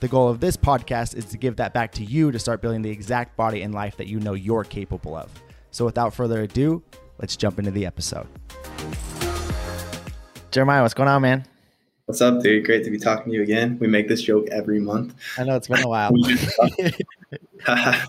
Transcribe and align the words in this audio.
The 0.00 0.06
goal 0.06 0.28
of 0.28 0.38
this 0.38 0.56
podcast 0.56 1.16
is 1.16 1.24
to 1.26 1.36
give 1.36 1.56
that 1.56 1.74
back 1.74 1.90
to 1.92 2.04
you 2.04 2.30
to 2.30 2.38
start 2.38 2.62
building 2.62 2.82
the 2.82 2.90
exact 2.90 3.36
body 3.36 3.62
and 3.62 3.74
life 3.74 3.96
that 3.96 4.06
you 4.06 4.20
know 4.20 4.34
you're 4.34 4.62
capable 4.62 5.16
of. 5.16 5.28
So 5.72 5.84
without 5.84 6.14
further 6.14 6.42
ado, 6.42 6.84
let's 7.18 7.36
jump 7.36 7.58
into 7.58 7.72
the 7.72 7.84
episode. 7.84 8.28
Jeremiah, 10.52 10.82
what's 10.82 10.94
going 10.94 11.08
on, 11.08 11.22
man? 11.22 11.44
What's 12.04 12.20
up, 12.20 12.40
dude? 12.40 12.64
Great 12.64 12.84
to 12.84 12.92
be 12.92 12.98
talking 12.98 13.32
to 13.32 13.36
you 13.36 13.42
again. 13.42 13.76
We 13.80 13.88
make 13.88 14.06
this 14.06 14.22
joke 14.22 14.46
every 14.52 14.78
month. 14.78 15.14
I 15.36 15.42
know 15.42 15.56
it's 15.56 15.66
been 15.66 15.82
a 15.82 15.88
while. 15.88 16.12
uh, 17.66 18.06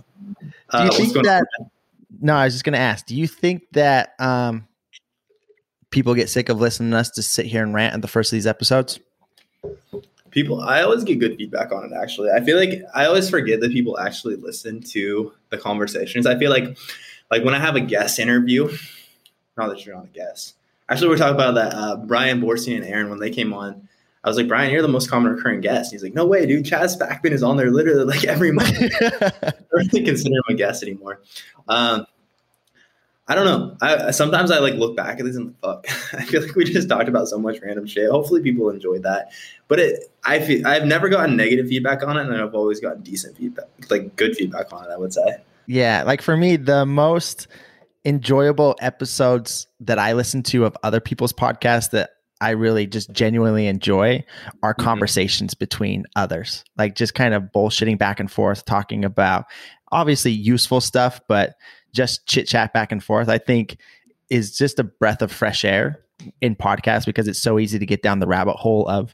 do 0.71 0.85
you 0.85 0.91
think 0.91 1.25
that? 1.25 1.43
On? 1.59 1.71
No, 2.21 2.35
I 2.35 2.45
was 2.45 2.53
just 2.53 2.65
going 2.65 2.73
to 2.73 2.79
ask. 2.79 3.07
Do 3.07 3.15
you 3.15 3.25
think 3.25 3.63
that 3.71 4.13
um, 4.19 4.67
people 5.89 6.13
get 6.13 6.29
sick 6.29 6.49
of 6.49 6.61
listening 6.61 6.91
to 6.91 6.97
us 6.97 7.09
to 7.11 7.23
sit 7.23 7.47
here 7.47 7.63
and 7.63 7.73
rant 7.73 7.95
at 7.95 8.03
the 8.03 8.07
first 8.07 8.31
of 8.31 8.37
these 8.37 8.45
episodes? 8.45 8.99
People, 10.31 10.61
I 10.61 10.81
always 10.81 11.03
get 11.03 11.19
good 11.19 11.37
feedback 11.37 11.71
on 11.71 11.85
it. 11.85 11.91
Actually, 11.93 12.31
I 12.31 12.43
feel 12.43 12.57
like 12.57 12.81
I 12.93 13.05
always 13.05 13.29
forget 13.29 13.59
that 13.61 13.71
people 13.71 13.99
actually 13.99 14.35
listen 14.35 14.81
to 14.81 15.33
the 15.49 15.57
conversations. 15.57 16.25
I 16.25 16.37
feel 16.37 16.51
like, 16.51 16.77
like 17.31 17.43
when 17.43 17.53
I 17.53 17.59
have 17.59 17.75
a 17.75 17.81
guest 17.81 18.19
interview, 18.19 18.69
not 19.57 19.69
that 19.69 19.85
you're 19.85 19.95
not 19.95 20.05
a 20.05 20.09
guest. 20.09 20.55
Actually, 20.89 21.09
we're 21.09 21.17
talking 21.17 21.35
about 21.35 21.55
that 21.55 21.73
uh, 21.73 21.97
Brian 21.97 22.41
Borstein 22.41 22.77
and 22.77 22.85
Aaron 22.85 23.09
when 23.09 23.19
they 23.19 23.29
came 23.29 23.53
on. 23.53 23.87
I 24.23 24.27
was 24.27 24.35
like, 24.35 24.47
Brian, 24.47 24.71
you're 24.71 24.81
the 24.81 24.87
most 24.87 25.09
common 25.09 25.33
recurring 25.33 25.61
guest. 25.61 25.91
He's 25.91 26.03
like, 26.03 26.13
No 26.13 26.25
way, 26.25 26.45
dude. 26.45 26.65
Chaz 26.65 26.99
Backman 26.99 27.31
is 27.31 27.43
on 27.43 27.57
there 27.57 27.71
literally 27.71 28.03
like 28.03 28.25
every 28.25 28.51
month. 28.51 28.77
I 29.01 29.29
don't 29.41 29.93
really 29.93 30.03
consider 30.03 30.35
him 30.35 30.43
a 30.49 30.53
guest 30.55 30.83
anymore. 30.83 31.21
Um, 31.67 32.05
I 33.29 33.35
don't 33.35 33.45
know. 33.45 33.77
I 33.79 34.09
sometimes 34.09 34.49
I 34.49 34.57
like 34.57 34.73
look 34.73 34.97
back 34.97 35.19
at 35.19 35.25
this 35.25 35.35
and 35.35 35.55
fuck. 35.61 35.85
I 36.13 36.25
feel 36.25 36.41
like 36.41 36.55
we 36.55 36.65
just 36.65 36.89
talked 36.89 37.07
about 37.07 37.27
so 37.27 37.37
much 37.37 37.59
random 37.61 37.85
shit. 37.85 38.09
Hopefully 38.09 38.41
people 38.41 38.69
enjoyed 38.71 39.03
that. 39.03 39.31
But 39.67 39.79
it 39.79 40.11
I 40.23 40.39
feel 40.39 40.65
I've 40.65 40.85
never 40.85 41.09
gotten 41.09 41.35
negative 41.35 41.67
feedback 41.67 42.03
on 42.03 42.17
it 42.17 42.25
and 42.27 42.35
I've 42.35 42.55
always 42.55 42.79
gotten 42.79 43.03
decent 43.03 43.37
feedback, 43.37 43.67
like 43.91 44.15
good 44.15 44.35
feedback 44.35 44.73
on 44.73 44.83
it, 44.83 44.89
I 44.91 44.97
would 44.97 45.13
say. 45.13 45.37
Yeah, 45.67 46.01
like 46.03 46.23
for 46.23 46.35
me 46.35 46.55
the 46.55 46.87
most 46.87 47.47
enjoyable 48.03 48.75
episodes 48.81 49.67
that 49.81 49.99
I 49.99 50.13
listen 50.13 50.41
to 50.43 50.65
of 50.65 50.75
other 50.81 50.99
people's 50.99 51.33
podcasts 51.33 51.91
that 51.91 52.09
I 52.41 52.51
really 52.51 52.87
just 52.87 53.11
genuinely 53.11 53.67
enjoy 53.67 54.23
are 54.63 54.73
mm-hmm. 54.73 54.83
conversations 54.83 55.53
between 55.53 56.05
others. 56.15 56.63
Like 56.79 56.95
just 56.95 57.13
kind 57.13 57.35
of 57.35 57.43
bullshitting 57.55 57.99
back 57.99 58.19
and 58.19 58.31
forth 58.31 58.65
talking 58.65 59.05
about 59.05 59.45
obviously 59.91 60.31
useful 60.31 60.81
stuff, 60.81 61.19
but 61.27 61.55
just 61.93 62.25
chit 62.27 62.47
chat 62.47 62.73
back 62.73 62.91
and 62.91 63.03
forth, 63.03 63.29
I 63.29 63.37
think 63.37 63.77
is 64.29 64.57
just 64.57 64.79
a 64.79 64.83
breath 64.83 65.21
of 65.21 65.31
fresh 65.31 65.65
air 65.65 66.03
in 66.41 66.55
podcasts 66.55 67.05
because 67.05 67.27
it's 67.27 67.39
so 67.39 67.59
easy 67.59 67.79
to 67.79 67.85
get 67.85 68.03
down 68.03 68.19
the 68.19 68.27
rabbit 68.27 68.55
hole 68.55 68.87
of 68.87 69.13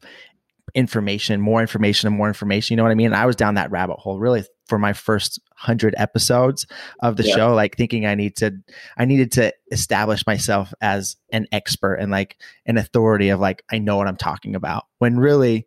information, 0.73 1.39
more 1.39 1.61
information 1.61 2.07
and 2.07 2.17
more 2.17 2.27
information. 2.27 2.73
You 2.73 2.77
know 2.77 2.83
what 2.83 2.91
I 2.91 2.95
mean? 2.95 3.13
I 3.13 3.25
was 3.25 3.35
down 3.35 3.55
that 3.55 3.71
rabbit 3.71 3.97
hole 3.97 4.19
really 4.19 4.43
for 4.67 4.77
my 4.77 4.93
first 4.93 5.39
hundred 5.55 5.93
episodes 5.97 6.65
of 6.99 7.15
the 7.15 7.23
yeah. 7.23 7.35
show, 7.35 7.53
like 7.53 7.77
thinking 7.77 8.05
I 8.05 8.15
need 8.15 8.35
to, 8.37 8.51
I 8.97 9.05
needed 9.05 9.31
to 9.33 9.53
establish 9.71 10.25
myself 10.25 10.73
as 10.81 11.15
an 11.31 11.47
expert 11.51 11.95
and 11.95 12.11
like 12.11 12.37
an 12.65 12.77
authority 12.77 13.29
of 13.29 13.39
like, 13.39 13.63
I 13.71 13.77
know 13.77 13.95
what 13.95 14.07
I'm 14.07 14.17
talking 14.17 14.55
about. 14.55 14.85
When 14.97 15.17
really, 15.17 15.65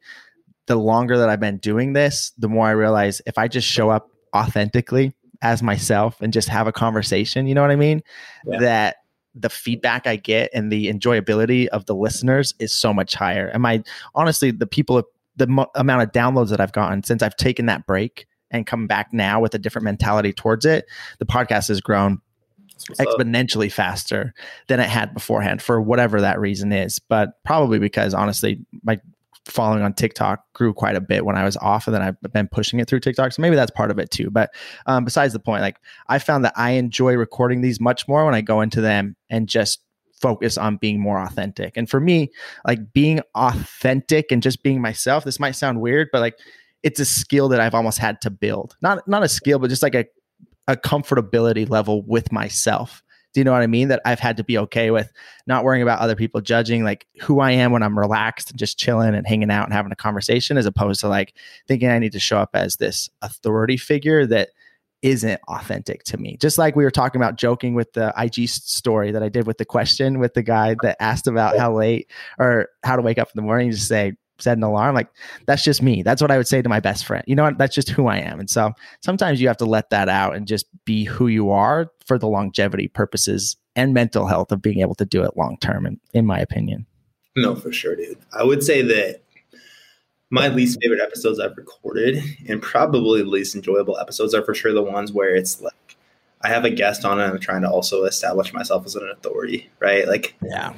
the 0.67 0.77
longer 0.77 1.17
that 1.17 1.31
I've 1.31 1.41
been 1.41 1.57
doing 1.59 1.95
this, 1.95 2.33
the 2.37 2.49
more 2.49 2.67
I 2.67 2.73
realize 2.73 3.23
if 3.25 3.39
I 3.39 3.49
just 3.49 3.67
show 3.67 3.89
up 3.89 4.11
authentically 4.37 5.15
as 5.43 5.63
myself 5.63 6.21
and 6.21 6.33
just 6.33 6.49
have 6.49 6.67
a 6.67 6.73
conversation, 6.73 7.47
you 7.47 7.55
know 7.55 7.63
what 7.63 7.71
I 7.71 7.77
mean? 7.77 8.03
Yeah. 8.47 8.59
That 8.61 8.97
the 9.35 9.51
feedback 9.51 10.07
I 10.07 10.17
get 10.17 10.51
and 10.53 10.73
the 10.73 10.93
enjoyability 10.93 11.69
of 11.69 11.87
the 11.87 11.95
listeners 11.95 12.55
is 12.59 12.73
so 12.73 12.93
much 12.93 13.15
higher. 13.15 13.49
And 13.49 13.63
my 13.63 13.83
honestly, 14.15 14.51
the 14.51 14.67
people, 14.67 15.03
the 15.37 15.47
mo- 15.47 15.71
amount 15.75 16.03
of 16.03 16.13
downloads 16.13 16.51
that 16.51 16.61
I've 16.61 16.73
gotten 16.73 17.03
since 17.05 17.23
I've 17.23 17.37
taken 17.37 17.67
that 17.67 17.87
break 17.87 18.27
and 18.51 18.67
come 18.67 18.87
back 18.87 19.13
now 19.13 19.41
with 19.41 19.55
a 19.55 19.59
different 19.59 19.85
mentality 19.85 20.33
towards 20.33 20.65
it, 20.65 20.87
the 21.19 21.27
podcast 21.27 21.69
has 21.69 21.81
grown 21.81 22.21
exponentially 22.99 23.67
up. 23.67 23.73
faster 23.73 24.35
than 24.69 24.81
it 24.81 24.89
had 24.89 25.13
beforehand 25.13 25.61
for 25.63 25.81
whatever 25.81 26.21
that 26.21 26.41
reason 26.41 26.73
is. 26.73 26.99
But 26.99 27.43
probably 27.45 27.79
because 27.79 28.15
honestly, 28.15 28.61
my 28.83 29.01
following 29.51 29.83
on 29.83 29.95
TikTok 29.95 30.41
grew 30.55 30.73
quite 30.73 30.97
a 30.97 31.01
bit 31.01 31.25
when 31.25 31.37
I 31.37 31.45
was 31.45 31.57
off, 31.57 31.87
and 31.87 31.95
then 31.95 32.03
I've 32.03 32.33
been 32.33 32.49
pushing 32.49 32.81
it 32.81 32.89
through 32.89 33.01
TikTok. 33.01 33.33
So 33.33 33.43
maybe 33.43 33.57
that's 33.57 33.71
part 33.71 33.91
of 33.91 33.99
it 33.99 34.11
too. 34.11 34.31
But 34.31 34.51
um, 34.87 35.05
besides 35.05 35.33
the 35.33 35.41
point, 35.41 35.63
like 35.63 35.79
I 36.09 36.19
found 36.19 36.45
that 36.45 36.55
I 36.57 36.73
enjoy 36.73 37.15
recording 37.15 37.61
these 37.61 37.81
much 37.81 38.07
more 38.09 38.25
when 38.25 38.35
I 38.35 38.41
go 38.41 38.61
into 38.61 38.81
them 38.81 39.17
and 39.31 39.49
just 39.49 39.81
focus 40.21 40.59
on 40.59 40.77
being 40.77 41.01
more 41.01 41.21
authentic. 41.21 41.77
And 41.77 41.89
for 41.89 42.01
me, 42.01 42.31
like 42.67 42.93
being 42.93 43.21
authentic 43.35 44.33
and 44.33 44.43
just 44.43 44.63
being 44.63 44.81
myself, 44.81 45.25
this 45.25 45.41
might 45.41 45.53
sound 45.53 45.81
weird, 45.81 46.09
but 46.13 46.21
like 46.21 46.39
it's 46.83 47.01
a 47.01 47.05
skill 47.05 47.49
that 47.49 47.61
I've 47.61 47.75
almost 47.75 47.99
had 47.99 48.21
to 48.23 48.31
build. 48.31 48.77
Not 48.83 49.07
not 49.09 49.23
a 49.23 49.29
skill, 49.29 49.59
but 49.59 49.71
just 49.71 49.83
like 49.83 49.95
a 49.95 50.05
a 50.67 50.77
comfortability 50.77 51.69
level 51.69 52.03
with 52.03 52.31
myself. 52.31 53.03
Do 53.39 53.41
you 53.41 53.45
know 53.45 53.53
what 53.53 53.63
I 53.63 53.69
mean? 53.69 53.87
That 53.87 54.03
I've 54.05 54.19
had 54.19 54.39
to 54.39 54.43
be 54.43 54.59
okay 54.59 54.91
with 54.91 55.13
not 55.47 55.63
worrying 55.63 55.85
about 55.85 56.01
other 56.01 56.17
people 56.17 56.41
judging 56.41 56.83
like 56.83 57.07
who 57.21 57.39
I 57.39 57.53
am 57.53 57.71
when 57.71 57.85
I'm 57.85 57.97
relaxed 57.97 58.51
and 58.51 58.59
just 58.59 58.81
chilling 58.81 59.15
and 59.15 59.25
hanging 59.25 59.49
out 59.49 59.63
and 59.63 59.73
having 59.73 59.93
a 59.93 59.95
conversation, 59.95 60.59
as 60.59 60.67
opposed 60.67 61.03
to 61.03 61.09
like 61.09 61.35
thinking 61.69 61.89
I 61.89 62.01
need 62.01 62.11
to 62.15 62.19
show 62.19 62.39
up 62.39 62.51
as 62.55 62.79
this 62.79 63.09
authority 63.23 63.77
figure 63.77 64.27
that 64.27 64.49
isn't 65.03 65.41
authentic 65.47 66.03
to 66.03 66.17
me. 66.17 66.37
Just 66.41 66.59
like 66.59 66.75
we 66.75 66.83
were 66.83 66.91
talking 66.91 67.21
about 67.21 67.37
joking 67.37 67.75
with 67.75 67.93
the 67.93 68.13
IG 68.19 68.49
story 68.49 69.13
that 69.13 69.23
I 69.23 69.29
did 69.29 69.47
with 69.47 69.59
the 69.59 69.65
question 69.65 70.19
with 70.19 70.35
the 70.35 70.43
guy 70.43 70.75
that 70.83 70.97
asked 70.99 71.29
about 71.29 71.57
how 71.57 71.73
late 71.77 72.11
or 72.41 72.71
how 72.83 72.97
to 72.97 73.03
wake 73.03 73.19
up 73.19 73.29
in 73.29 73.35
the 73.37 73.43
morning, 73.43 73.71
just 73.71 73.87
say, 73.87 74.15
set 74.39 74.57
an 74.57 74.63
alarm. 74.63 74.95
Like 74.95 75.09
that's 75.47 75.65
just 75.65 75.83
me. 75.83 76.03
That's 76.03 76.23
what 76.23 76.31
I 76.31 76.37
would 76.37 76.49
say 76.49 76.63
to 76.63 76.69
my 76.69 76.81
best 76.81 77.07
friend. 77.07 77.25
You 77.27 77.35
know 77.35 77.45
what? 77.45 77.59
That's 77.59 77.75
just 77.75 77.91
who 77.91 78.07
I 78.07 78.19
am. 78.19 78.41
And 78.41 78.49
so 78.51 78.73
sometimes 79.01 79.41
you 79.41 79.49
have 79.49 79.57
to 79.59 79.65
let 79.65 79.91
that 79.91 80.09
out 80.09 80.37
and 80.37 80.47
just 80.47 80.67
be 80.85 81.05
who 81.05 81.27
you 81.27 81.51
are 81.51 81.91
for 82.07 82.19
the 82.19 82.29
longevity 82.29 82.89
purposes 82.89 83.57
and 83.77 83.95
mental 83.95 84.27
health 84.27 84.53
of 84.53 84.63
being 84.63 84.81
able 84.81 84.95
to 84.97 85.05
do 85.05 85.23
it 85.23 85.37
long 85.37 85.57
term. 85.61 85.87
In, 85.87 86.01
in 86.13 86.27
my 86.27 86.39
opinion. 86.39 86.87
No, 87.37 87.55
for 87.55 87.73
sure, 87.73 87.95
dude. 87.95 88.19
I 88.33 88.43
would 88.43 88.63
say 88.63 88.83
that 88.83 89.23
my 90.31 90.49
least 90.49 90.79
favorite 90.83 91.01
episodes 91.01 91.41
I've 91.41 91.57
recorded 91.57 92.23
and 92.49 92.61
probably 92.61 93.23
the 93.23 93.29
least 93.29 93.55
enjoyable 93.55 93.99
episodes 93.99 94.35
are 94.35 94.43
for 94.43 94.55
sure 94.55 94.73
the 94.73 94.83
ones 94.83 95.13
where 95.13 95.35
it's 95.35 95.61
like 95.61 95.97
I 96.43 96.49
have 96.49 96.65
a 96.65 96.71
guest 96.71 97.05
on 97.05 97.21
and 97.21 97.33
I'm 97.33 97.41
trying 97.41 97.63
to 97.63 97.71
also 97.71 98.05
establish 98.05 98.53
myself 98.53 98.87
as 98.87 98.95
an 98.95 99.09
authority, 99.09 99.71
right? 99.81 100.07
Like, 100.07 100.37
yeah, 100.43 100.73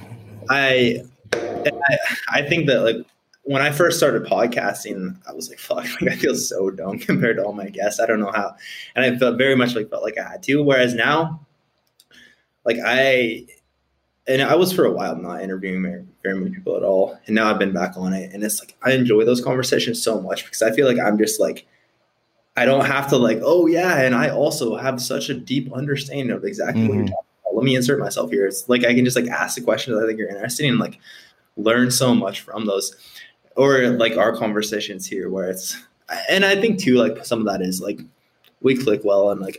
I, 0.48 1.02
I, 1.34 1.98
I 2.28 2.42
think 2.42 2.66
that 2.66 2.80
like 2.80 2.96
when 3.42 3.62
I 3.62 3.70
first 3.70 3.96
started 3.96 4.24
podcasting, 4.24 5.16
I 5.28 5.32
was 5.32 5.48
like, 5.48 5.58
fuck, 5.58 5.84
like 6.00 6.12
I 6.12 6.16
feel 6.16 6.34
so 6.34 6.70
dumb 6.70 6.98
compared 7.00 7.36
to 7.36 7.44
all 7.44 7.52
my 7.52 7.68
guests. 7.68 8.00
I 8.00 8.06
don't 8.06 8.20
know 8.20 8.32
how. 8.32 8.54
And 8.94 9.04
I 9.04 9.18
felt 9.18 9.38
very 9.38 9.56
much 9.56 9.74
like 9.74 9.90
felt 9.90 10.02
like 10.02 10.18
I 10.18 10.28
had 10.28 10.42
to. 10.44 10.62
Whereas 10.62 10.94
now, 10.94 11.46
like 12.64 12.76
I 12.84 13.46
and 14.26 14.42
I 14.42 14.54
was 14.54 14.72
for 14.72 14.84
a 14.84 14.92
while 14.92 15.16
not 15.16 15.42
interviewing 15.42 15.82
very, 15.82 16.04
very 16.22 16.38
many 16.38 16.54
people 16.54 16.76
at 16.76 16.84
all. 16.84 17.18
And 17.26 17.34
now 17.34 17.50
I've 17.50 17.58
been 17.58 17.72
back 17.72 17.96
on 17.96 18.12
it. 18.12 18.32
And 18.32 18.44
it's 18.44 18.60
like 18.60 18.76
I 18.82 18.92
enjoy 18.92 19.24
those 19.24 19.42
conversations 19.42 20.02
so 20.02 20.20
much 20.20 20.44
because 20.44 20.62
I 20.62 20.70
feel 20.72 20.86
like 20.86 21.04
I'm 21.04 21.18
just 21.18 21.40
like 21.40 21.66
I 22.56 22.64
don't 22.64 22.84
have 22.84 23.08
to 23.08 23.16
like, 23.16 23.38
oh 23.42 23.66
yeah, 23.66 24.02
and 24.02 24.14
I 24.14 24.28
also 24.28 24.76
have 24.76 25.00
such 25.00 25.30
a 25.30 25.34
deep 25.34 25.72
understanding 25.72 26.30
of 26.30 26.44
exactly 26.44 26.82
mm-hmm. 26.82 26.88
what 26.88 26.94
you're 26.94 27.04
mm-hmm. 27.04 27.14
talking 27.14 27.28
about. 27.44 27.56
Let 27.56 27.64
me 27.64 27.74
insert 27.74 27.98
myself 27.98 28.30
here. 28.30 28.46
It's 28.46 28.68
like 28.68 28.84
I 28.84 28.94
can 28.94 29.04
just 29.04 29.16
like 29.16 29.28
ask 29.28 29.56
the 29.56 29.62
questions 29.62 29.98
I 29.98 30.06
think 30.06 30.18
you're 30.18 30.28
interested 30.28 30.66
in 30.66 30.72
and 30.72 30.80
like 30.80 31.00
learn 31.56 31.90
so 31.90 32.14
much 32.14 32.40
from 32.40 32.66
those 32.66 32.94
or 33.60 33.90
like 33.90 34.16
our 34.16 34.34
conversations 34.34 35.06
here 35.06 35.28
where 35.28 35.50
it's 35.50 35.76
and 36.30 36.46
I 36.46 36.58
think 36.58 36.80
too 36.80 36.94
like 36.94 37.26
some 37.26 37.40
of 37.40 37.44
that 37.44 37.60
is 37.60 37.78
like 37.78 38.00
we 38.62 38.74
click 38.74 39.02
well 39.04 39.30
and 39.30 39.38
like 39.38 39.58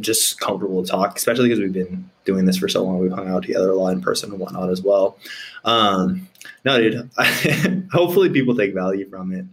just 0.00 0.40
comfortable 0.40 0.82
to 0.82 0.90
talk, 0.90 1.18
especially 1.18 1.48
because 1.48 1.60
we've 1.60 1.72
been 1.72 2.08
doing 2.24 2.46
this 2.46 2.56
for 2.56 2.68
so 2.68 2.82
long. 2.82 3.00
We've 3.00 3.12
hung 3.12 3.28
out 3.28 3.42
together 3.42 3.70
a 3.70 3.74
lot 3.74 3.92
in 3.92 4.00
person 4.00 4.30
and 4.30 4.40
whatnot 4.40 4.70
as 4.70 4.80
well. 4.80 5.18
Um, 5.64 6.26
no, 6.64 6.78
dude. 6.78 7.10
hopefully, 7.92 8.30
people 8.30 8.56
take 8.56 8.72
value 8.72 9.08
from 9.10 9.32
it. 9.32 9.44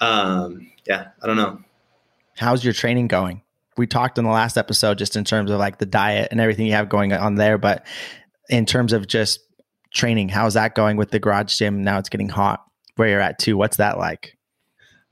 Um, 0.00 0.70
yeah, 0.86 1.08
I 1.22 1.26
don't 1.26 1.36
know. 1.36 1.60
How's 2.38 2.64
your 2.64 2.72
training 2.72 3.08
going? 3.08 3.42
We 3.76 3.86
talked 3.86 4.16
in 4.16 4.24
the 4.24 4.30
last 4.30 4.56
episode 4.56 4.96
just 4.96 5.16
in 5.16 5.24
terms 5.24 5.50
of 5.50 5.58
like 5.58 5.78
the 5.78 5.86
diet 5.86 6.28
and 6.30 6.40
everything 6.40 6.64
you 6.64 6.72
have 6.72 6.88
going 6.88 7.12
on 7.12 7.34
there, 7.34 7.58
but 7.58 7.86
in 8.48 8.64
terms 8.64 8.94
of 8.94 9.06
just 9.06 9.40
training, 9.92 10.30
how's 10.30 10.54
that 10.54 10.74
going 10.74 10.96
with 10.96 11.10
the 11.10 11.18
garage 11.18 11.56
gym? 11.58 11.82
Now 11.82 11.98
it's 11.98 12.08
getting 12.08 12.28
hot 12.28 12.67
where 12.98 13.08
you're 13.08 13.20
at 13.20 13.38
too. 13.38 13.56
What's 13.56 13.76
that 13.78 13.98
like? 13.98 14.36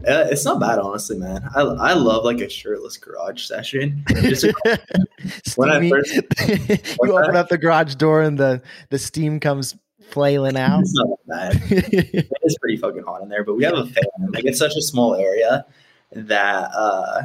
Uh, 0.07 0.27
it's 0.31 0.45
not 0.45 0.61
bad, 0.61 0.79
honestly, 0.79 1.17
man. 1.17 1.49
I, 1.55 1.63
I 1.63 1.93
love 1.95 2.23
like 2.25 2.41
a 2.41 2.51
shirtless 2.51 2.99
garage 2.99 3.43
session. 3.47 4.05
Just 4.11 4.45
when 5.57 5.71
I 5.71 5.89
first- 5.89 6.15
you 6.49 7.17
open 7.19 7.35
up 7.35 7.49
the 7.49 7.57
garage 7.59 7.95
door 7.95 8.21
and 8.21 8.39
the 8.39 8.61
the 8.91 8.99
steam 8.99 9.41
comes 9.41 9.75
flailing 10.11 10.57
out. 10.57 10.81
it's 10.83 10.95
not 10.95 11.19
bad. 11.27 11.63
It 11.71 12.29
is 12.43 12.59
pretty 12.61 12.77
fucking 12.77 13.05
hot 13.05 13.23
in 13.23 13.29
there, 13.31 13.43
but 13.43 13.55
we 13.55 13.65
have 13.65 13.75
a 13.75 13.87
fan. 13.87 14.05
Like 14.35 14.45
it's 14.45 14.59
such 14.59 14.77
a 14.77 14.83
small 14.83 15.15
area 15.15 15.65
that 16.13 16.71
uh 16.75 17.23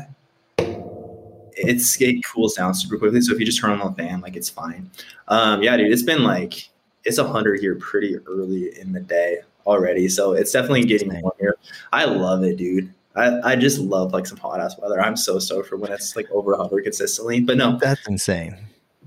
it's 1.54 2.02
it 2.02 2.24
cools 2.26 2.54
down 2.54 2.74
super 2.74 2.98
quickly. 2.98 3.20
So 3.22 3.34
if 3.34 3.40
you 3.40 3.46
just 3.46 3.60
turn 3.60 3.72
on 3.80 3.94
the 3.94 4.04
fan, 4.04 4.22
like 4.22 4.36
it's 4.38 4.50
fine. 4.50 4.90
Um 5.28 5.62
yeah, 5.62 5.76
dude, 5.76 5.92
it's 5.92 6.04
been 6.04 6.24
like 6.24 6.70
it's 7.04 7.18
a 7.18 7.28
hundred 7.28 7.60
here 7.60 7.76
pretty 7.76 8.18
early 8.28 8.80
in 8.80 8.94
the 8.94 9.00
day 9.02 9.40
already. 9.66 10.08
So 10.10 10.34
it's 10.34 10.52
definitely 10.52 10.84
getting 10.86 11.10
Dang. 11.10 11.22
warm 11.22 11.34
here. 11.40 11.56
I 11.92 12.06
love 12.06 12.44
it, 12.44 12.58
dude. 12.58 12.94
I, 13.16 13.52
I 13.52 13.56
just 13.56 13.80
love 13.80 14.14
like 14.14 14.26
some 14.26 14.38
hot 14.38 14.60
ass 14.62 14.76
weather. 14.80 15.02
I'm 15.02 15.18
so 15.18 15.38
stoked 15.40 15.68
for 15.70 15.78
when 15.78 15.92
it's 15.92 16.16
like 16.16 16.30
over 16.32 16.52
100 16.52 16.84
consistently. 16.84 17.42
But 17.42 17.58
no, 17.58 17.78
That's 17.78 18.08
insane. 18.08 18.58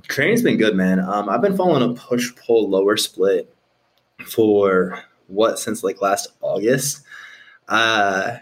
training's 0.08 0.42
been 0.42 0.58
good, 0.58 0.76
man. 0.76 1.00
Um, 1.00 1.28
I've 1.28 1.40
been 1.40 1.56
following 1.56 1.82
a 1.82 1.94
push 1.94 2.34
pull 2.36 2.68
lower 2.68 2.96
split 2.96 3.54
for 4.26 5.02
what 5.28 5.58
since 5.58 5.82
like 5.82 6.02
last 6.02 6.28
August. 6.42 7.02
Uh, 7.68 8.36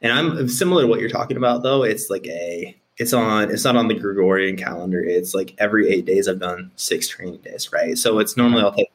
and 0.00 0.12
I'm 0.12 0.48
similar 0.48 0.82
to 0.82 0.88
what 0.88 1.00
you're 1.00 1.08
talking 1.10 1.36
about 1.36 1.62
though. 1.64 1.82
It's 1.82 2.08
like 2.10 2.26
a 2.28 2.76
it's 2.96 3.12
on 3.12 3.50
it's 3.50 3.64
not 3.64 3.76
on 3.76 3.88
the 3.88 3.94
Gregorian 3.94 4.56
calendar. 4.56 5.02
It's 5.02 5.34
like 5.34 5.54
every 5.58 5.88
eight 5.88 6.04
days 6.06 6.28
I've 6.28 6.38
done 6.38 6.70
six 6.76 7.08
training 7.08 7.40
days, 7.40 7.72
right? 7.72 7.98
So 7.98 8.20
it's 8.20 8.36
normally 8.36 8.62
I'll 8.62 8.72
take 8.72 8.90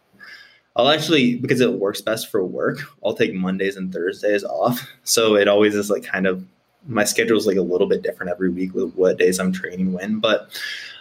I'll 0.76 0.90
actually 0.90 1.36
because 1.36 1.62
it 1.62 1.74
works 1.74 2.02
best 2.02 2.32
for 2.32 2.44
work, 2.44 2.80
I'll 3.04 3.14
take 3.14 3.34
Mondays 3.34 3.76
and 3.76 3.94
Thursdays 3.94 4.44
off. 4.44 4.88
So 5.04 5.36
it 5.36 5.48
always 5.48 5.76
is 5.76 5.90
like 5.90 6.04
kind 6.04 6.28
of 6.28 6.46
my 6.88 7.04
schedule 7.04 7.38
is 7.38 7.48
like 7.48 7.58
a 7.58 7.62
little 7.62 7.88
bit 7.88 8.02
different 8.02 8.32
every 8.32 8.50
week 8.50 8.74
with 8.74 8.94
what 8.96 9.18
days 9.18 9.40
I'm 9.40 9.54
training 9.54 9.94
when, 9.94 10.20
but 10.20 10.50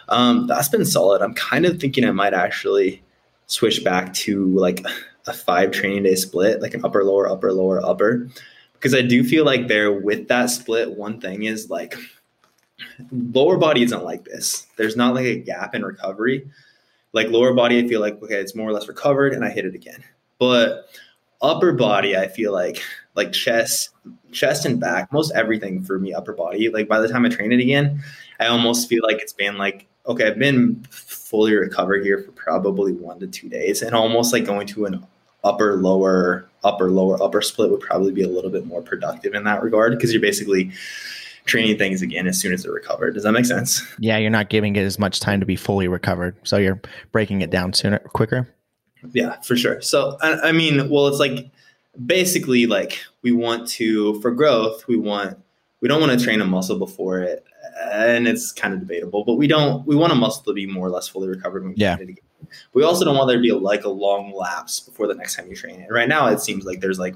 um, 0.09 0.47
that's 0.47 0.69
been 0.69 0.85
solid. 0.85 1.21
I'm 1.21 1.33
kind 1.33 1.65
of 1.65 1.79
thinking 1.79 2.05
I 2.05 2.11
might 2.11 2.33
actually 2.33 3.01
switch 3.47 3.83
back 3.83 4.13
to 4.13 4.47
like 4.57 4.85
a 5.27 5.33
five 5.33 5.71
training 5.71 6.03
day 6.03 6.15
split, 6.15 6.61
like 6.61 6.73
an 6.73 6.85
upper, 6.85 7.03
lower, 7.03 7.29
upper, 7.29 7.51
lower, 7.51 7.83
upper, 7.83 8.29
because 8.73 8.93
I 8.93 9.01
do 9.01 9.23
feel 9.23 9.45
like 9.45 9.67
there 9.67 9.91
with 9.91 10.27
that 10.27 10.49
split, 10.49 10.97
one 10.97 11.19
thing 11.19 11.43
is 11.43 11.69
like 11.69 11.95
lower 13.11 13.57
body 13.57 13.83
isn't 13.83 14.03
like 14.03 14.25
this. 14.25 14.67
There's 14.77 14.95
not 14.95 15.15
like 15.15 15.25
a 15.25 15.35
gap 15.35 15.75
in 15.75 15.83
recovery. 15.83 16.49
Like 17.13 17.29
lower 17.29 17.53
body, 17.53 17.79
I 17.79 17.87
feel 17.87 18.01
like 18.01 18.21
okay, 18.21 18.35
it's 18.35 18.55
more 18.55 18.67
or 18.69 18.73
less 18.73 18.87
recovered, 18.87 19.33
and 19.33 19.45
I 19.45 19.49
hit 19.49 19.65
it 19.65 19.75
again. 19.75 20.03
But 20.39 20.89
upper 21.41 21.73
body, 21.73 22.17
I 22.17 22.27
feel 22.27 22.51
like 22.51 22.81
like 23.15 23.31
chest, 23.31 23.89
chest 24.31 24.65
and 24.65 24.79
back, 24.79 25.11
most 25.13 25.31
everything 25.35 25.83
for 25.83 25.99
me, 25.99 26.13
upper 26.13 26.33
body. 26.33 26.69
Like 26.69 26.87
by 26.87 26.99
the 26.99 27.07
time 27.07 27.25
I 27.25 27.29
train 27.29 27.51
it 27.51 27.59
again, 27.59 28.01
I 28.39 28.47
almost 28.47 28.89
feel 28.89 29.03
like 29.03 29.21
it's 29.21 29.33
been 29.33 29.57
like 29.57 29.87
okay, 30.05 30.27
I've 30.27 30.39
been 30.39 30.83
fully 30.89 31.55
recovered 31.55 32.03
here 32.03 32.19
for 32.19 32.31
probably 32.33 32.91
one 32.93 33.19
to 33.19 33.27
two 33.27 33.49
days, 33.49 33.81
and 33.81 33.95
almost 33.95 34.33
like 34.33 34.45
going 34.45 34.67
to 34.67 34.85
an 34.85 35.05
upper 35.43 35.75
lower 35.75 36.49
upper 36.63 36.89
lower 36.89 37.21
upper 37.21 37.41
split 37.41 37.69
would 37.69 37.81
probably 37.81 38.11
be 38.11 38.23
a 38.23 38.27
little 38.27 38.49
bit 38.49 38.65
more 38.65 38.81
productive 38.81 39.33
in 39.33 39.43
that 39.43 39.61
regard 39.61 39.91
because 39.91 40.13
you're 40.13 40.21
basically 40.21 40.71
training 41.45 41.77
things 41.77 42.01
again 42.01 42.27
as 42.27 42.39
soon 42.39 42.53
as 42.53 42.63
they're 42.63 42.71
recovered. 42.71 43.13
Does 43.13 43.23
that 43.23 43.31
make 43.33 43.45
sense? 43.45 43.81
Yeah, 43.99 44.17
you're 44.17 44.29
not 44.29 44.49
giving 44.49 44.75
it 44.75 44.81
as 44.83 44.97
much 44.97 45.19
time 45.19 45.39
to 45.39 45.45
be 45.45 45.55
fully 45.55 45.87
recovered, 45.87 46.35
so 46.43 46.57
you're 46.57 46.79
breaking 47.11 47.41
it 47.41 47.49
down 47.49 47.73
sooner, 47.73 47.99
quicker. 47.99 48.47
Yeah, 49.11 49.39
for 49.41 49.55
sure. 49.57 49.81
So 49.81 50.17
I, 50.21 50.49
I 50.49 50.51
mean, 50.53 50.89
well, 50.89 51.07
it's 51.07 51.19
like 51.19 51.49
basically 52.05 52.65
like 52.65 52.99
we 53.21 53.31
want 53.31 53.67
to 53.69 54.19
for 54.21 54.31
growth, 54.31 54.87
we 54.87 54.97
want 54.97 55.37
we 55.81 55.87
don't 55.87 55.99
want 56.01 56.17
to 56.17 56.23
train 56.23 56.39
a 56.41 56.45
muscle 56.45 56.79
before 56.79 57.19
it, 57.19 57.43
and 57.91 58.27
it's 58.27 58.51
kind 58.51 58.73
of 58.73 58.79
debatable, 58.79 59.23
but 59.25 59.33
we 59.35 59.47
don't 59.47 59.85
we 59.85 59.95
want 59.95 60.13
a 60.13 60.15
muscle 60.15 60.43
to 60.43 60.53
be 60.53 60.65
more 60.65 60.87
or 60.87 60.89
less 60.89 61.07
fully 61.07 61.27
recovered 61.27 61.63
when 61.63 61.73
we 61.73 61.77
Yeah. 61.77 61.95
train 61.97 62.09
it 62.09 62.11
again. 62.13 62.23
We 62.73 62.83
also 62.83 63.03
don't 63.05 63.15
want 63.15 63.27
there 63.27 63.37
to 63.37 63.41
be 63.41 63.51
like 63.51 63.83
a 63.83 63.89
long 63.89 64.33
lapse 64.33 64.79
before 64.79 65.07
the 65.07 65.15
next 65.15 65.35
time 65.35 65.47
you 65.49 65.55
train 65.55 65.81
it. 65.81 65.87
Right 65.91 66.07
now, 66.07 66.27
it 66.27 66.39
seems 66.39 66.65
like 66.65 66.81
there's 66.81 66.99
like 66.99 67.15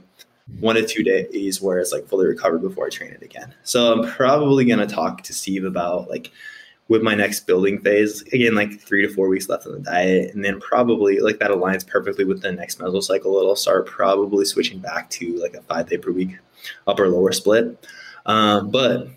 one 0.60 0.76
to 0.76 0.86
two 0.86 1.04
days 1.04 1.62
where 1.62 1.78
it's 1.80 1.92
like 1.92 2.08
fully 2.08 2.26
recovered 2.26 2.62
before 2.62 2.86
I 2.86 2.90
train 2.90 3.12
it 3.12 3.22
again. 3.22 3.54
So 3.64 3.92
I'm 3.92 4.10
probably 4.10 4.66
gonna 4.66 4.88
talk 4.88 5.24
to 5.24 5.34
Steve 5.34 5.66
about 5.66 6.10
like 6.10 6.32
with 6.88 7.02
my 7.02 7.16
next 7.16 7.42
building 7.42 7.80
phase 7.82 8.22
again 8.34 8.56
like 8.56 8.80
three 8.80 9.06
to 9.06 9.14
four 9.14 9.28
weeks 9.28 9.50
left 9.50 9.66
on 9.66 9.74
the 9.74 9.80
diet 9.80 10.34
and 10.34 10.44
then 10.44 10.60
probably 10.60 11.20
like 11.20 11.40
that 11.40 11.52
aligns 11.52 11.86
perfectly 11.86 12.24
with 12.24 12.42
the 12.42 12.52
next 12.52 12.80
mesocycle 12.80 13.40
it'll 13.40 13.56
start 13.56 13.86
probably 13.86 14.46
switching 14.46 14.80
back 14.80 15.10
to 15.10 15.38
like 15.42 15.54
a 15.54 15.62
five 15.64 15.90
day 15.90 15.98
per 15.98 16.12
week 16.12 16.38
upper 16.88 17.10
lower 17.10 17.32
split 17.32 17.86
um, 18.26 18.70
but 18.70 19.08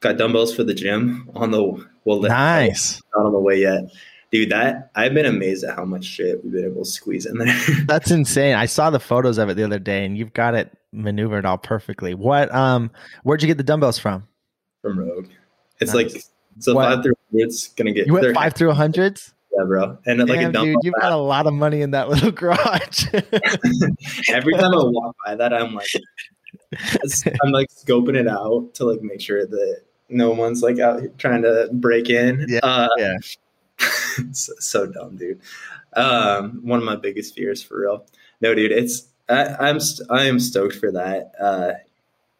got 0.00 0.16
dumbbells 0.16 0.54
for 0.54 0.64
the 0.64 0.74
gym 0.74 1.30
on 1.34 1.50
the 1.50 1.86
well 2.04 2.20
Nice. 2.20 3.00
not 3.14 3.26
on 3.26 3.32
the 3.32 3.38
way 3.38 3.60
yet 3.60 3.84
dude 4.30 4.50
that 4.50 4.90
i've 4.94 5.14
been 5.14 5.24
amazed 5.26 5.64
at 5.64 5.74
how 5.76 5.84
much 5.84 6.04
shit 6.04 6.42
we've 6.44 6.52
been 6.52 6.64
able 6.64 6.84
to 6.84 6.90
squeeze 6.90 7.24
in 7.26 7.38
there 7.38 7.54
That's 7.86 8.10
insane. 8.10 8.54
I 8.54 8.66
saw 8.66 8.90
the 8.90 9.00
photos 9.00 9.38
of 9.38 9.48
it 9.48 9.54
the 9.54 9.64
other 9.64 9.78
day, 9.78 10.04
and 10.04 10.16
you've 10.18 10.32
got 10.34 10.54
it 10.54 10.70
maneuvered 10.92 11.44
all 11.46 11.58
perfectly. 11.58 12.14
What? 12.14 12.54
Um, 12.54 12.90
where'd 13.22 13.42
you 13.42 13.46
get 13.46 13.56
the 13.56 13.62
dumbbells 13.62 13.98
from? 13.98 14.26
from 14.82 14.98
rogue 14.98 15.28
it's 15.80 15.92
Nice. 15.94 16.14
like 16.14 16.22
so 16.60 16.74
What? 16.74 16.84
five 16.94 17.02
through 17.04 17.14
it's 17.32 17.68
gonna 17.68 17.92
get 17.92 18.06
You 18.06 18.12
went 18.14 18.34
five 18.34 18.52
through 18.54 18.72
hundreds. 18.72 19.32
yeah 19.56 19.64
bro 19.64 19.98
and 20.06 20.18
like 20.28 20.38
a 20.38 20.42
dumbbell 20.42 20.64
dude, 20.64 20.76
you've 20.82 20.94
got 21.00 21.12
a 21.12 21.16
lot 21.16 21.46
of 21.46 21.54
money 21.54 21.80
in 21.82 21.90
that 21.92 22.08
little 22.10 22.30
garage. 22.30 23.06
Every 24.28 24.52
time 24.54 24.72
I 24.74 24.84
walk 24.84 25.16
by 25.26 25.34
that, 25.36 25.52
I'm 25.54 25.74
like, 25.74 25.86
I'm 27.42 27.50
like 27.52 27.68
scoping 27.70 28.16
it 28.16 28.28
out 28.28 28.74
to 28.74 28.84
like 28.84 29.02
make 29.02 29.20
sure 29.20 29.46
that 29.46 29.82
no 30.08 30.30
one's 30.30 30.62
like 30.62 30.78
out 30.78 31.00
trying 31.18 31.42
to 31.42 31.68
break 31.72 32.08
in. 32.10 32.44
Yeah, 32.48 32.60
uh, 32.62 32.88
yeah. 32.98 33.14
so, 34.32 34.52
so 34.58 34.86
dumb, 34.86 35.16
dude. 35.16 35.40
Um, 35.94 36.60
one 36.62 36.78
of 36.78 36.84
my 36.84 36.96
biggest 36.96 37.34
fears 37.34 37.62
for 37.62 37.80
real. 37.80 38.04
No, 38.40 38.54
dude, 38.54 38.72
it's 38.72 39.08
I, 39.28 39.68
I'm 39.68 39.80
st- 39.80 40.10
I 40.10 40.24
am 40.24 40.38
stoked 40.38 40.76
for 40.76 40.90
that. 40.92 41.32
Uh, 41.40 41.72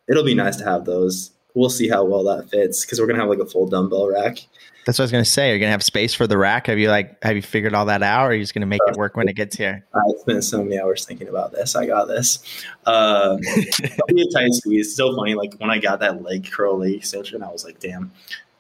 it'll 0.09 0.25
be 0.25 0.35
nice 0.35 0.57
to 0.57 0.65
have 0.65 0.85
those. 0.85 1.33
We'll 1.55 1.71
see 1.71 1.89
how 1.89 2.05
well 2.05 2.25
that 2.25 2.51
fits 2.51 2.85
because 2.85 3.01
we're 3.01 3.07
gonna 3.07 3.21
have 3.21 3.29
like 3.29 3.41
a 3.41 3.47
full 3.47 3.67
dumbbell 3.67 4.09
rack. 4.09 4.39
That's 4.87 4.99
what 4.99 5.03
I 5.03 5.05
was 5.05 5.13
gonna 5.13 5.25
say. 5.25 5.51
You're 5.51 5.59
gonna 5.59 5.73
have 5.73 5.83
space 5.83 6.15
for 6.15 6.27
the 6.27 6.39
rack. 6.39 6.69
Have 6.69 6.79
you 6.79 6.89
like 6.89 7.23
have 7.23 7.37
you 7.37 7.43
figured 7.43 7.75
all 7.75 7.85
that 7.87 8.03
out, 8.03 8.25
or 8.25 8.29
are 8.29 8.35
you 8.35 8.43
just 8.43 8.55
gonna 8.55 8.67
make 8.67 8.81
it 8.87 8.97
work 8.97 9.17
when 9.17 9.29
it 9.29 9.35
gets 9.35 9.57
here? 9.57 9.85
I 9.95 10.01
spent 10.21 10.45
so 10.45 10.63
many 10.63 10.81
hours 10.81 11.05
thinking 11.05 11.29
about 11.29 11.53
this. 11.53 11.77
I 11.77 11.85
got 11.87 12.07
this. 12.07 12.39
Um, 12.87 13.39
it'll 13.43 14.07
be 14.07 14.23
a 14.23 14.31
tight 14.33 14.53
squeeze. 14.53 14.87
It's 14.87 14.97
so 14.97 15.15
funny. 15.15 15.35
Like 15.35 15.55
when 15.59 15.71
I 15.71 15.79
got 15.79 16.01
that 16.01 16.23
leg 16.23 16.51
curl 16.51 16.79
leg 16.79 16.95
extension, 16.95 17.43
I 17.43 17.51
was 17.51 17.65
like, 17.65 17.81
damn, 17.81 18.13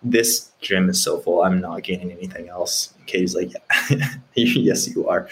this 0.02 0.50
gym 0.60 0.88
is 0.88 1.02
so 1.02 1.18
full. 1.18 1.42
I'm 1.42 1.60
not 1.60 1.82
gaining 1.82 2.12
anything 2.12 2.48
else. 2.48 2.94
Katie's 3.06 3.34
like, 3.34 3.52
yeah. 3.90 4.14
yes, 4.34 4.88
you 4.88 5.08
are. 5.08 5.28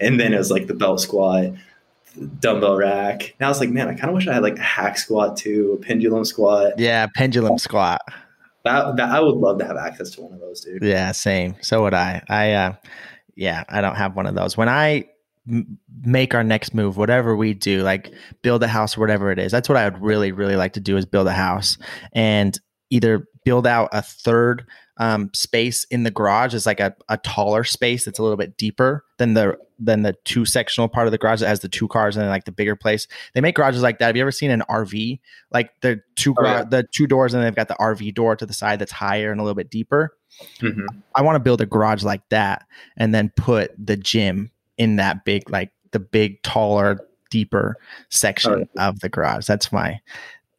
And 0.00 0.18
then 0.18 0.32
it 0.32 0.38
was 0.38 0.50
like 0.50 0.66
the 0.66 0.74
belt 0.74 1.00
squat, 1.00 1.52
dumbbell 2.38 2.76
rack. 2.76 3.34
And 3.38 3.46
I 3.46 3.48
was 3.48 3.60
like, 3.60 3.70
man, 3.70 3.88
I 3.88 3.94
kind 3.94 4.08
of 4.08 4.14
wish 4.14 4.26
I 4.26 4.34
had 4.34 4.42
like 4.42 4.58
a 4.58 4.62
hack 4.62 4.98
squat 4.98 5.36
too, 5.36 5.78
a 5.78 5.84
pendulum 5.84 6.24
squat. 6.24 6.78
Yeah, 6.78 7.06
pendulum 7.14 7.58
squat. 7.58 8.00
That, 8.64 8.96
that 8.96 9.10
I 9.10 9.20
would 9.20 9.36
love 9.36 9.58
to 9.58 9.66
have 9.66 9.76
access 9.76 10.10
to 10.12 10.22
one 10.22 10.32
of 10.32 10.40
those, 10.40 10.60
dude. 10.60 10.82
Yeah, 10.82 11.12
same. 11.12 11.56
So 11.60 11.82
would 11.82 11.94
I. 11.94 12.22
I 12.28 12.52
uh 12.52 12.74
yeah, 13.36 13.64
I 13.68 13.80
don't 13.80 13.96
have 13.96 14.16
one 14.16 14.26
of 14.26 14.34
those. 14.34 14.56
When 14.56 14.68
I 14.68 15.06
m- 15.48 15.78
make 16.02 16.34
our 16.34 16.44
next 16.44 16.74
move, 16.74 16.96
whatever 16.96 17.34
we 17.34 17.54
do, 17.54 17.82
like 17.82 18.12
build 18.42 18.62
a 18.62 18.68
house 18.68 18.96
or 18.96 19.00
whatever 19.00 19.30
it 19.30 19.38
is, 19.38 19.50
that's 19.50 19.68
what 19.68 19.78
I 19.78 19.88
would 19.88 20.00
really, 20.02 20.30
really 20.32 20.56
like 20.56 20.74
to 20.74 20.80
do 20.80 20.96
is 20.96 21.06
build 21.06 21.26
a 21.26 21.32
house 21.32 21.78
and 22.12 22.58
either 22.90 23.26
build 23.50 23.66
out 23.66 23.88
a 23.92 24.00
third 24.00 24.64
um, 24.98 25.28
space 25.34 25.82
in 25.90 26.04
the 26.04 26.10
garage 26.12 26.54
is 26.54 26.66
like 26.66 26.78
a, 26.78 26.94
a 27.08 27.16
taller 27.18 27.64
space 27.64 28.04
that's 28.04 28.20
a 28.20 28.22
little 28.22 28.36
bit 28.36 28.56
deeper 28.56 29.04
than 29.18 29.34
the 29.34 29.58
than 29.80 30.02
the 30.02 30.14
two 30.24 30.44
sectional 30.44 30.86
part 30.88 31.08
of 31.08 31.10
the 31.10 31.18
garage 31.18 31.40
that 31.40 31.48
has 31.48 31.58
the 31.60 31.68
two 31.68 31.88
cars 31.88 32.14
and 32.16 32.22
then 32.22 32.30
like 32.30 32.44
the 32.44 32.52
bigger 32.52 32.76
place. 32.76 33.08
They 33.34 33.40
make 33.40 33.56
garages 33.56 33.82
like 33.82 33.98
that. 33.98 34.06
Have 34.06 34.16
you 34.16 34.22
ever 34.22 34.30
seen 34.30 34.52
an 34.52 34.62
RV? 34.70 35.18
Like 35.50 35.70
the 35.80 36.00
two 36.14 36.34
Oh, 36.38 36.44
yeah. 36.44 36.62
the 36.62 36.84
two 36.92 37.08
doors 37.08 37.34
and 37.34 37.42
they've 37.42 37.54
got 37.54 37.66
the 37.66 37.74
RV 37.80 38.14
door 38.14 38.36
to 38.36 38.46
the 38.46 38.52
side 38.52 38.78
that's 38.78 38.92
higher 38.92 39.32
and 39.32 39.40
a 39.40 39.42
little 39.42 39.56
bit 39.56 39.70
deeper. 39.70 40.16
Mhm. 40.60 40.84
I 41.16 41.22
want 41.22 41.34
to 41.34 41.40
build 41.40 41.60
a 41.60 41.66
garage 41.66 42.04
like 42.04 42.22
that 42.28 42.66
and 42.96 43.12
then 43.12 43.32
put 43.36 43.72
the 43.84 43.96
gym 43.96 44.52
in 44.78 44.94
that 44.96 45.24
big, 45.24 45.50
like 45.50 45.72
the 45.90 45.98
big, 45.98 46.40
taller, 46.42 47.00
deeper 47.30 47.76
section 48.10 48.68
of 48.78 49.00
the 49.00 49.08
garage. 49.08 49.46
That's 49.46 49.72
my 49.72 49.98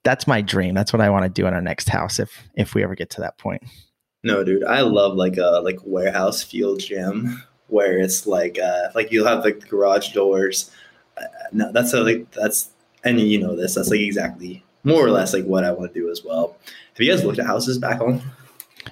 that's 0.03 0.27
my 0.27 0.41
dream. 0.41 0.73
That's 0.73 0.93
what 0.93 1.01
I 1.01 1.09
want 1.09 1.23
to 1.23 1.29
do 1.29 1.47
in 1.47 1.53
our 1.53 1.61
next 1.61 1.89
house 1.89 2.19
if 2.19 2.43
if 2.55 2.73
we 2.73 2.83
ever 2.83 2.95
get 2.95 3.09
to 3.11 3.21
that 3.21 3.37
point. 3.37 3.63
No, 4.23 4.43
dude, 4.43 4.63
I 4.63 4.81
love 4.81 5.15
like 5.15 5.37
a 5.37 5.61
like 5.63 5.79
warehouse 5.83 6.43
field 6.43 6.79
gym 6.79 7.43
where 7.67 7.97
it's 7.97 8.27
like 8.27 8.59
uh 8.59 8.89
like 8.95 9.11
you'll 9.11 9.27
have 9.27 9.43
like 9.43 9.67
garage 9.67 10.13
doors. 10.13 10.71
Uh, 11.17 11.25
no, 11.51 11.71
that's 11.71 11.93
a, 11.93 12.01
like 12.01 12.31
that's 12.31 12.69
and 13.03 13.19
you 13.19 13.39
know 13.39 13.55
this. 13.55 13.75
That's 13.75 13.89
like 13.89 13.99
exactly 13.99 14.63
more 14.83 15.05
or 15.05 15.11
less 15.11 15.33
like 15.33 15.45
what 15.45 15.63
I 15.63 15.71
want 15.71 15.93
to 15.93 15.99
do 15.99 16.09
as 16.09 16.23
well. 16.23 16.57
Have 16.65 16.99
you 16.99 17.11
guys 17.11 17.23
looked 17.23 17.39
at 17.39 17.45
houses 17.45 17.77
back 17.77 17.97
home? 17.97 18.21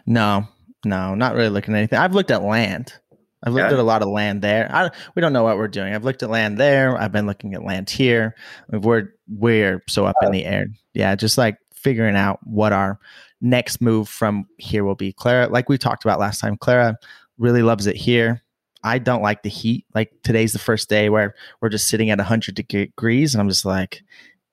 No, 0.06 0.48
no, 0.86 1.16
not 1.16 1.36
really 1.36 1.50
looking 1.50 1.74
at 1.74 1.80
anything. 1.80 2.00
I've 2.00 2.13
looked 2.13 2.32
at 2.32 2.44
land. 2.44 2.94
I've 3.43 3.53
looked 3.53 3.72
at 3.72 3.79
a 3.79 3.84
lot 3.84 4.01
of 4.01 4.10
land 4.10 4.41
there. 4.41 4.69
I, 4.72 4.89
we 5.15 5.22
don't 5.22 5.31
know 5.31 5.43
what 5.43 5.58
we're 5.58 5.69
doing. 5.69 5.93
I've 5.93 6.03
looked 6.03 6.24
at 6.24 6.29
land 6.29 6.58
there. 6.58 6.98
I've 6.98 7.12
been 7.12 7.25
looking 7.25 7.53
at 7.53 7.63
land 7.63 7.89
here. 7.89 8.36
We're 8.69 9.13
we're 9.29 9.84
so 9.88 10.05
up 10.05 10.17
in 10.22 10.27
uh. 10.27 10.31
the 10.31 10.46
air. 10.46 10.67
Yeah, 10.93 11.15
just 11.15 11.38
like 11.38 11.58
figuring 11.74 12.15
out 12.15 12.39
what 12.43 12.74
our 12.74 13.00
next 13.41 13.81
move 13.81 14.10
from 14.10 14.46
here 14.58 14.84
will 14.84 14.96
be. 14.96 15.13
Clara, 15.13 15.48
like 15.48 15.69
we 15.69 15.77
talked 15.77 16.03
about 16.03 16.19
last 16.19 16.41
time, 16.41 16.58
Clara 16.58 16.98
really 17.38 17.62
loves 17.62 17.88
it 17.88 17.96
here. 17.96 18.43
I 18.84 18.98
don't 18.98 19.22
like 19.22 19.43
the 19.43 19.50
heat. 19.50 19.86
Like 19.93 20.12
today's 20.24 20.53
the 20.53 20.60
first 20.60 20.89
day 20.89 21.10
where 21.10 21.36
we're 21.62 21.69
just 21.69 21.88
sitting 21.88 22.10
at 22.10 22.17
100 22.17 22.55
degrees 22.55 23.34
and 23.34 23.41
I'm 23.41 23.50
just 23.50 23.65
like 23.65 24.03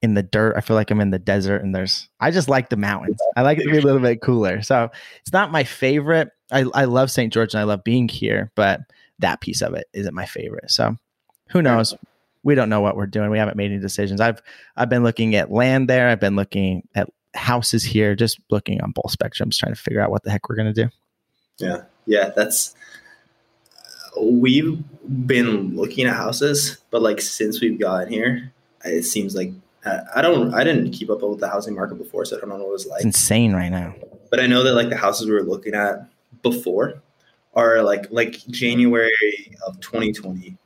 in 0.03 0.15
the 0.15 0.23
dirt. 0.23 0.57
I 0.57 0.61
feel 0.61 0.76
like 0.76 0.91
I'm 0.91 1.00
in 1.00 1.11
the 1.11 1.19
desert 1.19 1.62
and 1.62 1.75
there's 1.75 2.09
I 2.21 2.31
just 2.31 2.49
like 2.49 2.69
the 2.69 2.76
mountains. 2.76 3.19
I 3.37 3.43
like 3.43 3.59
it 3.59 3.65
to 3.65 3.71
be 3.71 3.79
a 3.79 3.83
little 3.83 4.00
bit 4.00 4.21
cooler. 4.21 4.62
So, 4.62 4.91
it's 5.21 5.33
not 5.33 5.53
my 5.53 5.65
favorite. 5.65 6.31
I 6.50 6.65
I 6.75 6.85
love 6.85 7.11
St. 7.11 7.33
George 7.33 7.55
and 7.55 7.61
I 7.61 7.65
love 7.65 7.85
being 7.85 8.09
here, 8.09 8.53
but 8.55 8.81
that 9.19 9.41
piece 9.41 9.62
of 9.62 9.75
it 9.75 9.87
isn't 9.93 10.15
my 10.15 10.26
favorite. 10.26 10.71
So, 10.71 10.97
who 11.49 11.62
knows? 11.62 11.95
We 12.43 12.55
don't 12.55 12.69
know 12.69 12.81
what 12.81 12.97
we're 12.97 13.07
doing. 13.07 13.31
We 13.31 13.38
haven't 13.38 13.57
made 13.57 13.73
any 13.73 13.81
decisions. 13.81 14.21
I've 14.21 14.41
I've 14.76 14.88
been 14.88 15.03
looking 15.03 15.35
at 15.35 15.50
land 15.50 15.88
there. 15.88 16.09
I've 16.09 16.21
been 16.21 16.37
looking 16.37 16.87
at 16.95 17.09
houses 17.35 17.85
here, 17.85 18.15
just 18.15 18.38
looking 18.50 18.81
on 18.81 18.93
both 18.93 19.17
spectrums, 19.17 19.59
trying 19.59 19.75
to 19.75 19.81
figure 19.81 20.00
out 20.00 20.11
what 20.11 20.23
the 20.23 20.31
heck 20.31 20.49
we're 20.49 20.57
gonna 20.57 20.73
do. 20.73 20.88
Yeah, 21.59 21.83
yeah, 22.07 22.31
that's. 22.35 22.75
We've 24.19 24.83
been 25.26 25.76
looking 25.76 26.07
at 26.07 26.17
houses, 26.17 26.79
but 26.91 27.03
like 27.03 27.21
since 27.21 27.61
we've 27.61 27.79
gotten 27.79 28.11
here, 28.11 28.50
it 28.85 29.03
seems 29.03 29.35
like 29.35 29.53
I 30.14 30.23
don't. 30.23 30.55
I 30.55 30.64
didn't 30.64 30.93
keep 30.93 31.11
up 31.11 31.23
with 31.23 31.40
the 31.40 31.49
housing 31.49 31.75
market 31.75 31.97
before, 31.97 32.25
so 32.25 32.37
I 32.37 32.40
don't 32.40 32.49
know 32.49 32.57
what 32.57 32.66
it 32.66 32.73
was 32.73 32.87
like. 32.87 32.99
It's 32.99 33.07
insane 33.07 33.52
right 33.55 33.69
now. 33.69 33.95
But 34.31 34.40
I 34.40 34.47
know 34.47 34.62
that 34.62 34.75
like 34.75 34.88
the 34.88 34.97
houses 34.97 35.26
we 35.26 35.33
were 35.33 35.43
looking 35.43 35.75
at 35.75 36.09
before 36.43 37.00
are 37.55 37.83
like 37.83 38.07
like 38.11 38.47
January 38.49 39.57
of 39.66 39.81
2020 39.81 40.57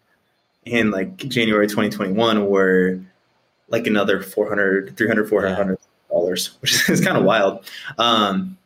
and 0.67 0.91
like 0.91 1.17
January 1.17 1.67
2021 1.67 2.47
were 2.47 3.01
like 3.69 3.87
another 3.87 4.21
400 4.21 4.97
300 4.97 5.29
400 5.29 5.79
dollars 6.11 6.59
which 6.61 6.89
is 6.91 7.01
kind 7.01 7.17
of 7.17 7.23
wild 7.23 7.65
um 7.99 8.59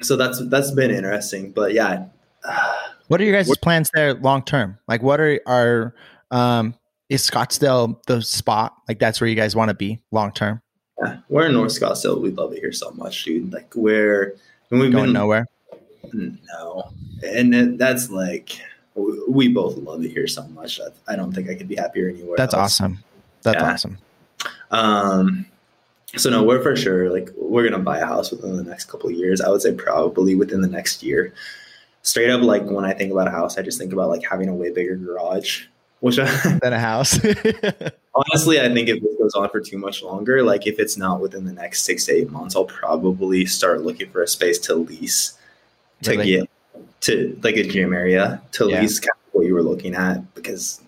so 0.00 0.14
that's 0.14 0.40
that's 0.48 0.70
been 0.70 0.92
interesting 0.92 1.50
but 1.50 1.72
yeah 1.72 2.04
uh, 2.46 2.72
What 3.08 3.20
are 3.20 3.24
your 3.24 3.34
guys' 3.34 3.56
plans 3.58 3.90
there 3.94 4.14
long 4.14 4.42
term? 4.42 4.78
Like, 4.88 5.02
what 5.02 5.20
are 5.20 5.40
are 5.46 5.94
um, 6.30 6.74
is 7.08 7.28
Scottsdale 7.28 8.02
the 8.04 8.20
spot? 8.22 8.74
Like, 8.88 8.98
that's 8.98 9.20
where 9.20 9.28
you 9.28 9.36
guys 9.36 9.54
want 9.56 9.68
to 9.70 9.74
be 9.74 10.00
long 10.10 10.32
term? 10.32 10.60
yeah, 11.02 11.18
we're 11.28 11.46
in 11.46 11.52
North 11.52 11.72
Scottsdale 11.78 12.20
we 12.20 12.30
love 12.30 12.52
it 12.54 12.60
here 12.60 12.72
so 12.72 12.90
much 12.92 13.24
dude 13.24 13.52
like 13.52 13.70
we're 13.74 14.34
and 14.70 14.80
we've 14.80 14.90
Going 14.92 15.06
been 15.06 15.12
nowhere. 15.12 15.46
No, 16.12 16.90
and 17.22 17.54
it, 17.54 17.78
that's 17.78 18.10
like 18.10 18.58
we 18.94 19.48
both 19.48 19.76
love 19.76 20.02
it 20.04 20.08
here 20.10 20.26
so 20.26 20.44
much. 20.48 20.80
I 21.06 21.16
don't 21.16 21.32
think 21.32 21.50
I 21.50 21.54
could 21.54 21.68
be 21.68 21.76
happier 21.76 22.08
anywhere. 22.08 22.36
That's 22.38 22.54
else. 22.54 22.80
awesome. 22.80 22.98
That's 23.42 23.60
Yeah. 23.60 23.72
awesome. 23.72 23.98
Um, 24.70 25.46
so 26.16 26.30
no, 26.30 26.44
we're 26.44 26.62
for 26.62 26.76
sure 26.76 27.10
like 27.10 27.28
we're 27.36 27.68
gonna 27.68 27.82
buy 27.82 27.98
a 27.98 28.06
house 28.06 28.30
within 28.30 28.56
the 28.56 28.62
next 28.64 28.86
couple 28.86 29.10
of 29.10 29.16
years. 29.16 29.40
I 29.40 29.50
would 29.50 29.60
say 29.62 29.74
probably 29.74 30.34
within 30.34 30.60
the 30.62 30.68
next 30.68 31.02
year. 31.02 31.34
Straight 32.02 32.30
up, 32.30 32.40
like 32.40 32.64
when 32.64 32.84
I 32.84 32.92
think 32.94 33.10
about 33.12 33.26
a 33.26 33.32
house, 33.32 33.58
I 33.58 33.62
just 33.62 33.78
think 33.78 33.92
about 33.92 34.08
like 34.08 34.22
having 34.28 34.48
a 34.48 34.54
way 34.54 34.70
bigger 34.70 34.96
garage. 34.96 35.64
Which 36.00 36.18
I, 36.18 36.26
Then 36.62 36.72
a 36.72 36.78
house. 36.78 37.18
honestly, 38.14 38.60
I 38.60 38.72
think 38.72 38.88
if 38.88 39.02
this 39.02 39.16
goes 39.18 39.34
on 39.34 39.48
for 39.50 39.60
too 39.60 39.78
much 39.78 40.02
longer, 40.02 40.42
like 40.42 40.66
if 40.66 40.78
it's 40.78 40.96
not 40.96 41.20
within 41.20 41.44
the 41.44 41.52
next 41.52 41.82
six 41.82 42.04
to 42.06 42.12
eight 42.12 42.30
months, 42.30 42.54
I'll 42.54 42.64
probably 42.66 43.46
start 43.46 43.82
looking 43.82 44.10
for 44.10 44.22
a 44.22 44.28
space 44.28 44.58
to 44.60 44.74
lease 44.74 45.38
to 46.02 46.10
Really? 46.10 46.24
get 46.26 46.50
to 47.02 47.38
like 47.42 47.56
a 47.56 47.62
gym 47.62 47.92
area 47.94 48.42
to 48.52 48.68
Yeah. 48.68 48.80
lease 48.80 49.00
kind 49.00 49.10
of 49.28 49.34
what 49.34 49.46
you 49.46 49.54
were 49.54 49.62
looking 49.62 49.94
at 49.94 50.34
because 50.34 50.80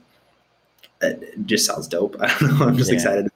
it 1.01 1.47
just 1.47 1.65
sounds 1.67 1.89
dope. 1.89 2.17
I 2.21 2.27
don't 2.39 2.59
know. 2.59 2.67
I'm 2.67 2.77
just 2.77 2.91
Yeah. 2.91 2.97
excited. 2.97 3.29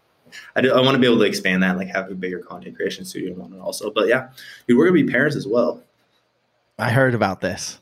I, 0.57 0.61
do, 0.61 0.73
I 0.73 0.81
want 0.81 0.95
to 0.95 0.99
be 0.99 1.07
able 1.07 1.19
to 1.19 1.25
expand 1.25 1.63
that, 1.63 1.77
like 1.79 1.89
have 1.89 2.11
a 2.11 2.15
bigger 2.15 2.39
content 2.39 2.77
creation 2.77 3.05
studio 3.05 3.33
one 3.35 3.59
also. 3.61 3.91
But 3.91 4.09
yeah, 4.09 4.29
dude, 4.67 4.77
we're 4.77 4.87
gonna 4.87 5.03
be 5.05 5.11
parents 5.11 5.37
as 5.37 5.47
well. 5.47 5.83
I 6.79 6.91
heard 6.91 7.15
about 7.15 7.41
this. 7.41 7.79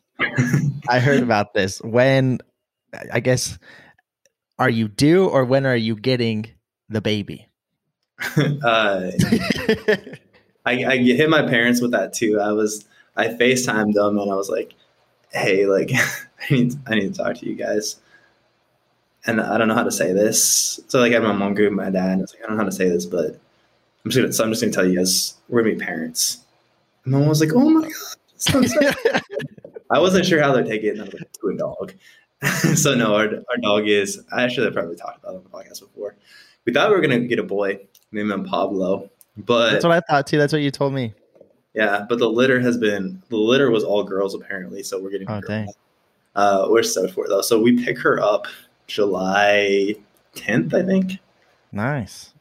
I 0.89 0.99
heard 1.01 1.23
about 1.23 1.55
this. 1.55 1.81
When 1.81 2.41
I 3.13 3.21
guess 3.21 3.59
are 4.59 4.71
you 4.71 4.89
due 4.89 5.27
or 5.27 5.45
when 5.45 5.67
are 5.67 5.77
you 5.77 5.97
getting 5.97 6.47
the 6.89 7.01
baby? 7.01 7.49
uh, 8.37 9.11
I, 10.67 10.85
I 10.85 10.97
hit 10.99 11.31
my 11.31 11.43
parents 11.43 11.81
with 11.81 11.93
that 11.93 12.13
too. 12.13 12.39
I 12.39 12.53
was 12.53 12.85
I 13.17 13.29
FaceTimed 13.29 13.95
them 13.95 14.19
and 14.19 14.31
I 14.31 14.35
was 14.35 14.51
like, 14.51 14.75
"Hey, 15.33 15.67
like, 15.67 15.91
I 16.51 16.55
need 16.55 16.75
I 16.87 16.95
need 16.97 17.15
to 17.15 17.23
talk 17.23 17.37
to 17.37 17.47
you 17.47 17.55
guys." 17.55 17.97
And 19.27 19.41
I 19.41 19.59
don't 19.59 19.69
know 19.69 19.75
how 19.75 19.85
to 19.85 19.91
say 19.91 20.13
this. 20.13 20.81
So 20.89 21.01
like, 21.01 21.13
I 21.13 21.15
had 21.15 21.23
my 21.23 21.33
mom 21.33 21.55
group, 21.55 21.73
my 21.73 21.91
dad. 21.91 22.13
And 22.13 22.21
I 22.21 22.23
was 22.23 22.35
like, 22.35 22.43
I 22.43 22.47
don't 22.47 22.57
know 22.57 22.63
how 22.63 22.69
to 22.69 22.75
say 22.75 22.89
this, 22.89 23.07
but 23.07 23.39
I'm 24.05 24.11
just 24.11 24.17
gonna. 24.17 24.33
So 24.33 24.45
I'm 24.45 24.51
just 24.51 24.63
gonna 24.63 24.73
tell 24.73 24.87
you 24.87 24.97
guys, 24.97 25.35
we're 25.49 25.63
gonna 25.63 25.75
be 25.75 25.85
parents. 25.85 26.45
And 27.05 27.13
my 27.13 27.19
mom 27.21 27.29
was 27.29 27.41
like, 27.41 27.53
"Oh 27.55 27.69
my 27.71 27.83
god!" 27.89 27.93
so. 28.37 28.63
I 29.91 29.99
wasn't 29.99 30.25
sure 30.25 30.41
how 30.43 30.53
they'd 30.53 30.67
take 30.67 30.83
it, 30.85 30.91
and 30.91 31.01
I 31.01 31.05
was 31.05 31.15
like, 31.15 31.33
"To 31.33 31.49
a 31.49 31.57
dog." 31.57 31.95
so 32.75 32.95
no, 32.95 33.15
our 33.15 33.27
our 33.27 33.57
dog 33.63 33.89
is. 33.89 34.23
I 34.33 34.43
actually 34.43 34.65
have 34.65 34.75
probably 34.75 34.97
talked 34.97 35.23
about 35.23 35.35
it 35.35 35.39
on 35.39 35.45
the 35.45 35.51
podcast 35.51 35.81
before. 35.81 36.17
We 36.65 36.73
thought 36.73 36.89
we 36.89 36.97
were 36.97 37.03
gonna 37.03 37.21
get 37.21 37.39
a 37.39 37.43
boy, 37.45 37.81
name 38.13 38.31
him 38.31 38.45
Pablo, 38.45 39.11
but 39.37 39.73
That's 39.73 39.85
what 39.85 39.93
I 39.93 40.01
thought 40.01 40.27
too. 40.27 40.39
That's 40.39 40.53
what 40.53 40.63
you 40.63 40.71
told 40.71 40.93
me. 40.95 41.15
yeah, 41.75 42.05
but 42.09 42.19
the 42.19 42.29
litter 42.29 42.61
has 42.61 42.79
been 42.79 43.23
the 43.29 43.37
litter 43.37 43.71
was 43.71 43.85
all 43.85 44.05
girls 44.05 44.35
apparently, 44.35 44.83
so 44.83 45.01
we're 45.01 45.11
getting. 45.11 45.31
Oh, 45.31 45.41
dang. 45.41 45.69
Uh, 46.37 46.67
we're 46.69 46.83
so 46.83 47.09
for 47.09 47.27
it 47.27 47.29
though. 47.29 47.43
So 47.43 47.61
we 47.61 47.85
pick 47.85 47.99
her 47.99 48.21
up 48.21 48.47
July 48.87 49.97
10th, 50.35 50.73
I 50.75 50.85
think. 50.85 51.19
Nice. 51.73 52.33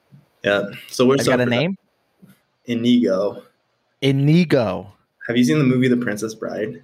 Yeah. 0.44 0.70
So 0.88 1.06
we're 1.06 1.18
I 1.20 1.24
got 1.24 1.42
a 1.42 1.46
name? 1.46 1.78
Inigo. 2.66 3.44
Inigo. 4.02 4.94
Have 5.28 5.38
you 5.38 5.44
seen 5.44 5.58
the 5.58 5.64
movie 5.64 5.88
The 5.88 5.98
Princess 5.98 6.34
Bride? 6.34 6.84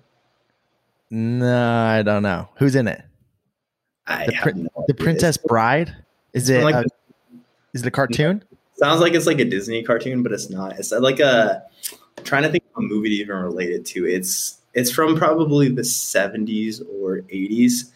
No, 1.10 1.84
I 1.86 2.02
don't 2.02 2.24
know. 2.24 2.50
Who's 2.58 2.76
in 2.76 2.88
it? 2.88 3.05
I 4.08 4.26
The 4.28 4.34
have 4.34 4.44
prin- 4.44 4.64
no 4.76 4.86
The. 4.88 4.94
Princess 4.94 5.38
Bride? 5.38 5.96
Is 6.34 6.50
it 6.50 6.64
like 6.64 6.76
a, 6.76 6.86
is 7.74 7.82
it 7.82 7.88
a 7.88 7.92
cartoon? 7.92 8.44
Sounds 8.76 9.00
like 9.02 9.14
it's 9.14 9.26
like 9.26 9.40
a 9.40 9.46
Disney 9.46 9.84
cartoon, 9.84 10.22
but 10.22 10.32
it's 10.32 10.50
not. 10.50 10.78
It's 10.78 10.92
like 10.92 11.20
a 11.20 11.64
I'm 12.18 12.24
trying 12.24 12.44
to 12.44 12.50
think 12.50 12.64
of 12.76 12.84
a 12.84 12.88
movie 12.88 13.10
to 13.10 13.16
even 13.16 13.38
relate 13.38 13.70
it 13.72 13.86
to. 13.88 14.06
It's 14.06 14.60
it's 14.74 14.92
from 14.92 15.16
probably 15.16 15.70
the 15.70 15.82
70s 15.84 16.82
or 17.02 17.20
80s. 17.22 17.92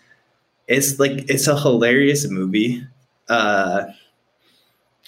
It's 0.67 0.99
like 0.99 1.29
it's 1.29 1.47
a 1.47 1.59
hilarious 1.59 2.29
movie. 2.29 2.85
Uh 3.27 3.85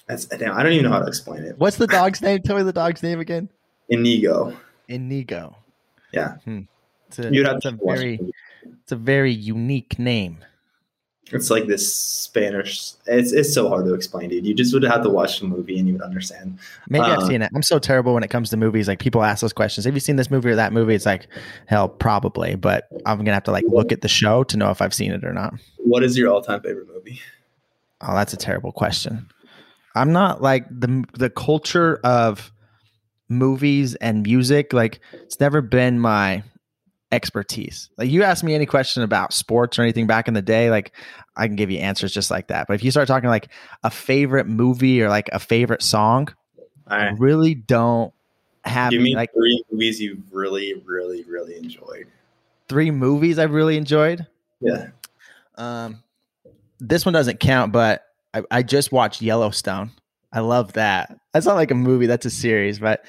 that's, 0.08 0.26
damn, 0.26 0.52
I 0.58 0.62
don't 0.64 0.74
even 0.74 0.86
know 0.86 0.92
how 0.92 1.00
to 1.00 1.08
explain 1.08 1.44
it. 1.44 1.58
What's 1.58 1.78
the 1.78 1.88
dog's 2.00 2.22
name? 2.22 2.42
Tell 2.42 2.58
me 2.58 2.64
the 2.64 2.74
dog's 2.74 3.02
name 3.02 3.22
again. 3.22 3.48
Inigo. 3.88 4.58
Inigo. 4.90 5.56
Yeah. 6.12 6.36
It's 7.08 7.20
a, 7.20 7.34
You'd 7.34 7.46
have 7.46 7.58
it's 7.58 7.66
a 7.66 7.72
to 7.72 7.78
watch 7.78 7.98
very 8.00 8.20
it's 8.84 8.92
a 8.92 8.98
very 8.98 9.32
unique 9.32 9.98
name. 9.98 10.40
It's 11.34 11.50
like 11.50 11.68
this 11.68 11.94
Spanish. 11.94 12.94
It's 13.08 13.32
it's 13.32 13.54
so 13.54 13.70
hard 13.70 13.86
to 13.86 13.94
explain, 13.94 14.30
dude. 14.30 14.46
You 14.46 14.54
just 14.54 14.74
would 14.74 14.84
have 14.84 15.04
to 15.04 15.10
watch 15.10 15.40
the 15.40 15.46
movie 15.48 15.78
and 15.80 15.88
you 15.88 15.94
would 15.94 16.02
understand. 16.02 16.60
Maybe 16.90 17.06
I've 17.06 17.20
Uh, 17.20 17.28
seen 17.28 17.42
it. 17.42 17.52
I'm 17.56 17.64
so 17.64 17.80
terrible 17.80 18.14
when 18.14 18.24
it 18.24 18.30
comes 18.30 18.50
to 18.50 18.58
movies. 18.58 18.88
Like 18.88 19.00
people 19.00 19.24
ask 19.24 19.42
those 19.42 19.54
questions. 19.54 19.86
Have 19.86 19.94
you 19.94 20.00
seen 20.00 20.18
this 20.18 20.30
movie 20.30 20.50
or 20.50 20.56
that 20.56 20.74
movie? 20.74 20.94
It's 20.94 21.06
like, 21.06 21.28
hell, 21.68 21.88
probably. 21.88 22.56
But 22.56 22.88
I'm 23.06 23.18
gonna 23.20 23.34
have 23.34 23.44
to 23.44 23.52
like 23.52 23.64
look 23.68 23.92
at 23.92 24.02
the 24.02 24.08
show 24.10 24.44
to 24.46 24.58
know 24.58 24.72
if 24.72 24.82
I've 24.82 24.94
seen 24.94 25.12
it 25.12 25.24
or 25.24 25.34
not. 25.34 25.54
What 25.78 26.04
is 26.04 26.18
your 26.18 26.30
all-time 26.32 26.62
favorite 26.62 26.88
movie? 26.94 27.20
Oh, 28.02 28.14
that's 28.14 28.34
a 28.34 28.38
terrible 28.38 28.72
question. 28.72 29.28
I'm 29.96 30.12
not 30.12 30.42
like 30.42 30.66
the 30.70 31.04
the 31.14 31.30
culture 31.30 32.00
of 32.04 32.52
movies 33.30 33.96
and 33.96 34.24
music. 34.24 34.74
Like 34.74 35.00
it's 35.14 35.40
never 35.40 35.62
been 35.62 36.00
my 36.00 36.44
expertise. 37.12 37.90
Like 37.98 38.10
you 38.10 38.24
ask 38.24 38.44
me 38.44 38.56
any 38.56 38.66
question 38.66 39.04
about 39.04 39.34
sports 39.34 39.78
or 39.78 39.82
anything 39.82 40.08
back 40.08 40.28
in 40.28 40.34
the 40.34 40.42
day, 40.42 40.70
like 40.70 40.94
I 41.36 41.48
can 41.48 41.56
give 41.56 41.70
you 41.72 41.80
answers 41.80 42.14
just 42.14 42.32
like 42.32 42.48
that. 42.48 42.68
But 42.68 42.74
if 42.74 42.84
you 42.84 42.92
start 42.92 43.08
talking 43.08 43.30
like 43.30 43.50
a 43.84 43.90
favorite 43.90 44.48
movie 44.48 45.02
or 45.02 45.10
like 45.10 45.30
a 45.32 45.40
favorite 45.40 45.82
song, 45.82 46.30
All 46.90 46.98
I 46.98 47.10
really 47.18 47.56
don't 47.56 48.14
have 48.64 48.92
Give 48.92 49.02
me 49.02 49.16
like 49.16 49.34
three 49.34 49.64
movies 49.72 50.00
you 50.00 50.22
really, 50.32 50.76
really, 50.86 51.24
really 51.24 51.56
enjoyed. 51.58 52.08
three 52.70 52.92
movies 52.92 53.40
I've 53.40 53.54
really 53.54 53.76
enjoyed. 53.78 54.26
Yeah. 54.62 54.88
Um, 55.56 56.04
this 56.80 57.06
one 57.06 57.14
doesn't 57.14 57.40
count, 57.40 57.72
but 57.72 58.04
I, 58.34 58.44
I 58.50 58.64
just 58.64 58.92
watched 58.92 59.22
Yellowstone. 59.22 59.92
I 60.32 60.40
love 60.40 60.74
that. 60.74 61.18
That's 61.34 61.46
not 61.46 61.56
like 61.56 61.72
a 61.72 61.76
movie; 61.76 62.08
that's 62.08 62.26
a 62.26 62.30
series. 62.30 62.80
But 62.80 63.06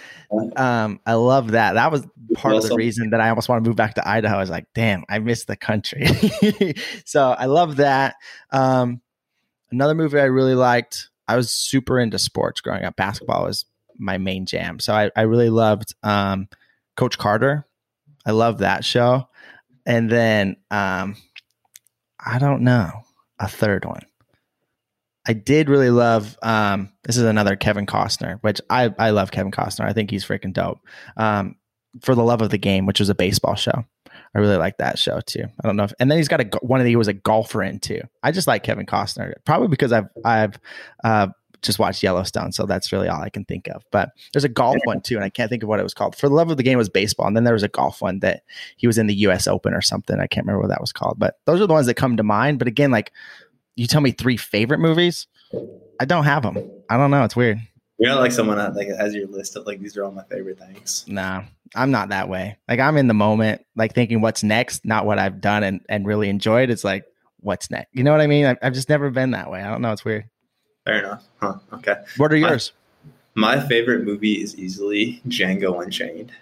um, 0.56 1.00
I 1.04 1.14
love 1.14 1.52
that. 1.52 1.74
That 1.74 1.90
was 1.90 2.06
part 2.34 2.54
of 2.54 2.68
the 2.68 2.76
reason 2.76 3.10
that 3.10 3.20
I 3.20 3.28
almost 3.28 3.48
want 3.48 3.62
to 3.62 3.68
move 3.68 3.76
back 3.76 3.94
to 3.94 4.08
Idaho. 4.08 4.36
I 4.36 4.40
was 4.40 4.50
like, 4.50 4.66
damn, 4.74 5.04
I 5.08 5.18
miss 5.18 5.44
the 5.44 5.56
country. 5.56 6.06
so 7.04 7.30
I 7.30 7.46
love 7.46 7.76
that. 7.76 8.14
Um, 8.50 9.00
another 9.70 9.94
movie 9.94 10.20
I 10.20 10.24
really 10.24 10.54
liked. 10.54 11.10
I 11.26 11.36
was 11.36 11.50
super 11.50 11.98
into 11.98 12.18
sports 12.18 12.60
growing 12.60 12.84
up. 12.84 12.96
Basketball 12.96 13.44
was 13.44 13.64
my 13.98 14.18
main 14.18 14.46
jam. 14.46 14.80
So 14.80 14.92
I, 14.92 15.10
I 15.16 15.22
really 15.22 15.50
loved 15.50 15.94
um, 16.02 16.48
Coach 16.96 17.18
Carter. 17.18 17.66
I 18.26 18.32
love 18.32 18.58
that 18.58 18.84
show. 18.84 19.28
And 19.86 20.10
then 20.10 20.56
um, 20.70 21.16
I 22.24 22.38
don't 22.38 22.62
know. 22.62 22.90
A 23.38 23.48
third 23.48 23.84
one. 23.84 24.02
I 25.26 25.32
did 25.34 25.68
really 25.68 25.90
love. 25.90 26.36
Um, 26.42 26.90
this 27.04 27.16
is 27.16 27.22
another 27.24 27.56
Kevin 27.56 27.86
Costner, 27.86 28.38
which 28.40 28.60
I 28.68 28.92
I 28.98 29.10
love 29.10 29.30
Kevin 29.30 29.52
Costner. 29.52 29.84
I 29.84 29.92
think 29.92 30.10
he's 30.10 30.24
freaking 30.24 30.52
dope. 30.52 30.80
Um, 31.16 31.56
for 32.00 32.14
the 32.14 32.22
love 32.22 32.42
of 32.42 32.50
the 32.50 32.58
game, 32.58 32.86
which 32.86 33.00
was 33.00 33.10
a 33.10 33.14
baseball 33.14 33.54
show. 33.54 33.84
I 34.34 34.38
really 34.38 34.56
like 34.56 34.78
that 34.78 34.98
show 34.98 35.20
too. 35.20 35.44
I 35.62 35.66
don't 35.66 35.76
know 35.76 35.84
if, 35.84 35.92
and 36.00 36.10
then 36.10 36.18
he's 36.18 36.28
got 36.28 36.40
a 36.40 36.58
one 36.62 36.80
of 36.80 36.84
the 36.84 36.90
he 36.90 36.96
was 36.96 37.08
a 37.08 37.12
golfer 37.12 37.62
in 37.62 37.80
too. 37.80 38.00
I 38.22 38.32
just 38.32 38.46
like 38.46 38.62
Kevin 38.62 38.86
Costner, 38.86 39.34
probably 39.44 39.68
because 39.68 39.92
I've 39.92 40.08
I've 40.24 40.58
uh, 41.04 41.28
just 41.60 41.78
watched 41.78 42.02
Yellowstone, 42.02 42.52
so 42.52 42.64
that's 42.64 42.92
really 42.92 43.08
all 43.08 43.20
I 43.20 43.28
can 43.28 43.44
think 43.44 43.68
of. 43.68 43.84
But 43.90 44.10
there's 44.32 44.44
a 44.44 44.48
golf 44.48 44.76
one 44.84 45.00
too, 45.02 45.16
and 45.16 45.24
I 45.24 45.28
can't 45.28 45.50
think 45.50 45.62
of 45.62 45.68
what 45.68 45.80
it 45.80 45.84
was 45.84 45.94
called. 45.94 46.16
For 46.16 46.28
the 46.28 46.34
love 46.34 46.50
of 46.50 46.56
the 46.56 46.62
game 46.62 46.78
was 46.78 46.88
baseball, 46.88 47.26
and 47.26 47.36
then 47.36 47.44
there 47.44 47.52
was 47.52 47.62
a 47.62 47.68
golf 47.68 48.00
one 48.00 48.20
that 48.20 48.42
he 48.76 48.86
was 48.86 48.98
in 48.98 49.06
the 49.06 49.14
U.S. 49.16 49.46
Open 49.46 49.74
or 49.74 49.82
something. 49.82 50.18
I 50.18 50.26
can't 50.26 50.46
remember 50.46 50.62
what 50.62 50.70
that 50.70 50.80
was 50.80 50.92
called, 50.92 51.18
but 51.18 51.38
those 51.44 51.60
are 51.60 51.66
the 51.66 51.72
ones 51.72 51.86
that 51.86 51.94
come 51.94 52.16
to 52.16 52.22
mind. 52.22 52.58
But 52.58 52.68
again, 52.68 52.90
like 52.90 53.12
you 53.76 53.86
tell 53.86 54.00
me 54.00 54.12
three 54.12 54.36
favorite 54.36 54.80
movies, 54.80 55.26
I 56.00 56.04
don't 56.04 56.24
have 56.24 56.42
them. 56.42 56.58
I 56.88 56.96
don't 56.96 57.10
know. 57.10 57.24
It's 57.24 57.36
weird. 57.36 57.58
You're 57.98 58.10
not 58.10 58.20
like 58.20 58.32
someone 58.32 58.56
that 58.56 58.74
like 58.74 58.88
has 58.88 59.14
your 59.14 59.28
list 59.28 59.56
of 59.56 59.66
like 59.66 59.80
these 59.80 59.96
are 59.96 60.04
all 60.04 60.10
my 60.10 60.24
favorite 60.24 60.58
things. 60.58 61.04
Nah, 61.06 61.44
I'm 61.74 61.90
not 61.90 62.08
that 62.08 62.28
way. 62.28 62.58
Like 62.68 62.80
I'm 62.80 62.96
in 62.96 63.06
the 63.06 63.14
moment, 63.14 63.64
like 63.76 63.94
thinking 63.94 64.20
what's 64.20 64.42
next, 64.42 64.84
not 64.84 65.06
what 65.06 65.18
I've 65.18 65.40
done 65.40 65.62
and, 65.62 65.80
and 65.88 66.06
really 66.06 66.28
enjoyed. 66.28 66.70
It's 66.70 66.84
like 66.84 67.04
what's 67.40 67.70
next. 67.70 67.90
You 67.92 68.02
know 68.02 68.10
what 68.10 68.20
I 68.20 68.26
mean? 68.26 68.46
I've, 68.46 68.58
I've 68.60 68.74
just 68.74 68.88
never 68.88 69.10
been 69.10 69.32
that 69.32 69.50
way. 69.50 69.62
I 69.62 69.70
don't 69.70 69.82
know. 69.82 69.92
It's 69.92 70.04
weird. 70.04 70.24
Fair 70.84 70.98
enough. 70.98 71.24
Huh. 71.40 71.54
Okay. 71.74 71.94
What 72.16 72.32
are 72.32 72.36
yours? 72.36 72.72
My, 73.34 73.56
my 73.56 73.68
favorite 73.68 74.04
movie 74.04 74.42
is 74.42 74.56
easily 74.56 75.22
Django 75.28 75.82
Unchained. 75.82 76.32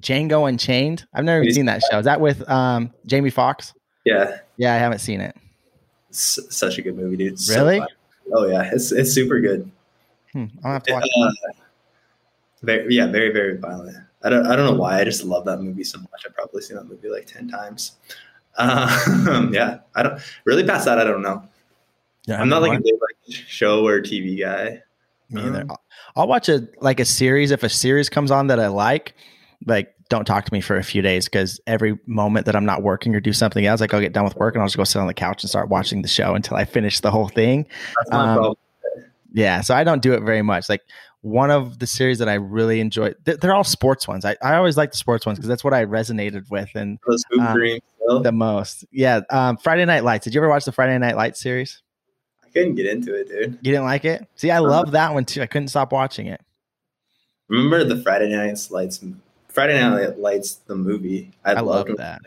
Django 0.00 0.48
Unchained. 0.48 1.06
I've 1.14 1.24
never 1.24 1.42
even 1.42 1.54
seen 1.54 1.66
that 1.66 1.82
show. 1.90 1.98
Is 1.98 2.04
that 2.04 2.20
with 2.20 2.46
um, 2.48 2.92
Jamie 3.06 3.30
Foxx? 3.30 3.72
Yeah. 4.04 4.38
Yeah, 4.58 4.74
I 4.74 4.78
haven't 4.78 4.98
seen 4.98 5.20
it. 5.20 5.34
S- 6.10 6.40
such 6.50 6.78
a 6.78 6.82
good 6.82 6.96
movie, 6.96 7.16
dude. 7.16 7.32
It's 7.34 7.48
Really? 7.54 7.80
oh 8.34 8.46
yeah, 8.46 8.70
it's 8.72 8.92
it's 8.92 9.12
super 9.12 9.40
good. 9.40 9.70
Hmm, 10.32 10.46
I'll 10.64 10.72
have 10.74 10.82
to 10.84 10.92
watch. 10.92 11.08
Uh, 11.20 11.30
very, 12.62 12.94
yeah, 12.94 13.06
very 13.06 13.32
very 13.32 13.56
violent. 13.58 13.96
I 14.22 14.28
don't 14.28 14.46
I 14.46 14.54
don't 14.56 14.66
know 14.66 14.78
why. 14.80 15.00
I 15.00 15.04
just 15.04 15.24
love 15.24 15.44
that 15.46 15.60
movie 15.60 15.84
so 15.84 15.98
much. 15.98 16.24
I've 16.26 16.34
probably 16.34 16.62
seen 16.62 16.76
that 16.76 16.84
movie 16.84 17.08
like 17.08 17.26
ten 17.26 17.48
times. 17.48 17.92
Um, 18.58 19.52
yeah, 19.54 19.78
I 19.94 20.02
don't 20.02 20.20
really 20.44 20.64
past 20.64 20.84
that. 20.84 20.98
I 20.98 21.04
don't 21.04 21.22
know. 21.22 21.42
Yeah, 22.26 22.40
I'm 22.40 22.48
not 22.48 22.60
like 22.62 22.78
a 22.78 22.82
big 22.82 22.94
like 22.94 23.34
show 23.34 23.86
or 23.86 24.00
TV 24.00 24.38
guy. 24.40 24.82
Me 25.30 25.42
either. 25.42 25.62
Um, 25.62 25.70
I'll- 25.70 25.82
I'll 26.16 26.26
watch 26.26 26.48
a 26.48 26.66
like 26.80 26.98
a 26.98 27.04
series 27.04 27.52
if 27.52 27.62
a 27.62 27.68
series 27.68 28.08
comes 28.08 28.32
on 28.32 28.48
that 28.48 28.58
I 28.58 28.66
like. 28.66 29.14
Like, 29.64 29.94
don't 30.10 30.26
talk 30.26 30.44
to 30.44 30.52
me 30.52 30.60
for 30.60 30.76
a 30.76 30.82
few 30.82 31.00
days 31.00 31.24
because 31.24 31.60
every 31.66 31.98
moment 32.04 32.44
that 32.46 32.54
I'm 32.54 32.66
not 32.66 32.82
working 32.82 33.14
or 33.14 33.20
do 33.20 33.32
something 33.32 33.64
else, 33.64 33.80
like 33.80 33.94
I'll 33.94 34.00
get 34.00 34.12
done 34.12 34.24
with 34.24 34.36
work 34.36 34.54
and 34.54 34.60
I'll 34.60 34.66
just 34.68 34.76
go 34.76 34.84
sit 34.84 34.98
on 34.98 35.06
the 35.06 35.14
couch 35.14 35.42
and 35.42 35.48
start 35.48 35.70
watching 35.70 36.02
the 36.02 36.08
show 36.08 36.34
until 36.34 36.56
I 36.56 36.66
finish 36.66 37.00
the 37.00 37.10
whole 37.10 37.28
thing. 37.28 37.66
Um. 38.12 38.54
Yeah, 39.32 39.60
so 39.60 39.74
I 39.74 39.84
don't 39.84 40.02
do 40.02 40.12
it 40.12 40.22
very 40.22 40.42
much. 40.42 40.68
Like 40.68 40.82
one 41.22 41.50
of 41.52 41.78
the 41.78 41.86
series 41.86 42.18
that 42.18 42.28
I 42.28 42.34
really 42.34 42.80
enjoy, 42.80 43.14
they're, 43.24 43.36
they're 43.36 43.54
all 43.54 43.62
sports 43.62 44.08
ones. 44.08 44.24
I, 44.24 44.36
I 44.42 44.56
always 44.56 44.76
like 44.76 44.90
the 44.90 44.96
sports 44.96 45.24
ones 45.24 45.38
because 45.38 45.48
that's 45.48 45.62
what 45.62 45.72
I 45.72 45.84
resonated 45.84 46.50
with 46.50 46.70
and 46.74 46.98
Those 47.06 47.22
hoop 47.30 47.52
dreams. 47.52 47.82
though. 48.06 48.18
the 48.18 48.32
most. 48.32 48.84
Yeah, 48.90 49.20
um, 49.30 49.56
Friday 49.56 49.84
Night 49.84 50.02
Lights. 50.02 50.24
Did 50.24 50.34
you 50.34 50.40
ever 50.40 50.48
watch 50.48 50.64
the 50.64 50.72
Friday 50.72 50.98
Night 50.98 51.16
Lights 51.16 51.40
series? 51.40 51.82
I 52.44 52.48
couldn't 52.48 52.74
get 52.74 52.86
into 52.86 53.14
it, 53.14 53.28
dude. 53.28 53.58
You 53.62 53.72
didn't 53.72 53.84
like 53.84 54.04
it? 54.04 54.26
See, 54.34 54.50
I 54.50 54.58
love 54.58 54.90
that 54.90 55.14
one 55.14 55.24
too. 55.24 55.42
I 55.42 55.46
couldn't 55.46 55.68
stop 55.68 55.92
watching 55.92 56.26
it. 56.26 56.40
Remember 57.48 57.84
the 57.84 58.02
Friday 58.02 58.34
Night 58.34 58.58
Lights? 58.70 59.04
Friday 59.52 59.80
Night 59.80 60.18
Lights, 60.18 60.56
the 60.66 60.74
movie. 60.76 61.32
I 61.44 61.54
love 61.54 61.88
loved 61.88 61.96
that. 61.98 62.20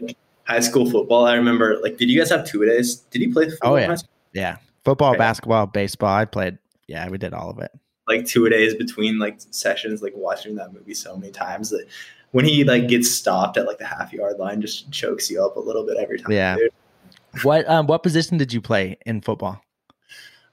High 0.46 0.60
school 0.60 0.89
football. 0.89 1.25
I 1.25 1.36
remember. 1.36 1.80
Like, 1.82 1.98
did 1.98 2.10
you 2.10 2.20
guys 2.20 2.30
have 2.30 2.46
two 2.46 2.65
days? 2.65 2.96
Did 2.96 3.22
you 3.22 3.32
play? 3.34 3.50
Football 3.50 3.74
Oh, 3.74 3.75
yeah. 3.77 3.96
Yeah, 4.34 4.58
football, 4.84 5.12
Okay. 5.12 5.20
basketball, 5.20 5.68
baseball. 5.68 6.13
I 6.13 6.25
played. 6.25 6.58
Yeah, 6.88 7.08
we 7.10 7.18
did 7.18 7.34
all 7.34 7.50
of 7.50 7.60
it. 7.60 7.72
like 8.08 8.25
two 8.25 8.50
days 8.50 8.74
between 8.75 9.18
like 9.20 9.38
sessions, 9.51 10.01
like 10.01 10.13
watching 10.15 10.56
that 10.56 10.74
movie 10.74 10.94
so 10.94 11.15
many 11.15 11.32
times 11.32 11.70
that 11.70 11.86
when 12.32 12.43
he 12.43 12.63
like 12.65 12.88
gets 12.89 13.10
stopped 13.12 13.56
at 13.58 13.65
like 13.65 13.78
the 13.78 13.86
half 13.86 14.12
yard 14.12 14.38
line, 14.38 14.60
just 14.60 14.91
chokes 14.91 15.30
you 15.32 15.41
up 15.43 15.56
a 15.56 15.60
little 15.60 15.86
bit 15.86 15.98
every 15.98 16.19
time. 16.19 16.32
Yeah. 16.32 16.56
dude. 16.58 16.71
What 17.43 17.67
um, 17.67 17.88
what 17.88 18.04
position 18.04 18.38
did 18.38 18.54
you 18.54 18.62
play 18.62 18.98
in 19.08 19.21
football? 19.21 19.60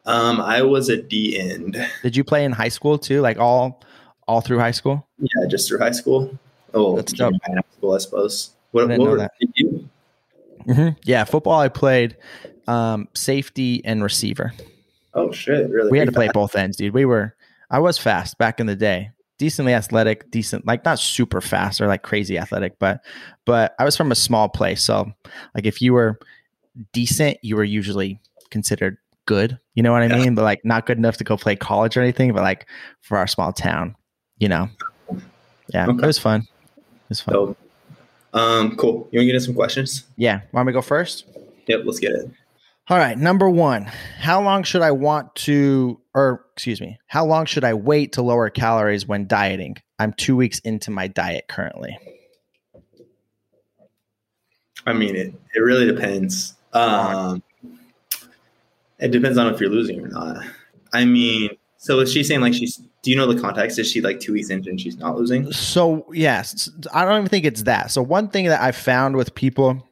Um, 0.07 0.41
I 0.41 0.63
was 0.63 0.89
a 0.89 0.97
D 0.97 1.39
end. 1.39 1.77
Did 2.03 2.17
you 2.17 2.25
play 2.25 2.45
in 2.45 2.53
high 2.53 2.69
school 2.71 2.97
too? 2.99 3.21
Like 3.21 3.39
all 3.39 3.83
all 4.27 4.41
through 4.41 4.61
high 4.61 4.71
school? 4.71 5.07
Yeah, 5.19 5.47
just 5.49 5.69
through 5.69 5.79
high 5.81 5.91
school. 5.91 6.39
Oh, 6.75 6.97
That's 6.97 7.13
dope. 7.13 7.35
high 7.45 7.61
school, 7.77 7.95
I 7.95 7.99
suppose. 7.99 8.51
I 8.53 8.57
What, 8.73 8.89
didn't 8.89 9.01
what 9.01 9.11
were, 9.11 9.29
you? 9.55 9.89
Mhm. 10.67 10.97
Yeah, 11.05 11.25
football. 11.25 11.59
I 11.61 11.69
played 11.69 12.17
um, 12.69 13.09
safety 13.15 13.83
and 13.85 14.03
receiver. 14.03 14.53
Oh 15.15 15.33
shit! 15.33 15.69
Really? 15.71 15.91
We 15.91 15.99
had 15.99 16.07
to 16.07 16.13
play 16.13 16.29
both 16.33 16.55
ends, 16.55 16.77
dude. 16.77 16.95
We 16.95 17.05
were. 17.05 17.35
I 17.71 17.79
was 17.81 17.99
fast 17.99 18.39
back 18.39 18.61
in 18.61 18.67
the 18.67 18.77
day. 18.77 19.11
Decently 19.39 19.73
athletic, 19.73 20.31
decent, 20.31 20.67
like 20.67 20.85
not 20.85 20.99
super 20.99 21.41
fast 21.41 21.81
or 21.81 21.87
like 21.87 22.03
crazy 22.03 22.37
athletic, 22.39 22.79
but 22.79 23.03
but 23.47 23.75
I 23.79 23.85
was 23.85 23.97
from 23.97 24.13
a 24.13 24.15
small 24.15 24.49
place, 24.51 24.85
so 24.85 25.11
like 25.55 25.65
if 25.67 25.81
you 25.81 25.95
were 25.95 26.19
decent, 26.93 27.39
you 27.43 27.57
were 27.57 27.65
usually 27.65 28.21
considered 28.51 28.99
good. 29.27 29.59
You 29.75 29.83
know 29.83 29.93
what 29.93 30.03
I 30.03 30.07
Yeah. 30.07 30.17
mean? 30.19 30.35
But 30.35 30.43
like 30.43 30.61
not 30.65 30.85
good 30.85 30.99
enough 30.99 31.17
to 31.17 31.25
go 31.25 31.37
play 31.39 31.57
college 31.57 31.97
or 31.97 32.03
anything. 32.03 32.33
But 32.35 32.43
like 32.43 32.69
for 33.01 33.17
our 33.17 33.27
small 33.27 33.53
town, 33.53 33.97
you 34.39 34.49
know, 34.49 34.69
yeah, 35.73 35.87
Okay. 35.89 36.03
it 36.03 36.07
was 36.07 36.19
fun. 36.19 36.47
It 37.11 37.19
was 37.19 37.21
fun. 37.21 37.35
Dope. 37.35 37.59
Um, 38.33 38.77
cool. 38.77 39.09
You 39.11 39.19
want 39.19 39.23
to 39.23 39.27
get 39.27 39.35
in 39.35 39.41
some 39.41 39.55
questions? 39.55 40.05
Yeah, 40.17 40.43
want 40.53 40.67
me 40.67 40.73
to 40.73 40.75
go 40.75 40.83
first? 40.83 41.27
Yep, 41.67 41.81
let's 41.85 41.99
get 41.99 42.13
it. 42.13 42.31
All 42.89 42.97
right, 42.97 43.19
number 43.19 43.51
one. 43.51 43.85
How 44.19 44.41
long 44.41 44.63
should 44.63 44.83
I 44.83 44.93
want 44.93 45.35
to, 45.37 46.01
or 46.15 46.45
excuse 46.53 46.81
me, 46.81 46.99
how 47.07 47.25
long 47.25 47.47
should 47.47 47.65
I 47.65 47.75
wait 47.75 48.13
to 48.13 48.23
lower 48.23 48.49
calories 48.49 49.07
when 49.07 49.27
dieting? 49.27 49.77
I'm 49.99 50.13
two 50.13 50.37
weeks 50.37 50.61
into 50.61 50.93
my 50.93 51.09
diet 51.09 51.47
currently. 51.49 51.99
I 54.87 54.93
mean, 54.93 55.17
it, 55.17 55.35
it 55.55 55.61
really 55.61 55.87
depends. 55.87 56.55
Um, 56.73 57.43
it 58.99 59.09
depends 59.09 59.37
on 59.37 59.53
if 59.53 59.61
you're 59.61 59.71
losing 59.71 60.01
or 60.01 60.09
not. 60.09 60.45
I 60.93 61.05
mean, 61.05 61.51
so 61.77 61.99
is 62.01 62.13
she 62.13 62.23
saying 62.23 62.41
like 62.41 62.55
she's? 62.55 62.81
Do 63.03 63.11
you 63.11 63.17
know 63.17 63.33
the 63.33 63.41
context? 63.41 63.79
Is 63.79 63.91
she 63.91 64.01
like 64.01 64.21
two 64.21 64.33
weeks 64.33 64.51
into 64.51 64.69
and 64.69 64.81
she's 64.81 64.97
not 64.97 65.17
losing? 65.17 65.51
So, 65.53 66.07
yes, 66.13 66.69
I 66.93 67.05
don't 67.05 67.19
even 67.19 67.29
think 67.29 67.47
it's 67.47 67.63
that. 67.63 67.91
So, 67.91 68.03
one 68.03 68.29
thing 68.29 68.47
that 68.47 68.61
I've 68.61 68.77
found 68.77 69.17
with 69.17 69.35
people 69.35 69.89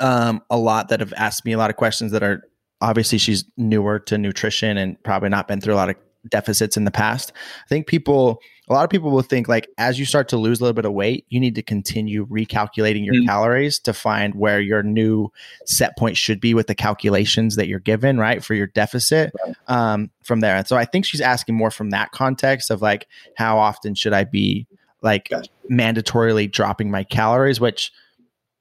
um, 0.00 0.42
a 0.50 0.58
lot 0.58 0.88
that 0.88 1.00
have 1.00 1.14
asked 1.16 1.44
me 1.44 1.52
a 1.52 1.58
lot 1.58 1.70
of 1.70 1.76
questions 1.76 2.12
that 2.12 2.22
are 2.22 2.42
obviously 2.80 3.18
she's 3.18 3.44
newer 3.56 3.98
to 4.00 4.18
nutrition 4.18 4.76
and 4.76 5.02
probably 5.02 5.28
not 5.28 5.48
been 5.48 5.60
through 5.60 5.74
a 5.74 5.76
lot 5.76 5.90
of 5.90 5.96
deficits 6.28 6.76
in 6.76 6.84
the 6.84 6.90
past. 6.90 7.32
I 7.64 7.68
think 7.68 7.86
people, 7.86 8.40
a 8.68 8.72
lot 8.72 8.82
of 8.84 8.90
people 8.90 9.10
will 9.10 9.22
think 9.22 9.46
like 9.48 9.68
as 9.78 9.98
you 9.98 10.04
start 10.04 10.28
to 10.30 10.36
lose 10.36 10.60
a 10.60 10.64
little 10.64 10.74
bit 10.74 10.84
of 10.84 10.92
weight, 10.92 11.24
you 11.28 11.38
need 11.38 11.54
to 11.54 11.62
continue 11.62 12.26
recalculating 12.26 13.04
your 13.04 13.14
Mm. 13.14 13.26
calories 13.26 13.78
to 13.80 13.92
find 13.92 14.34
where 14.34 14.60
your 14.60 14.82
new 14.82 15.30
set 15.66 15.96
point 15.96 16.16
should 16.16 16.40
be 16.40 16.52
with 16.52 16.66
the 16.66 16.74
calculations 16.74 17.54
that 17.56 17.68
you're 17.68 17.78
given, 17.78 18.18
right? 18.18 18.42
For 18.44 18.54
your 18.54 18.66
deficit 18.66 19.32
um, 19.68 20.10
from 20.24 20.40
there. 20.40 20.56
And 20.56 20.66
so 20.66 20.76
I 20.76 20.84
think 20.84 21.04
she's 21.04 21.20
asking 21.20 21.54
more 21.54 21.70
from 21.70 21.90
that 21.90 22.10
context 22.12 22.70
of 22.70 22.82
like, 22.82 23.06
how 23.36 23.58
often 23.58 23.94
should 23.94 24.12
I 24.12 24.24
be 24.24 24.66
like 25.00 25.28
Gotcha. 25.28 25.50
mandatorily 25.70 26.50
dropping 26.50 26.90
my 26.90 27.04
calories, 27.04 27.60
which 27.60 27.92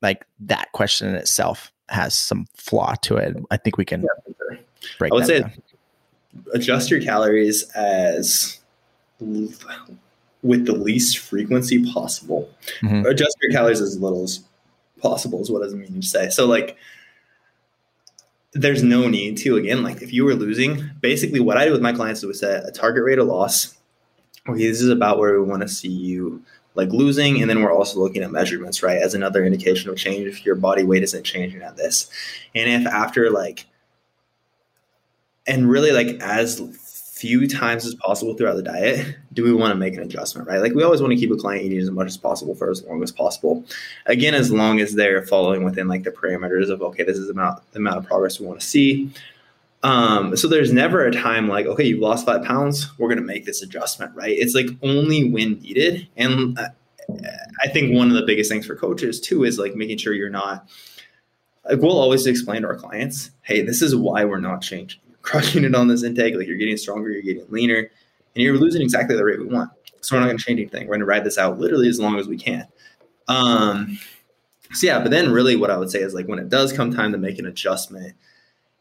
like 0.03 0.25
that 0.41 0.71
question 0.73 1.07
in 1.09 1.15
itself 1.15 1.71
has 1.89 2.15
some 2.15 2.45
flaw 2.55 2.93
to 3.01 3.15
it. 3.17 3.35
I 3.49 3.57
think 3.57 3.77
we 3.77 3.85
can 3.85 4.01
Yeah, 4.01 4.33
sure. 4.49 4.59
break 4.99 5.11
I 5.11 5.15
would 5.15 5.23
that 5.23 5.27
say 5.27 5.39
down. 5.39 5.51
adjust 6.53 6.91
your 6.91 6.99
calories 7.01 7.63
as 7.71 8.59
with 9.19 10.65
the 10.65 10.73
least 10.73 11.17
frequency 11.17 11.83
possible. 11.91 12.49
Mhm. 12.81 13.05
Adjust 13.05 13.35
your 13.41 13.51
calories 13.51 13.81
as 13.81 13.99
little 13.99 14.23
as 14.23 14.41
possible 15.01 15.41
is 15.41 15.49
what 15.49 15.61
it 15.67 15.73
mean 15.73 16.01
to 16.01 16.07
say. 16.07 16.29
So 16.29 16.45
like 16.45 16.77
there's 18.55 18.83
no 18.83 19.09
need 19.09 19.37
to 19.37 19.57
again 19.57 19.83
like 19.83 20.01
if 20.01 20.13
you 20.13 20.23
were 20.23 20.33
losing 20.33 20.89
basically 21.01 21.41
what 21.41 21.57
i 21.57 21.65
do 21.65 21.73
with 21.73 21.81
my 21.81 21.91
clients 21.91 22.21
is 22.21 22.25
we 22.25 22.33
set 22.33 22.65
a 22.65 22.71
target 22.71 23.03
rate 23.03 23.19
of 23.19 23.27
loss 23.27 23.75
okay 24.47 24.65
this 24.65 24.81
is 24.81 24.89
about 24.89 25.19
where 25.19 25.37
we 25.37 25.45
want 25.45 25.61
to 25.61 25.67
see 25.67 25.89
you 25.89 26.41
like 26.73 26.89
losing 26.89 27.41
and 27.41 27.49
then 27.49 27.61
we're 27.61 27.73
also 27.73 27.99
looking 27.99 28.23
at 28.23 28.31
measurements 28.31 28.81
right 28.81 29.01
as 29.01 29.13
another 29.13 29.43
indication 29.43 29.89
of 29.89 29.97
change 29.97 30.25
if 30.25 30.45
your 30.45 30.55
body 30.55 30.85
weight 30.85 31.03
isn't 31.03 31.23
changing 31.25 31.61
at 31.61 31.75
this 31.75 32.09
and 32.55 32.69
if 32.69 32.91
after 32.91 33.29
like 33.29 33.65
and 35.45 35.69
really 35.69 35.91
like 35.91 36.21
as 36.21 36.61
few 37.15 37.47
times 37.47 37.85
as 37.85 37.95
possible 37.95 38.33
throughout 38.33 38.57
the 38.57 38.61
diet 38.61 39.15
do 39.31 39.41
we 39.41 39.53
want 39.53 39.71
to 39.71 39.75
make 39.77 39.93
an 39.95 40.01
adjustment 40.01 40.45
right? 40.49 40.59
Like 40.59 40.73
we 40.73 40.83
always 40.83 41.01
want 41.01 41.13
to 41.13 41.17
keep 41.17 41.31
a 41.31 41.37
client 41.37 41.63
eating 41.63 41.79
as 41.79 41.89
much 41.89 42.07
as 42.07 42.17
possible 42.17 42.55
for 42.55 42.69
as 42.69 42.83
long 42.83 43.01
as 43.03 43.11
possible. 43.11 43.63
Again 44.05 44.33
as 44.33 44.51
long 44.51 44.81
as 44.81 44.95
they're 44.95 45.25
following 45.25 45.63
within 45.63 45.87
like 45.87 46.03
the 46.03 46.11
parameters 46.11 46.69
of 46.69 46.81
okay 46.81 47.03
this 47.03 47.17
is 47.17 47.29
about 47.29 47.71
the 47.71 47.79
amount 47.79 47.97
of 47.97 48.05
progress 48.05 48.39
we 48.39 48.47
want 48.47 48.59
to 48.59 48.65
see. 48.65 49.11
Um, 49.81 50.35
so 50.35 50.47
there's 50.47 50.73
never 50.73 51.05
a 51.05 51.11
time 51.11 51.47
like 51.47 51.65
okay 51.67 51.85
you've 51.85 52.01
lost 52.01 52.25
five 52.25 52.43
pounds 52.43 52.91
we're 52.97 53.07
going 53.07 53.19
to 53.19 53.23
make 53.23 53.45
this 53.45 53.61
adjustment 53.61 54.13
right? 54.13 54.35
It's 54.37 54.53
like 54.53 54.67
only 54.81 55.29
when 55.29 55.59
needed. 55.61 56.07
And 56.17 56.59
uh, 56.59 56.69
i 57.61 57.67
think 57.67 57.95
one 57.95 58.09
of 58.09 58.15
the 58.15 58.25
biggest 58.25 58.49
things 58.49 58.65
for 58.65 58.75
coaches 58.75 59.21
too 59.21 59.43
is 59.43 59.59
like 59.59 59.75
making 59.75 59.99
sure 59.99 60.11
you're 60.11 60.27
not 60.27 60.67
like 61.69 61.79
we'll 61.79 61.99
always 61.99 62.27
explain 62.27 62.61
to 62.61 62.67
our 62.67 62.75
clients, 62.75 63.31
hey, 63.41 63.61
this 63.61 63.81
is 63.81 63.95
why 63.95 64.25
we're 64.25 64.39
not 64.39 64.61
changing. 64.61 64.99
Crushing 65.25 65.63
it 65.63 65.73
on 65.73 65.87
this 65.87 66.03
intake, 66.03 66.35
like 66.35 66.47
you're 66.47 66.57
getting 66.57 66.77
stronger, 66.77 67.09
you're 67.09 67.21
getting 67.21 67.45
leaner, 67.49 67.77
and 67.77 68.43
you're 68.43 68.57
losing 68.57 68.81
exactly 68.81 69.15
the 69.15 69.25
rate 69.25 69.39
we 69.39 69.45
want. 69.45 69.71
So 70.01 70.15
we're 70.15 70.19
not 70.19 70.27
going 70.27 70.37
to 70.37 70.43
change 70.43 70.59
anything. 70.59 70.83
We're 70.83 70.93
going 70.93 70.99
to 70.99 71.05
ride 71.05 71.23
this 71.23 71.37
out 71.37 71.59
literally 71.59 71.89
as 71.89 71.99
long 71.99 72.19
as 72.19 72.27
we 72.27 72.37
can. 72.37 72.67
Um, 73.27 73.97
so 74.71 74.85
yeah, 74.85 74.99
but 74.99 75.09
then 75.09 75.31
really 75.31 75.55
what 75.55 75.71
I 75.71 75.77
would 75.77 75.89
say 75.89 75.99
is 75.99 76.13
like 76.13 76.27
when 76.27 76.37
it 76.37 76.49
does 76.49 76.71
come 76.71 76.93
time 76.93 77.11
to 77.11 77.17
make 77.17 77.39
an 77.39 77.47
adjustment, 77.47 78.13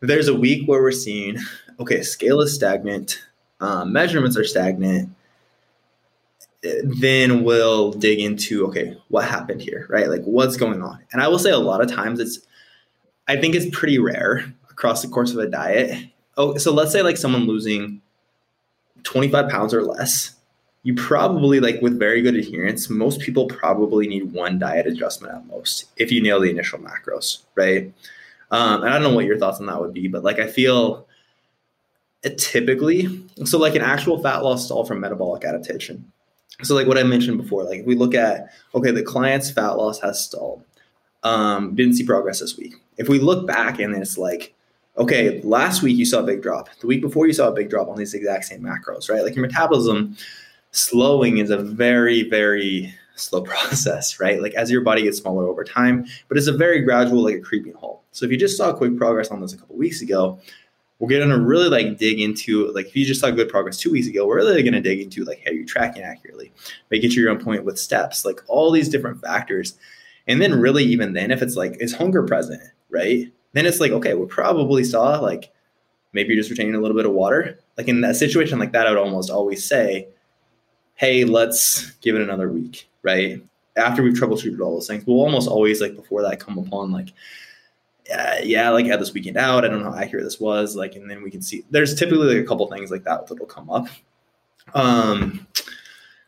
there's 0.01 0.29
a 0.29 0.35
week 0.35 0.69
where 0.69 0.83
we're 0.83 0.93
seeing, 0.93 1.39
okay, 1.81 2.03
scale 2.03 2.43
is 2.43 2.55
stagnant, 2.55 3.23
um, 3.61 3.93
measurements 3.93 4.37
are 4.37 4.45
stagnant, 4.45 5.09
then 6.63 7.45
we'll 7.45 7.93
dig 7.93 8.21
into 8.21 8.67
okay 8.67 8.97
what 9.09 9.25
happened 9.25 9.61
here 9.61 9.87
right 9.91 10.09
like 10.09 10.23
what's 10.23 10.57
going 10.57 10.83
on 10.83 10.99
and 11.13 11.21
i 11.21 11.29
will 11.29 11.39
say 11.39 11.51
a 11.51 11.59
lot 11.59 11.83
of 11.83 11.91
times 11.91 12.21
it's 12.21 12.41
i 13.29 13.37
think 13.37 13.55
it's 13.55 13.67
pretty 13.77 13.99
rare 13.99 14.45
across 14.71 15.03
the 15.03 15.09
course 15.09 15.33
of 15.33 15.39
a 15.39 15.47
diet 15.47 16.11
oh 16.37 16.57
so 16.57 16.73
let's 16.73 16.93
say 16.93 17.03
like 17.03 17.17
someone 17.17 17.47
losing 17.47 18.01
25 19.03 19.49
pounds 19.49 19.75
or 19.75 19.83
less 19.83 20.35
you 20.83 20.95
probably 20.95 21.61
like 21.61 21.81
with 21.81 21.99
very 21.99 22.23
good 22.23 22.35
adherence 22.35 22.91
most 22.91 23.21
people 23.21 23.47
probably 23.47 24.07
need 24.07 24.33
one 24.33 24.59
diet 24.59 24.87
adjustment 24.87 25.35
at 25.35 25.47
most 25.47 25.87
if 25.97 26.11
you 26.11 26.23
nail 26.23 26.41
the 26.41 26.51
initial 26.51 26.79
macros 26.79 27.43
right 27.55 27.93
um, 28.51 28.83
and 28.83 28.91
i 28.91 28.93
don't 28.93 29.03
know 29.03 29.15
what 29.15 29.25
your 29.25 29.39
thoughts 29.39 29.61
on 29.61 29.67
that 29.67 29.81
would 29.81 29.95
be 29.95 30.09
but 30.09 30.25
like 30.25 30.39
i 30.39 30.47
feel 30.47 31.07
it 32.23 32.39
typically 32.39 33.25
so 33.45 33.59
like 33.59 33.75
an 33.75 33.83
actual 33.83 34.23
fat 34.23 34.39
loss 34.39 34.65
stall 34.65 34.85
from 34.85 35.01
metabolic 35.01 35.45
adaptation 35.45 36.11
so 36.63 36.75
like 36.75 36.87
what 36.87 36.99
I 36.99 37.03
mentioned 37.03 37.39
before, 37.39 37.65
like 37.65 37.81
if 37.81 37.87
we 37.87 37.97
look 37.97 38.15
at 38.15 38.51
okay, 38.75 38.91
the 38.91 39.03
client's 39.03 39.51
fat 39.51 39.73
loss 39.73 40.01
has 40.01 40.23
stalled, 40.23 40.63
um, 41.23 41.75
didn't 41.75 41.95
see 41.95 42.05
progress 42.05 42.41
this 42.41 42.57
week. 42.57 42.75
If 42.97 43.09
we 43.09 43.19
look 43.19 43.47
back 43.47 43.81
and 43.81 43.95
it's 43.97 44.17
like, 44.17 44.54
okay, 44.97 45.41
last 45.43 45.83
week 45.83 45.97
you 45.97 46.05
saw 46.05 46.21
a 46.21 46.25
big 46.25 46.43
drop, 46.43 46.69
the 46.81 46.87
week 46.87 47.01
before 47.01 47.27
you 47.27 47.33
saw 47.33 47.49
a 47.49 47.53
big 47.53 47.71
drop 47.71 47.89
on 47.89 47.97
these 47.97 48.15
exact 48.15 48.45
same 48.45 48.61
macros, 48.61 49.11
right? 49.11 49.23
Like 49.23 49.35
your 49.35 49.47
metabolism 49.47 50.17
slowing 50.71 51.39
is 51.39 51.51
a 51.51 51.59
very 51.59 52.29
very 52.29 52.95
slow 53.17 53.43
process, 53.43 54.21
right? 54.21 54.41
Like 54.41 54.55
as 54.55 54.71
your 54.71 54.83
body 54.83 55.03
gets 55.03 55.19
smaller 55.19 55.47
over 55.47 55.65
time, 55.65 56.07
but 56.29 56.37
it's 56.37 56.47
a 56.47 56.57
very 56.57 56.81
gradual, 56.81 57.23
like 57.23 57.37
a 57.37 57.41
creeping 57.41 57.75
halt. 57.75 58.03
So 58.13 58.25
if 58.25 58.33
you 58.33 58.39
just 58.39 58.57
saw 58.57 58.73
quick 58.73 58.97
progress 58.97 59.31
on 59.31 59.41
this 59.41 59.53
a 59.53 59.59
couple 59.59 59.77
weeks 59.77 60.03
ago, 60.03 60.41
we're 60.99 61.09
going 61.09 61.29
to 61.29 61.39
really 61.39 61.69
like 61.69 61.99
dig 61.99 62.21
into 62.21 62.71
like 62.73 62.87
if 62.87 62.97
you 62.97 63.05
just 63.05 63.21
saw 63.21 63.31
good 63.31 63.49
progress 63.49 63.79
two 63.79 63.91
weeks 63.91 64.07
ago 64.07 64.27
we're 64.27 64.37
really 64.37 64.63
going 64.63 64.75
to 64.75 64.81
dig 64.81 65.01
into 65.01 65.25
like 65.25 65.43
how 65.45 65.51
you're 65.51 65.67
tracking 65.67 66.03
accurately 66.03 66.53
making 66.91 67.11
sure 67.11 67.23
you're 67.23 67.33
on 67.33 67.43
point 67.43 67.65
with 67.65 67.79
steps 67.79 68.25
like 68.25 68.41
all 68.49 68.71
these 68.71 68.89
different 68.89 69.21
factors 69.21 69.77
and 70.27 70.41
then 70.41 70.59
really 70.59 70.85
even 70.85 71.13
then 71.13 71.31
if 71.31 71.43
it's 71.43 71.57
like 71.57 71.77
is 71.81 71.95
hunger 71.95 72.23
present 72.23 72.63
right 72.91 73.33
then 73.55 73.67
it's 73.67 73.81
like 73.81 73.91
okay 73.91 74.15
we 74.15 74.27
probably 74.27 74.85
saw 74.85 75.19
like 75.19 75.53
maybe 76.13 76.29
you're 76.29 76.41
just 76.41 76.51
retaining 76.51 76.75
a 76.75 76.81
little 76.81 76.97
bit 76.97 77.07
of 77.07 77.13
water 77.13 77.59
like 77.77 77.89
in 77.89 78.01
that 78.03 78.17
situation 78.17 78.59
like 78.59 78.73
that 78.73 78.87
i 78.87 78.91
would 78.91 78.99
almost 78.99 79.31
always 79.31 79.65
say 79.65 80.07
hey 80.95 81.25
let's 81.25 81.91
give 82.03 82.15
it 82.15 82.23
another 82.23 82.51
week 82.51 82.89
right 83.03 83.43
after 83.77 84.03
we've 84.03 84.15
troubleshooted 84.15 84.61
all 84.61 84.75
those 84.75 84.87
things 84.87 85.05
we'll 85.07 85.21
almost 85.21 85.49
always 85.49 85.81
like 85.81 85.97
before 85.97 86.23
that 86.23 86.39
come 86.39 86.59
upon 86.59 86.93
like 86.93 87.09
yeah, 88.07 88.41
yeah, 88.43 88.71
like 88.71 88.85
I 88.85 88.89
had 88.89 89.01
this 89.01 89.15
weekend 89.15 89.37
out. 89.37 89.65
I 89.65 89.69
don't 89.69 89.83
know 89.83 89.91
how 89.91 89.99
accurate 89.99 90.25
this 90.25 90.41
was. 90.41 90.77
Like, 90.77 90.95
and 90.95 91.11
then 91.11 91.23
we 91.23 91.31
can 91.31 91.43
see 91.43 91.65
there's 91.71 91.95
typically 91.95 92.35
like 92.35 92.45
a 92.45 92.47
couple 92.47 92.67
things 92.67 92.91
like 92.91 93.05
that 93.05 93.27
that'll 93.27 93.47
come 93.47 93.71
up. 93.71 93.87
Um, 94.75 95.47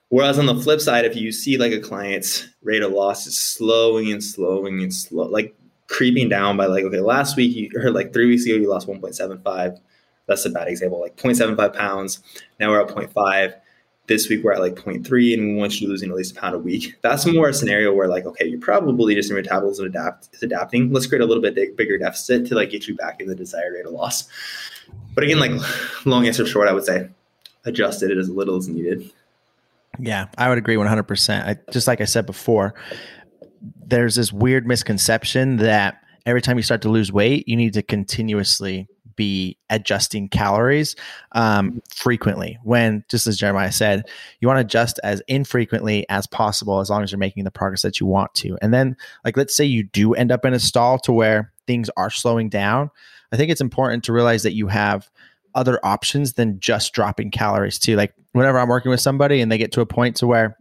whereas 0.09 0.39
on 0.39 0.47
the 0.47 0.55
flip 0.55 0.81
side, 0.81 1.05
if 1.05 1.17
you 1.17 1.33
see 1.33 1.59
like 1.59 1.73
a 1.73 1.81
client's 1.81 2.49
rate 2.63 2.83
of 2.83 2.93
loss 2.93 3.27
is 3.27 3.39
slowing 3.39 4.11
and 4.11 4.23
slowing 4.23 4.83
and 4.83 4.93
slow, 4.93 5.25
like 5.25 5.55
creeping 5.89 6.29
down 6.29 6.57
by 6.57 6.67
like, 6.67 6.85
okay, 6.85 7.01
last 7.01 7.37
week 7.37 7.55
you 7.55 7.71
heard 7.81 7.95
like 7.95 8.13
three 8.13 8.27
weeks 8.27 8.45
ago, 8.45 8.55
you 8.55 8.69
lost 8.69 8.89
1.75. 8.89 9.79
That's 10.27 10.45
a 10.45 10.51
bad 10.51 10.69
example, 10.69 11.01
like 11.01 11.17
0.75 11.17 11.75
pounds. 11.75 12.23
Now 12.59 12.71
we're 12.71 12.83
at 12.83 12.89
0.5 12.89 13.55
this 14.07 14.29
week 14.29 14.45
we're 14.45 14.53
at 14.53 14.61
like 14.61 14.75
0.3 14.75 15.35
and 15.35 15.47
we 15.47 15.55
want 15.55 15.81
you 15.81 15.89
losing 15.89 16.11
at 16.11 16.17
least 16.17 16.37
a 16.37 16.41
pound 16.41 16.55
a 16.55 16.59
week. 16.59 16.95
That's 17.03 17.27
more 17.27 17.49
a 17.49 17.55
scenario 17.55 17.93
where 17.93 18.09
like, 18.09 18.25
okay, 18.25 18.47
you're 18.47 18.61
probably 18.61 19.15
just 19.15 19.29
your 19.29 19.41
metabolism 19.41 19.87
adapt 19.87 20.29
is 20.33 20.43
adapting. 20.43 20.93
Let's 20.93 21.07
create 21.07 21.23
a 21.23 21.27
little 21.27 21.43
bit 21.43 21.77
bigger 21.77 21.99
deficit 21.99 22.47
to 22.47 22.55
like 22.55 22.71
get 22.71 22.87
you 22.89 22.97
back 22.97 23.21
in 23.21 23.29
the 23.29 23.35
desired 23.35 23.75
rate 23.75 23.87
of 23.87 23.93
loss. 23.93 24.29
But 25.15 25.25
again, 25.25 25.41
like 25.41 25.53
long 26.05 26.27
answer 26.27 26.47
short, 26.47 26.69
I 26.69 26.73
would 26.73 26.85
say 26.85 27.09
adjust 27.65 28.03
it 28.03 28.17
as 28.17 28.31
little 28.31 28.57
as 28.57 28.69
needed. 28.69 29.11
Yeah, 29.99 30.27
I 30.37 30.49
would 30.49 30.59
agree 30.59 30.77
100%. 30.77 31.47
I, 31.47 31.57
just 31.71 31.89
like 31.89 32.01
I 32.01 32.05
said 32.05 32.27
before, 32.27 32.75
there's 33.87 34.15
this 34.15 34.33
weird 34.33 34.67
misconception 34.67 35.57
that 35.57 36.03
every 36.25 36.43
time 36.43 36.57
you 36.57 36.63
start 36.63 36.83
to 36.83 36.89
lose 36.89 37.13
weight, 37.13 37.49
you 37.49 37.57
need 37.57 37.75
to 37.75 37.83
continuously 37.83 38.89
be 39.15 39.57
adjusting 39.71 40.29
calories 40.29 40.95
um, 41.33 41.81
frequently. 41.95 42.59
When, 42.63 43.05
just 43.09 43.27
as 43.27 43.39
Jeremiah 43.39 43.73
said, 43.73 44.05
you 44.41 44.49
want 44.49 44.59
to 44.59 44.65
adjust 44.65 45.01
as 45.03 45.23
infrequently 45.27 46.07
as 46.11 46.27
possible 46.27 46.81
as 46.81 46.91
long 46.91 47.03
as 47.03 47.11
you're 47.11 47.19
making 47.19 47.45
the 47.45 47.51
progress 47.51 47.83
that 47.83 47.99
you 47.99 48.07
want 48.07 48.35
to. 48.35 48.59
And 48.61 48.75
then, 48.75 48.97
like, 49.25 49.37
let's 49.37 49.57
say 49.57 49.65
you 49.65 49.85
do 49.85 50.15
end 50.15 50.31
up 50.31 50.45
in 50.45 50.53
a 50.53 50.59
stall 50.59 50.99
to 51.01 51.13
where 51.13 51.53
things 51.67 51.89
are 51.97 52.11
slowing 52.11 52.49
down. 52.49 52.91
I 53.33 53.37
think 53.37 53.51
it's 53.51 53.61
important 53.61 54.05
to 54.05 54.13
realize 54.13 54.43
that 54.43 54.55
you 54.55 54.69
have 54.69 55.11
other 55.55 55.81
options 55.85 56.35
than 56.35 56.61
just 56.61 56.93
dropping 56.93 57.31
calories 57.31 57.79
too. 57.79 57.97
Like 57.97 58.13
whenever 58.33 58.59
I'm 58.59 58.69
working 58.69 58.91
with 58.91 59.01
somebody 59.01 59.41
and 59.41 59.51
they 59.51 59.59
get 59.59 59.73
to 59.73 59.81
a 59.81 59.87
point 59.87 60.17
to 60.17 60.27
where 60.27 60.57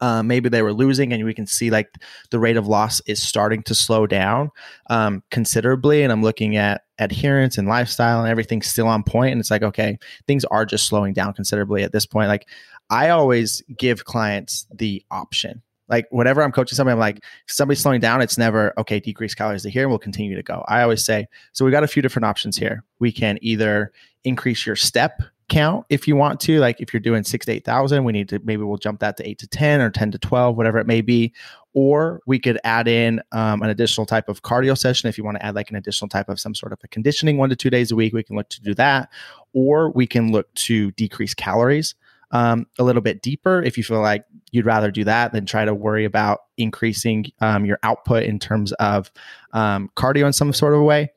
uh, 0.00 0.22
maybe 0.22 0.48
they 0.48 0.62
were 0.62 0.72
losing 0.72 1.12
and 1.12 1.24
we 1.24 1.34
can 1.34 1.46
see 1.46 1.70
like 1.70 1.88
the 2.30 2.38
rate 2.38 2.56
of 2.56 2.66
loss 2.66 3.00
is 3.06 3.22
starting 3.22 3.62
to 3.64 3.74
slow 3.74 4.06
down 4.06 4.50
um, 4.90 5.22
considerably. 5.30 6.02
And 6.02 6.12
i'm 6.12 6.22
looking 6.22 6.56
at 6.56 6.82
adherence 6.98 7.58
and 7.58 7.68
lifestyle 7.68 8.20
and 8.20 8.28
everything's 8.28 8.66
still 8.66 8.88
on 8.88 9.02
point. 9.02 9.32
and 9.32 9.40
it's 9.40 9.50
like 9.50 9.62
okay 9.62 9.98
things 10.26 10.44
are 10.46 10.64
just 10.64 10.86
slowing 10.86 11.12
down 11.12 11.32
considerably 11.32 11.82
at 11.82 11.92
this 11.92 12.06
point. 12.06 12.28
Like 12.28 12.46
i 12.90 13.08
always 13.08 13.62
give 13.76 14.04
clients 14.04 14.66
the 14.74 15.04
option. 15.10 15.62
Like 15.88 16.06
whenever 16.10 16.42
i'm 16.42 16.52
coaching 16.52 16.76
somebody 16.76 16.92
i'm 16.92 16.98
like 16.98 17.22
somebody's 17.46 17.80
slowing 17.80 18.00
down 18.00 18.20
it's 18.20 18.38
never 18.38 18.74
okay 18.78 19.00
decrease 19.00 19.34
calories 19.34 19.62
to 19.62 19.70
here 19.70 19.82
and 19.82 19.90
we'll 19.90 19.98
continue 19.98 20.36
to 20.36 20.42
go. 20.42 20.64
I 20.68 20.82
always 20.82 21.04
say 21.04 21.26
so 21.52 21.64
we 21.64 21.70
got 21.70 21.84
a 21.84 21.88
few 21.88 22.02
different 22.02 22.26
options 22.26 22.56
here. 22.56 22.84
We 22.98 23.12
can 23.12 23.38
either 23.40 23.92
increase 24.24 24.66
your 24.66 24.76
step 24.76 25.22
count 25.48 25.86
if 25.88 26.08
you 26.08 26.16
want 26.16 26.40
to. 26.40 26.58
Like 26.58 26.80
if 26.80 26.92
you're 26.92 27.00
doing 27.00 27.22
six 27.22 27.46
to 27.46 27.52
8,000, 27.52 28.04
we 28.04 28.12
need 28.12 28.28
to, 28.30 28.40
maybe 28.44 28.62
we'll 28.62 28.78
jump 28.78 29.00
that 29.00 29.16
to 29.18 29.28
eight 29.28 29.38
to 29.38 29.46
10 29.46 29.80
or 29.80 29.90
10 29.90 30.12
to 30.12 30.18
12, 30.18 30.56
whatever 30.56 30.78
it 30.78 30.86
may 30.86 31.00
be. 31.00 31.32
Or 31.74 32.20
we 32.26 32.38
could 32.38 32.58
add 32.64 32.88
in 32.88 33.20
um, 33.32 33.62
an 33.62 33.68
additional 33.68 34.06
type 34.06 34.28
of 34.28 34.42
cardio 34.42 34.76
session. 34.76 35.08
If 35.08 35.18
you 35.18 35.24
want 35.24 35.36
to 35.36 35.44
add 35.44 35.54
like 35.54 35.70
an 35.70 35.76
additional 35.76 36.08
type 36.08 36.28
of 36.28 36.40
some 36.40 36.54
sort 36.54 36.72
of 36.72 36.80
a 36.82 36.88
conditioning 36.88 37.36
one 37.36 37.50
to 37.50 37.56
two 37.56 37.70
days 37.70 37.90
a 37.90 37.96
week, 37.96 38.12
we 38.12 38.22
can 38.22 38.36
look 38.36 38.48
to 38.50 38.62
do 38.62 38.74
that. 38.74 39.10
Or 39.52 39.90
we 39.90 40.06
can 40.06 40.32
look 40.32 40.52
to 40.54 40.90
decrease 40.92 41.34
calories 41.34 41.94
um, 42.30 42.66
a 42.78 42.84
little 42.84 43.02
bit 43.02 43.22
deeper 43.22 43.62
if 43.62 43.76
you 43.76 43.84
feel 43.84 44.00
like 44.00 44.24
you'd 44.50 44.66
rather 44.66 44.90
do 44.90 45.04
that 45.04 45.32
than 45.32 45.46
try 45.46 45.64
to 45.64 45.74
worry 45.74 46.04
about 46.04 46.40
increasing 46.56 47.26
um, 47.40 47.64
your 47.64 47.78
output 47.82 48.24
in 48.24 48.38
terms 48.38 48.72
of 48.72 49.10
um, 49.52 49.90
cardio 49.96 50.26
in 50.26 50.32
some 50.32 50.52
sort 50.52 50.74
of 50.74 50.82
way 50.82 51.12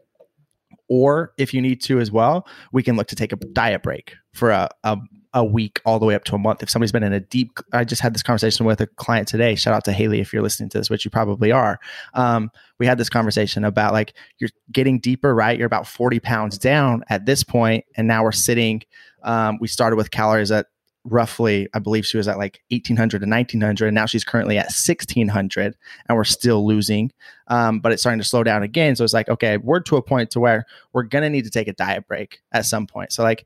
or 0.89 1.34
if 1.38 1.54
you 1.54 1.62
need 1.62 1.82
to 1.84 1.99
as 1.99 2.12
well, 2.12 2.47
we 2.71 2.84
can 2.84 2.95
look 2.95 3.08
to 3.08 3.15
take 3.15 3.32
a 3.32 3.38
diet 3.38 3.84
break 3.84 4.15
for 4.34 4.49
a, 4.49 4.69
a, 4.84 4.97
a 5.34 5.45
week 5.45 5.80
all 5.86 5.99
the 5.99 6.06
way 6.06 6.15
up 6.15 6.23
to 6.25 6.36
a 6.36 6.38
month. 6.39 6.63
If 6.63 6.69
somebody's 6.69 6.91
been 6.91 7.04
in 7.04 7.13
a 7.13 7.19
deep, 7.19 7.60
I 7.71 7.84
just 7.84 8.02
had 8.02 8.13
this 8.13 8.23
conversation 8.23 8.65
with 8.65 8.82
a 8.82 8.88
client 8.88 9.28
today. 9.28 9.56
Shout 9.56 9.73
out 9.73 9.86
to 9.86 9.91
Haley 9.91 10.19
if 10.19 10.34
you're 10.34 10.41
listening 10.41 10.69
to 10.69 10.80
this, 10.80 10.89
which 10.89 11.06
you 11.06 11.12
probably 11.12 11.52
are. 11.52 11.80
Um, 12.15 12.49
we 12.80 12.86
had 12.86 12.97
this 12.97 13.10
conversation 13.10 13.63
about 13.63 13.93
like 13.93 14.13
you're 14.39 14.49
getting 14.71 14.99
deeper, 14.99 15.34
right? 15.34 15.58
You're 15.58 15.67
about 15.67 15.88
40 15.88 16.19
pounds 16.19 16.58
down 16.58 17.04
at 17.10 17.25
this 17.25 17.43
point, 17.43 17.86
and 17.95 18.08
now 18.08 18.23
we're 18.23 18.32
sitting. 18.32 18.82
Um, 19.23 19.60
we 19.62 19.67
started 19.67 19.95
with 19.95 20.12
calories 20.12 20.52
at 20.52 20.67
roughly, 21.12 21.67
I 21.74 21.80
believe 21.80 22.06
she 22.06 22.17
was 22.17 22.28
at 22.28 22.38
like 22.38 22.62
1800 22.69 23.19
to 23.19 23.28
1900. 23.28 23.88
And 23.88 23.95
now 23.95 24.06
she's 24.06 24.24
currently 24.24 24.58
at 24.58 24.65
1600 24.65 25.76
and 26.08 26.17
we're 26.17 26.24
still 26.24 26.65
losing. 26.65 27.12
Um, 27.48 27.80
but 27.80 27.91
it's 27.91 28.02
starting 28.02 28.19
to 28.19 28.28
slow 28.28 28.43
down 28.43 28.63
again. 28.63 28.95
So 28.95 29.04
it's 29.04 29.13
like, 29.13 29.30
okay, 29.30 29.58
we're 29.58 29.80
to 29.82 29.98
a 29.98 30.02
point 30.02 30.32
to 30.32 30.39
where 30.39 30.65
we're 30.93 31.04
to 31.04 31.30
need 31.30 31.45
to 31.45 31.50
take 31.50 31.67
a 31.67 31.74
diet 31.74 32.08
break 32.08 32.41
at 32.52 32.65
some 32.65 32.88
point. 32.88 33.12
So 33.12 33.24
like 33.24 33.45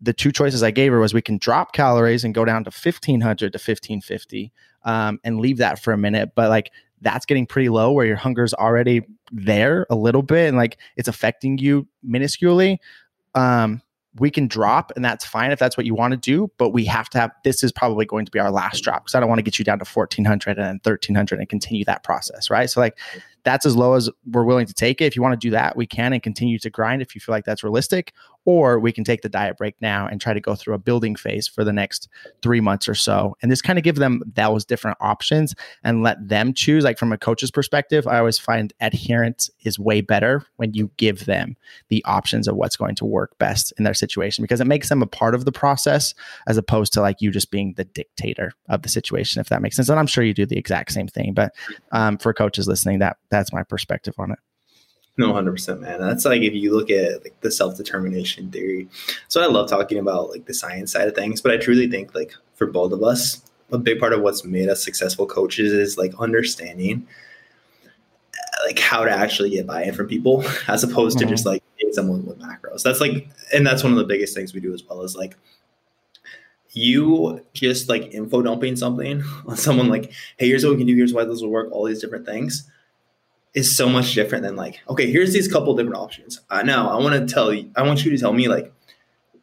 the 0.00 0.12
two 0.12 0.32
choices 0.32 0.62
I 0.62 0.70
gave 0.70 0.92
her 0.92 1.00
was 1.00 1.14
we 1.14 1.22
can 1.22 1.38
drop 1.38 1.72
calories 1.72 2.24
and 2.24 2.34
go 2.34 2.44
down 2.44 2.64
to 2.64 2.70
1500 2.70 3.52
to 3.52 3.56
1550 3.56 4.52
um, 4.84 5.20
and 5.24 5.40
leave 5.40 5.58
that 5.58 5.78
for 5.78 5.92
a 5.92 5.98
minute. 5.98 6.32
But 6.34 6.50
like 6.50 6.70
that's 7.00 7.26
getting 7.26 7.46
pretty 7.46 7.68
low 7.68 7.92
where 7.92 8.06
your 8.06 8.16
hunger 8.16 8.44
is 8.44 8.54
already 8.54 9.02
there 9.30 9.86
a 9.90 9.94
little 9.94 10.22
bit 10.22 10.48
and 10.48 10.56
like 10.56 10.78
it's 10.96 11.08
affecting 11.08 11.58
you 11.58 11.86
minusculely. 12.06 12.78
Um, 13.34 13.82
we 14.20 14.30
can 14.30 14.46
drop 14.46 14.92
and 14.94 15.04
that's 15.04 15.24
fine 15.24 15.50
if 15.50 15.58
that's 15.58 15.76
what 15.76 15.86
you 15.86 15.94
want 15.94 16.12
to 16.12 16.16
do 16.16 16.50
but 16.56 16.70
we 16.70 16.84
have 16.84 17.08
to 17.10 17.18
have 17.18 17.32
this 17.42 17.62
is 17.62 17.72
probably 17.72 18.06
going 18.06 18.24
to 18.24 18.30
be 18.30 18.38
our 18.38 18.50
last 18.50 18.82
drop 18.84 19.02
because 19.02 19.14
i 19.14 19.20
don't 19.20 19.28
want 19.28 19.38
to 19.38 19.42
get 19.42 19.58
you 19.58 19.64
down 19.64 19.78
to 19.78 19.84
1400 19.84 20.56
and 20.56 20.66
then 20.66 20.80
1300 20.82 21.38
and 21.38 21.48
continue 21.48 21.84
that 21.84 22.02
process 22.02 22.50
right? 22.50 22.70
So 22.70 22.80
like 22.80 22.98
that's 23.42 23.66
as 23.66 23.76
low 23.76 23.92
as 23.92 24.08
we're 24.30 24.44
willing 24.44 24.64
to 24.64 24.72
take 24.72 25.02
it. 25.02 25.04
If 25.04 25.16
you 25.16 25.22
want 25.22 25.38
to 25.38 25.46
do 25.46 25.50
that 25.50 25.76
we 25.76 25.86
can 25.86 26.12
and 26.12 26.22
continue 26.22 26.58
to 26.58 26.70
grind 26.70 27.02
if 27.02 27.14
you 27.14 27.20
feel 27.20 27.34
like 27.34 27.44
that's 27.44 27.62
realistic 27.62 28.12
or 28.44 28.78
we 28.78 28.92
can 28.92 29.04
take 29.04 29.22
the 29.22 29.28
diet 29.28 29.56
break 29.56 29.74
now 29.80 30.06
and 30.06 30.20
try 30.20 30.32
to 30.32 30.40
go 30.40 30.54
through 30.54 30.74
a 30.74 30.78
building 30.78 31.16
phase 31.16 31.46
for 31.46 31.64
the 31.64 31.72
next 31.72 32.08
three 32.42 32.60
months 32.60 32.88
or 32.88 32.94
so. 32.94 33.36
And 33.42 33.50
just 33.50 33.64
kind 33.64 33.78
of 33.78 33.84
give 33.84 33.96
them 33.96 34.22
those 34.34 34.64
different 34.64 34.98
options 35.00 35.54
and 35.82 36.02
let 36.02 36.28
them 36.28 36.52
choose. 36.52 36.84
Like 36.84 36.98
from 36.98 37.12
a 37.12 37.18
coach's 37.18 37.50
perspective, 37.50 38.06
I 38.06 38.18
always 38.18 38.38
find 38.38 38.72
adherence 38.80 39.50
is 39.64 39.78
way 39.78 40.00
better 40.00 40.44
when 40.56 40.74
you 40.74 40.90
give 40.96 41.24
them 41.24 41.56
the 41.88 42.04
options 42.04 42.48
of 42.48 42.56
what's 42.56 42.76
going 42.76 42.94
to 42.96 43.04
work 43.04 43.36
best 43.38 43.72
in 43.78 43.84
their 43.84 43.94
situation 43.94 44.42
because 44.42 44.60
it 44.60 44.66
makes 44.66 44.88
them 44.88 45.02
a 45.02 45.06
part 45.06 45.34
of 45.34 45.44
the 45.44 45.52
process 45.52 46.14
as 46.46 46.56
opposed 46.56 46.92
to 46.92 47.00
like 47.00 47.20
you 47.20 47.30
just 47.30 47.50
being 47.50 47.74
the 47.74 47.84
dictator 47.84 48.52
of 48.68 48.82
the 48.82 48.88
situation, 48.88 49.40
if 49.40 49.48
that 49.48 49.62
makes 49.62 49.76
sense. 49.76 49.88
And 49.88 49.98
I'm 49.98 50.06
sure 50.06 50.24
you 50.24 50.34
do 50.34 50.46
the 50.46 50.58
exact 50.58 50.92
same 50.92 51.08
thing. 51.08 51.32
But 51.34 51.54
um, 51.92 52.18
for 52.18 52.32
coaches 52.34 52.68
listening, 52.68 52.98
that 52.98 53.16
that's 53.30 53.52
my 53.52 53.62
perspective 53.62 54.14
on 54.18 54.32
it. 54.32 54.38
No, 55.16 55.32
hundred 55.32 55.52
percent, 55.52 55.80
man. 55.80 56.00
That's 56.00 56.24
like 56.24 56.42
if 56.42 56.54
you 56.54 56.74
look 56.74 56.90
at 56.90 57.22
like 57.22 57.40
the 57.40 57.50
self 57.50 57.76
determination 57.76 58.50
theory. 58.50 58.88
So 59.28 59.42
I 59.42 59.46
love 59.46 59.68
talking 59.68 59.98
about 59.98 60.30
like 60.30 60.46
the 60.46 60.54
science 60.54 60.92
side 60.92 61.06
of 61.06 61.14
things, 61.14 61.40
but 61.40 61.52
I 61.52 61.56
truly 61.56 61.88
think 61.88 62.14
like 62.14 62.34
for 62.54 62.66
both 62.66 62.92
of 62.92 63.02
us, 63.02 63.42
a 63.70 63.78
big 63.78 64.00
part 64.00 64.12
of 64.12 64.22
what's 64.22 64.44
made 64.44 64.68
us 64.68 64.82
successful 64.82 65.26
coaches 65.26 65.72
is 65.72 65.96
like 65.96 66.12
understanding 66.18 67.06
like 68.66 68.78
how 68.78 69.04
to 69.04 69.10
actually 69.10 69.50
get 69.50 69.66
buy-in 69.66 69.94
from 69.94 70.06
people 70.06 70.44
as 70.68 70.82
opposed 70.82 71.18
mm-hmm. 71.18 71.28
to 71.28 71.32
just 71.32 71.46
like 71.46 71.62
someone 71.92 72.24
with 72.26 72.40
macros. 72.40 72.82
That's 72.82 73.00
like, 73.00 73.28
and 73.52 73.64
that's 73.64 73.84
one 73.84 73.92
of 73.92 73.98
the 73.98 74.04
biggest 74.04 74.34
things 74.34 74.52
we 74.52 74.60
do 74.60 74.74
as 74.74 74.82
well 74.84 75.02
is 75.02 75.14
like 75.14 75.36
you 76.72 77.44
just 77.52 77.88
like 77.88 78.12
info 78.12 78.42
dumping 78.42 78.74
something 78.74 79.22
on 79.46 79.56
someone 79.56 79.88
like, 79.88 80.12
hey, 80.38 80.48
here's 80.48 80.64
what 80.64 80.72
we 80.72 80.78
can 80.78 80.86
do, 80.86 80.96
here's 80.96 81.14
why 81.14 81.24
this 81.24 81.40
will 81.40 81.50
work, 81.50 81.70
all 81.70 81.84
these 81.84 82.00
different 82.00 82.26
things 82.26 82.68
is 83.54 83.76
so 83.76 83.88
much 83.88 84.14
different 84.14 84.42
than 84.42 84.56
like, 84.56 84.80
okay, 84.88 85.10
here's 85.10 85.32
these 85.32 85.50
couple 85.50 85.74
different 85.74 85.96
options. 85.96 86.40
Uh, 86.50 86.62
now 86.62 86.90
I 86.90 87.00
want 87.00 87.14
to 87.28 87.32
tell 87.32 87.54
you, 87.54 87.70
I 87.76 87.82
want 87.82 88.04
you 88.04 88.10
to 88.10 88.18
tell 88.18 88.32
me 88.32 88.48
like, 88.48 88.72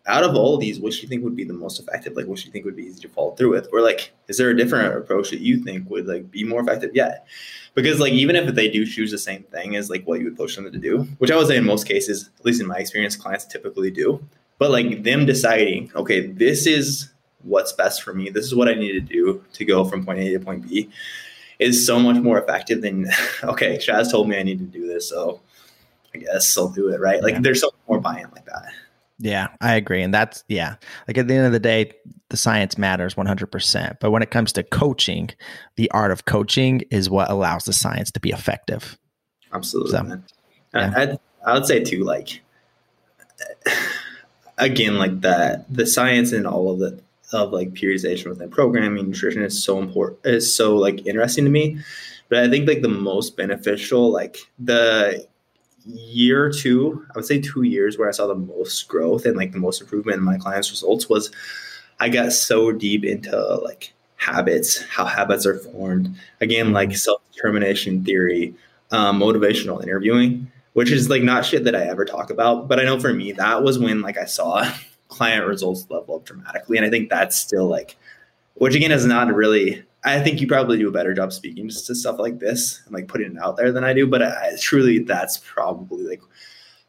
out 0.07 0.23
of 0.23 0.35
all 0.35 0.55
of 0.55 0.61
these, 0.61 0.79
which 0.79 1.01
you 1.01 1.07
think 1.07 1.23
would 1.23 1.35
be 1.35 1.43
the 1.43 1.53
most 1.53 1.79
effective? 1.79 2.15
Like, 2.15 2.25
which 2.25 2.45
you 2.45 2.51
think 2.51 2.65
would 2.65 2.75
be 2.75 2.83
easy 2.83 3.01
to 3.01 3.09
follow 3.09 3.31
through 3.35 3.51
with? 3.51 3.69
Or 3.71 3.81
like, 3.81 4.11
is 4.27 4.37
there 4.37 4.49
a 4.49 4.57
different 4.57 4.97
approach 4.97 5.29
that 5.29 5.41
you 5.41 5.63
think 5.63 5.89
would 5.89 6.07
like 6.07 6.31
be 6.31 6.43
more 6.43 6.61
effective 6.61 6.91
yet? 6.93 7.27
Because 7.75 7.99
like, 7.99 8.13
even 8.13 8.35
if 8.35 8.53
they 8.53 8.69
do 8.69 8.85
choose 8.85 9.11
the 9.11 9.17
same 9.17 9.43
thing 9.43 9.75
as 9.75 9.89
like 9.89 10.03
what 10.05 10.19
you 10.19 10.25
would 10.25 10.37
push 10.37 10.55
them 10.55 10.69
to 10.69 10.77
do, 10.77 11.03
which 11.19 11.31
I 11.31 11.37
would 11.37 11.47
say 11.47 11.57
in 11.57 11.65
most 11.65 11.87
cases, 11.87 12.29
at 12.39 12.45
least 12.45 12.61
in 12.61 12.67
my 12.67 12.77
experience, 12.77 13.15
clients 13.15 13.45
typically 13.45 13.91
do. 13.91 14.27
But 14.57 14.71
like 14.71 15.03
them 15.03 15.25
deciding, 15.25 15.91
okay, 15.95 16.27
this 16.27 16.67
is 16.67 17.11
what's 17.43 17.73
best 17.73 18.03
for 18.03 18.13
me. 18.13 18.29
This 18.29 18.45
is 18.45 18.55
what 18.55 18.67
I 18.67 18.73
need 18.73 18.93
to 18.93 18.99
do 18.99 19.43
to 19.53 19.65
go 19.65 19.85
from 19.85 20.05
point 20.05 20.19
A 20.19 20.31
to 20.31 20.39
point 20.39 20.67
B 20.67 20.89
is 21.61 21.85
so 21.85 21.99
much 21.99 22.21
more 22.21 22.41
effective 22.41 22.81
than 22.81 23.07
okay, 23.43 23.77
Chaz 23.77 24.11
told 24.11 24.27
me 24.27 24.37
I 24.37 24.43
need 24.43 24.59
to 24.59 24.65
do 24.65 24.87
this, 24.87 25.07
so 25.07 25.39
I 26.13 26.17
guess 26.17 26.57
I'll 26.57 26.69
do 26.69 26.89
it, 26.89 26.99
right? 26.99 27.23
Like 27.23 27.35
yeah. 27.35 27.39
there's 27.41 27.61
so 27.61 27.67
much 27.67 27.87
more 27.87 27.99
buy-in 27.99 28.29
like 28.31 28.45
that. 28.45 28.65
Yeah, 29.21 29.49
I 29.61 29.75
agree. 29.75 30.01
And 30.01 30.11
that's, 30.11 30.43
yeah, 30.47 30.75
like 31.07 31.17
at 31.17 31.27
the 31.27 31.35
end 31.35 31.45
of 31.45 31.51
the 31.51 31.59
day, 31.59 31.93
the 32.29 32.37
science 32.37 32.77
matters 32.77 33.13
100%. 33.13 33.97
But 33.99 34.09
when 34.09 34.23
it 34.23 34.31
comes 34.31 34.51
to 34.53 34.63
coaching, 34.63 35.29
the 35.75 35.91
art 35.91 36.11
of 36.11 36.25
coaching 36.25 36.81
is 36.89 37.07
what 37.09 37.29
allows 37.29 37.65
the 37.65 37.73
science 37.73 38.09
to 38.11 38.19
be 38.19 38.31
effective. 38.31 38.97
Absolutely. 39.53 39.91
So, 39.91 40.21
yeah. 40.73 41.17
I, 41.45 41.51
I 41.51 41.53
would 41.53 41.67
say, 41.67 41.83
too, 41.83 42.03
like, 42.03 42.41
again, 44.57 44.97
like 44.97 45.21
that, 45.21 45.71
the 45.71 45.85
science 45.85 46.31
and 46.31 46.47
all 46.47 46.71
of 46.71 46.81
it, 46.81 47.03
of 47.33 47.51
like 47.51 47.73
periodization 47.73 48.27
within 48.27 48.49
programming 48.49 49.07
nutrition 49.07 49.43
is 49.43 49.61
so 49.61 49.79
important 49.79 50.19
is 50.25 50.53
so 50.53 50.75
like 50.75 51.05
interesting 51.05 51.45
to 51.45 51.51
me. 51.51 51.79
But 52.29 52.39
i 52.39 52.49
think 52.49 52.67
like 52.67 52.81
the 52.81 52.87
most 52.87 53.35
beneficial 53.35 54.11
like 54.11 54.37
the 54.57 55.27
year 55.85 56.51
two 56.51 57.05
i 57.09 57.13
would 57.15 57.25
say 57.25 57.41
two 57.41 57.63
years 57.63 57.97
where 57.97 58.07
i 58.07 58.11
saw 58.11 58.27
the 58.27 58.35
most 58.35 58.87
growth 58.87 59.25
and 59.25 59.35
like 59.35 59.51
the 59.51 59.57
most 59.57 59.81
improvement 59.81 60.17
in 60.17 60.23
my 60.23 60.37
clients 60.37 60.69
results 60.69 61.09
was 61.09 61.31
i 61.99 62.07
got 62.07 62.31
so 62.31 62.71
deep 62.71 63.03
into 63.03 63.35
like 63.63 63.93
habits 64.21 64.83
how 64.83 65.03
habits 65.03 65.45
are 65.45 65.57
formed. 65.57 66.15
Again 66.39 66.71
like 66.73 66.95
self-determination 66.95 68.05
theory 68.05 68.53
um, 68.91 69.19
motivational 69.19 69.81
interviewing 69.81 70.51
which 70.73 70.91
is 70.91 71.09
like 71.09 71.23
not 71.23 71.45
shit 71.45 71.65
that 71.65 71.75
i 71.75 71.83
ever 71.83 72.05
talk 72.05 72.29
about. 72.29 72.67
But 72.67 72.79
i 72.79 72.83
know 72.83 72.99
for 72.99 73.13
me 73.13 73.31
that 73.33 73.63
was 73.63 73.79
when 73.79 74.01
like 74.01 74.17
i 74.17 74.25
saw 74.25 74.71
client 75.11 75.45
results 75.45 75.85
level 75.89 76.15
up 76.15 76.25
dramatically. 76.25 76.77
And 76.77 76.85
I 76.85 76.89
think 76.89 77.09
that's 77.09 77.37
still 77.37 77.67
like, 77.67 77.97
which 78.55 78.73
again 78.73 78.91
is 78.91 79.05
not 79.05 79.33
really, 79.33 79.83
I 80.03 80.19
think 80.21 80.41
you 80.41 80.47
probably 80.47 80.79
do 80.79 80.87
a 80.87 80.91
better 80.91 81.13
job 81.13 81.31
speaking 81.31 81.67
to 81.69 81.95
stuff 81.95 82.17
like 82.17 82.39
this 82.39 82.81
and 82.85 82.93
like 82.93 83.07
putting 83.07 83.35
it 83.35 83.37
out 83.41 83.57
there 83.57 83.71
than 83.71 83.83
I 83.83 83.93
do. 83.93 84.07
But 84.07 84.23
I, 84.23 84.53
truly, 84.59 84.99
that's 84.99 85.37
probably 85.37 86.05
like, 86.05 86.21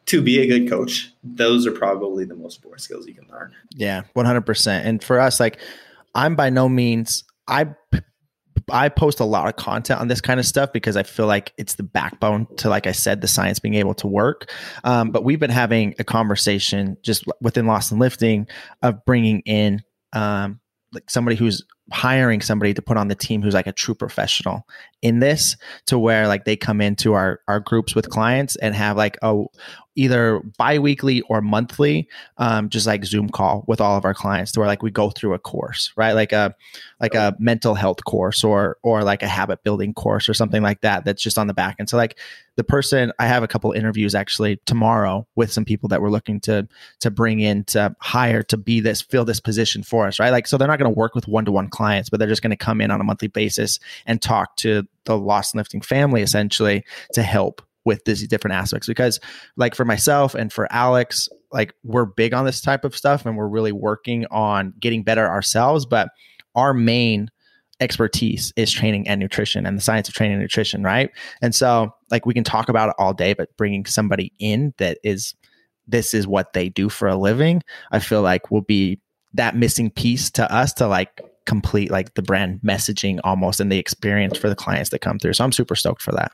to 0.06 0.20
be 0.20 0.40
a 0.40 0.46
good 0.46 0.68
coach, 0.68 1.12
those 1.22 1.66
are 1.66 1.72
probably 1.72 2.24
the 2.24 2.35
most 2.35 2.56
important 2.56 2.80
skills 2.80 3.06
you 3.06 3.14
can 3.14 3.28
learn. 3.30 3.54
Yeah, 3.74 4.02
100%. 4.16 4.85
And 4.85 5.02
for 5.02 5.20
us, 5.20 5.38
like, 5.38 5.58
I'm 6.14 6.35
by 6.35 6.50
no 6.50 6.68
means, 6.68 7.24
I 7.46 7.68
I 8.70 8.88
post 8.88 9.20
a 9.20 9.25
lot 9.25 9.48
of 9.48 9.57
content 9.57 10.01
on 10.01 10.09
this 10.09 10.20
kind 10.20 10.38
of 10.40 10.46
stuff 10.46 10.72
because 10.72 10.96
I 10.96 11.03
feel 11.03 11.27
like 11.27 11.53
it's 11.57 11.75
the 11.75 11.83
backbone 11.83 12.46
to, 12.57 12.68
like 12.68 12.87
I 12.87 12.92
said, 12.92 13.20
the 13.20 13.29
science 13.29 13.59
being 13.59 13.75
able 13.75 13.94
to 13.94 14.07
work. 14.07 14.51
Um, 14.85 15.11
but 15.11 15.25
we've 15.25 15.40
been 15.40 15.51
having 15.51 15.94
a 15.98 16.05
conversation 16.05 16.96
just 17.03 17.25
within 17.40 17.66
Lost 17.66 17.92
and 17.92 18.01
Lifting 18.01 18.46
of 18.83 19.05
bringing 19.05 19.40
in 19.40 19.83
um, 20.12 20.61
like 20.92 21.09
somebody 21.11 21.37
who's 21.37 21.64
hiring 21.90 22.40
somebody 22.40 22.72
to 22.75 22.83
put 22.83 22.96
on 22.96 23.09
the 23.09 23.14
team 23.14 23.42
who's 23.42 23.55
like 23.55 23.66
a 23.66 23.72
true 23.72 23.94
professional 23.94 24.66
in 25.03 25.18
this 25.18 25.57
to 25.87 25.98
where 25.98 26.29
like 26.29 26.44
they 26.44 26.57
come 26.57 26.81
into 26.81 27.12
our 27.12 27.40
our 27.48 27.61
groups 27.61 27.94
with 27.94 28.09
clients 28.09 28.57
and 28.57 28.75
have 28.75 28.96
like 28.96 29.18
a 29.22 29.42
either 29.94 30.40
biweekly 30.59 31.20
or 31.22 31.40
monthly 31.40 32.09
um, 32.38 32.68
just 32.68 32.87
like 32.87 33.05
zoom 33.05 33.28
call 33.28 33.64
with 33.66 33.81
all 33.81 33.96
of 33.96 34.05
our 34.05 34.14
clients 34.14 34.52
to 34.52 34.61
where 34.61 34.66
like 34.66 34.83
we 34.83 34.90
go 34.90 35.11
through 35.11 35.35
a 35.35 35.38
course 35.38 35.92
right? 35.96 36.12
Like 36.12 36.33
a 36.33 36.55
like 37.00 37.14
a 37.14 37.35
mental 37.38 37.74
health 37.74 38.05
course 38.05 38.44
or 38.44 38.78
or 38.83 39.02
like 39.05 39.22
a 39.22 39.28
habit 39.28 39.62
building 39.62 39.94
course 39.94 40.28
or 40.28 40.35
something 40.35 40.62
like 40.62 40.81
that 40.81 41.05
that's 41.05 41.22
just 41.22 41.38
on 41.38 41.46
the 41.46 41.55
back 41.55 41.76
end. 41.78 41.88
So 41.88 41.96
like 41.96 42.18
the 42.57 42.64
person 42.64 43.12
i 43.18 43.26
have 43.26 43.42
a 43.42 43.48
couple 43.48 43.72
interviews 43.72 44.14
actually 44.14 44.59
tomorrow 44.66 45.26
with 45.37 45.50
some 45.50 45.64
people 45.64 45.88
that 45.88 46.02
we're 46.02 46.11
looking 46.11 46.38
to 46.38 46.68
to 47.00 47.11
bring 47.11 47.40
in 47.40 47.64
to 47.64 47.94
hire 48.00 48.42
to 48.42 48.59
be 48.59 48.81
this 48.81 49.00
fill 49.00 49.24
this 49.24 49.40
position 49.40 49.83
for 49.83 50.07
us 50.07 50.18
right? 50.18 50.31
Like 50.31 50.46
so 50.46 50.59
they're 50.59 50.68
not 50.68 50.78
going 50.78 50.92
to 50.92 50.98
work 50.98 51.14
with 51.14 51.28
one-to-one 51.28 51.68
clients 51.68 52.11
but 52.11 52.18
they're 52.18 52.28
just 52.28 52.42
going 52.42 52.50
to 52.50 52.57
come 52.57 52.81
in 52.81 52.90
on 52.90 53.00
a 53.00 53.05
monthly 53.05 53.28
basis 53.28 53.78
and 54.07 54.20
talk 54.20 54.57
to 54.57 54.87
the 55.05 55.16
lost 55.16 55.55
and 55.55 55.59
lifting 55.59 55.81
family 55.81 56.22
essentially 56.22 56.85
to 57.12 57.22
help 57.22 57.62
with 57.85 58.05
these 58.05 58.27
different 58.29 58.55
aspects 58.55 58.87
because 58.87 59.18
like 59.57 59.75
for 59.75 59.85
myself 59.85 60.35
and 60.35 60.53
for 60.53 60.73
alex 60.73 61.29
like 61.53 61.75
we're 61.83 62.05
big 62.05 62.33
on 62.33 62.45
this 62.45 62.61
type 62.61 62.85
of 62.85 62.97
stuff 62.97 63.27
and 63.27 63.37
we're 63.37 63.49
really 63.49 63.73
working 63.73 64.25
on 64.31 64.73
getting 64.79 65.03
better 65.03 65.27
ourselves 65.27 65.85
but 65.85 66.09
our 66.55 66.73
main 66.73 67.29
expertise 67.83 68.53
is 68.57 68.71
training 68.71 69.09
and 69.09 69.18
nutrition 69.21 69.66
and 69.66 69.77
the 69.77 69.83
science 69.83 70.09
of 70.09 70.14
training 70.14 70.35
and 70.35 70.42
nutrition 70.42 70.83
right? 70.85 71.11
And 71.42 71.55
so 71.55 71.92
like 72.11 72.25
we 72.25 72.33
can 72.33 72.45
talk 72.45 72.68
about 72.68 72.90
it 72.90 72.95
all 72.99 73.12
day 73.12 73.35
but 73.35 73.55
bringing 73.57 73.85
somebody 73.87 74.33
in 74.38 74.73
that 74.79 74.99
is 75.03 75.35
this 75.88 76.14
is 76.14 76.27
what 76.27 76.53
they 76.53 76.68
do 76.68 76.88
for 76.88 77.09
a 77.09 77.16
living 77.16 77.61
i 77.90 77.99
feel 77.99 78.23
like 78.23 78.53
will 78.53 78.61
be 78.62 79.01
that 79.35 79.57
missing 79.57 79.90
piece 79.90 80.31
to 80.31 80.55
us 80.55 80.73
to 80.73 80.87
like 80.87 81.21
complete 81.45 81.90
like 81.90 82.14
the 82.14 82.23
brand 82.23 82.61
messaging 82.64 83.18
almost 83.25 83.59
and 83.59 83.73
the 83.73 83.79
experience 83.79 84.38
for 84.38 84.49
the 84.49 84.55
clients 84.55 84.90
that 84.90 85.01
come 85.01 85.18
through. 85.18 85.33
So 85.33 85.45
i'm 85.45 85.53
super 85.53 85.75
stoked 85.75 86.03
for 86.03 86.12
that 86.12 86.31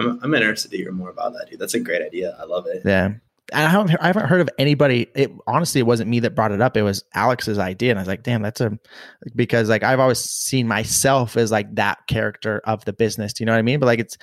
i'm, 0.00 0.18
I'm 0.22 0.34
interested 0.34 0.70
to 0.70 0.76
hear 0.76 0.92
more 0.92 1.10
about 1.10 1.32
that 1.34 1.50
dude 1.50 1.58
that's 1.58 1.74
a 1.74 1.80
great 1.80 2.02
idea 2.02 2.36
i 2.40 2.44
love 2.44 2.66
it 2.66 2.82
yeah 2.84 3.12
I 3.52 3.62
haven't, 3.62 3.96
I 4.00 4.06
haven't 4.06 4.26
heard 4.26 4.40
of 4.40 4.48
anybody. 4.58 5.08
It 5.14 5.32
honestly, 5.46 5.80
it 5.80 5.86
wasn't 5.86 6.10
me 6.10 6.20
that 6.20 6.34
brought 6.34 6.52
it 6.52 6.60
up. 6.60 6.76
It 6.76 6.82
was 6.82 7.04
Alex's 7.14 7.58
idea, 7.58 7.90
and 7.90 7.98
I 7.98 8.02
was 8.02 8.08
like, 8.08 8.22
"Damn, 8.22 8.42
that's 8.42 8.60
a," 8.60 8.78
because 9.34 9.68
like 9.68 9.82
I've 9.82 10.00
always 10.00 10.20
seen 10.20 10.68
myself 10.68 11.36
as 11.36 11.50
like 11.50 11.74
that 11.74 12.06
character 12.06 12.60
of 12.64 12.84
the 12.84 12.92
business. 12.92 13.32
Do 13.32 13.42
you 13.42 13.46
know 13.46 13.52
what 13.52 13.58
I 13.58 13.62
mean? 13.62 13.80
But 13.80 13.86
like 13.86 13.98
it's, 13.98 14.16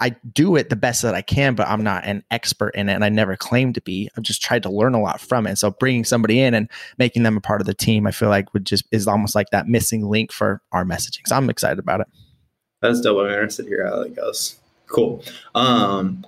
I 0.00 0.10
do 0.32 0.56
it 0.56 0.70
the 0.70 0.76
best 0.76 1.02
that 1.02 1.14
I 1.14 1.22
can, 1.22 1.54
but 1.54 1.66
I'm 1.66 1.82
not 1.82 2.04
an 2.04 2.24
expert 2.30 2.70
in 2.70 2.88
it, 2.88 2.94
and 2.94 3.04
I 3.04 3.08
never 3.08 3.36
claimed 3.36 3.74
to 3.76 3.80
be. 3.80 4.08
I've 4.16 4.22
just 4.22 4.42
tried 4.42 4.62
to 4.64 4.70
learn 4.70 4.94
a 4.94 5.00
lot 5.00 5.20
from 5.20 5.46
it. 5.46 5.56
So 5.56 5.70
bringing 5.70 6.04
somebody 6.04 6.40
in 6.40 6.54
and 6.54 6.68
making 6.98 7.24
them 7.24 7.36
a 7.36 7.40
part 7.40 7.60
of 7.60 7.66
the 7.66 7.74
team, 7.74 8.06
I 8.06 8.12
feel 8.12 8.28
like 8.28 8.52
would 8.54 8.66
just 8.66 8.86
is 8.92 9.08
almost 9.08 9.34
like 9.34 9.50
that 9.50 9.66
missing 9.66 10.06
link 10.06 10.32
for 10.32 10.62
our 10.72 10.84
messaging. 10.84 11.26
So 11.26 11.36
I'm 11.36 11.50
excited 11.50 11.78
about 11.78 12.00
it. 12.00 12.06
That's 12.80 13.00
dope. 13.00 13.18
I'm 13.18 13.32
interested 13.32 13.64
to 13.64 13.68
hear 13.68 13.86
how 13.86 14.02
it 14.02 14.14
goes. 14.14 14.56
Cool. 14.88 15.22
Um, 15.54 16.26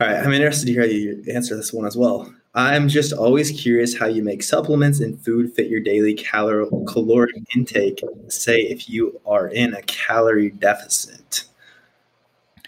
all 0.00 0.06
right, 0.06 0.16
I'm 0.16 0.32
interested 0.32 0.66
to 0.66 0.72
hear 0.72 0.82
how 0.82 0.88
you 0.88 1.24
answer 1.32 1.56
this 1.56 1.72
one 1.72 1.86
as 1.86 1.96
well. 1.96 2.32
I'm 2.54 2.88
just 2.88 3.12
always 3.12 3.50
curious 3.50 3.96
how 3.96 4.06
you 4.06 4.22
make 4.22 4.42
supplements 4.42 5.00
and 5.00 5.20
food 5.20 5.54
fit 5.54 5.68
your 5.68 5.80
daily 5.80 6.14
calorie 6.14 6.66
caloric 6.86 7.36
intake. 7.54 8.02
Say 8.28 8.60
if 8.62 8.88
you 8.88 9.20
are 9.26 9.48
in 9.48 9.74
a 9.74 9.82
calorie 9.82 10.50
deficit. 10.50 11.44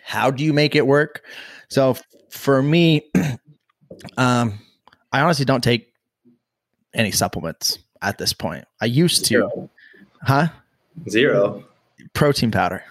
How 0.02 0.30
do 0.30 0.44
you 0.44 0.52
make 0.52 0.74
it 0.74 0.86
work? 0.86 1.24
So 1.68 1.96
for 2.30 2.62
me, 2.62 3.10
um, 4.16 4.58
I 5.12 5.20
honestly 5.20 5.44
don't 5.44 5.64
take 5.64 5.92
any 6.94 7.10
supplements 7.10 7.78
at 8.02 8.18
this 8.18 8.32
point. 8.32 8.64
I 8.80 8.86
used 8.86 9.24
to, 9.26 9.28
Zero. 9.28 9.70
huh? 10.22 10.48
Zero 11.08 11.64
protein 12.12 12.50
powder. 12.50 12.84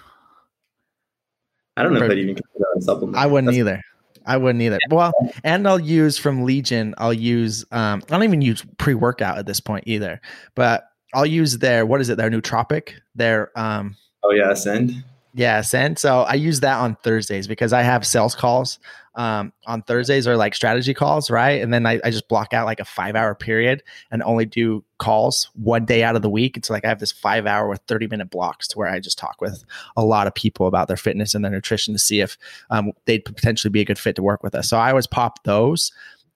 I 1.80 1.84
don't 1.84 1.94
know 1.94 2.00
Pro- 2.00 2.08
if 2.08 2.12
that 2.12 2.18
even 2.18 2.82
supplement. 2.82 3.18
I 3.18 3.26
wouldn't 3.26 3.48
That's- 3.48 3.60
either. 3.60 3.82
I 4.26 4.38
wouldn't 4.38 4.62
either. 4.62 4.78
Well, 4.92 5.12
and 5.44 5.68
I'll 5.68 5.80
use 5.80 6.18
from 6.18 6.44
Legion. 6.44 6.94
I'll 7.00 7.14
use. 7.14 7.66
Um, 7.72 8.04
I 8.08 8.12
don't 8.12 8.24
even 8.24 8.42
use 8.42 8.64
pre 8.78 8.94
workout 8.94 9.40
at 9.40 9.48
this 9.48 9.60
point 9.60 9.86
either. 9.88 10.22
But 10.54 10.88
I'll 11.16 11.26
use 11.26 11.58
their 11.58 11.86
what 11.86 12.00
is 12.00 12.10
it? 12.10 12.18
Their 12.18 12.30
nootropic. 12.30 12.92
Their 13.16 13.58
um. 13.58 13.96
Oh 14.24 14.32
yeah, 14.32 14.52
Ascend. 14.52 15.04
Yeah, 15.34 15.60
Ascend. 15.60 15.98
So 15.98 16.22
I 16.22 16.34
use 16.34 16.60
that 16.60 16.78
on 16.78 16.96
Thursdays 16.98 17.48
because 17.48 17.74
I 17.74 17.82
have 17.82 18.06
sales 18.06 18.36
calls 18.36 18.78
um, 19.20 19.52
on 19.68 19.82
Thursdays 19.82 20.30
or 20.30 20.38
like 20.38 20.56
strategy 20.56 20.94
calls, 20.94 21.30
right? 21.30 21.62
And 21.62 21.74
then 21.74 21.86
I, 21.86 22.00
I, 22.06 22.10
just 22.10 22.30
block 22.30 22.54
out 22.54 22.66
like 22.66 22.80
a 22.80 22.86
five 22.86 23.18
hour 23.18 23.36
period 23.36 23.84
and 24.12 24.24
only 24.24 24.46
do 24.46 24.82
calls 24.98 25.50
one 25.56 25.84
day 25.84 26.04
out 26.04 26.16
of 26.16 26.22
the 26.22 26.30
week. 26.30 26.56
It's 26.56 26.70
like 26.70 26.86
I 26.86 26.88
have 26.88 27.02
this 27.02 27.12
five 27.12 27.46
hour 27.46 27.68
or 27.68 27.76
30 27.76 28.08
minute 28.08 28.30
blocks 28.30 28.66
to 28.70 28.78
where 28.78 28.88
I 28.88 29.02
just 29.02 29.18
talk 29.18 29.42
with 29.42 29.66
a 29.98 30.06
lot 30.06 30.26
of 30.26 30.34
people 30.36 30.68
about 30.68 30.88
their 30.88 30.96
fitness 30.96 31.36
and 31.36 31.44
their 31.44 31.52
nutrition 31.52 31.94
to 31.94 32.00
see 32.00 32.22
if 32.22 32.38
um, 32.70 32.94
they'd 33.08 33.26
potentially 33.26 33.70
be 33.70 33.82
a 33.82 33.86
good 33.86 34.00
fit 34.00 34.16
to 34.16 34.24
work 34.24 34.42
with 34.42 34.56
us. 34.56 34.70
So 34.70 34.78
I 34.78 34.90
always 34.92 35.06
pop 35.06 35.44
those 35.44 35.92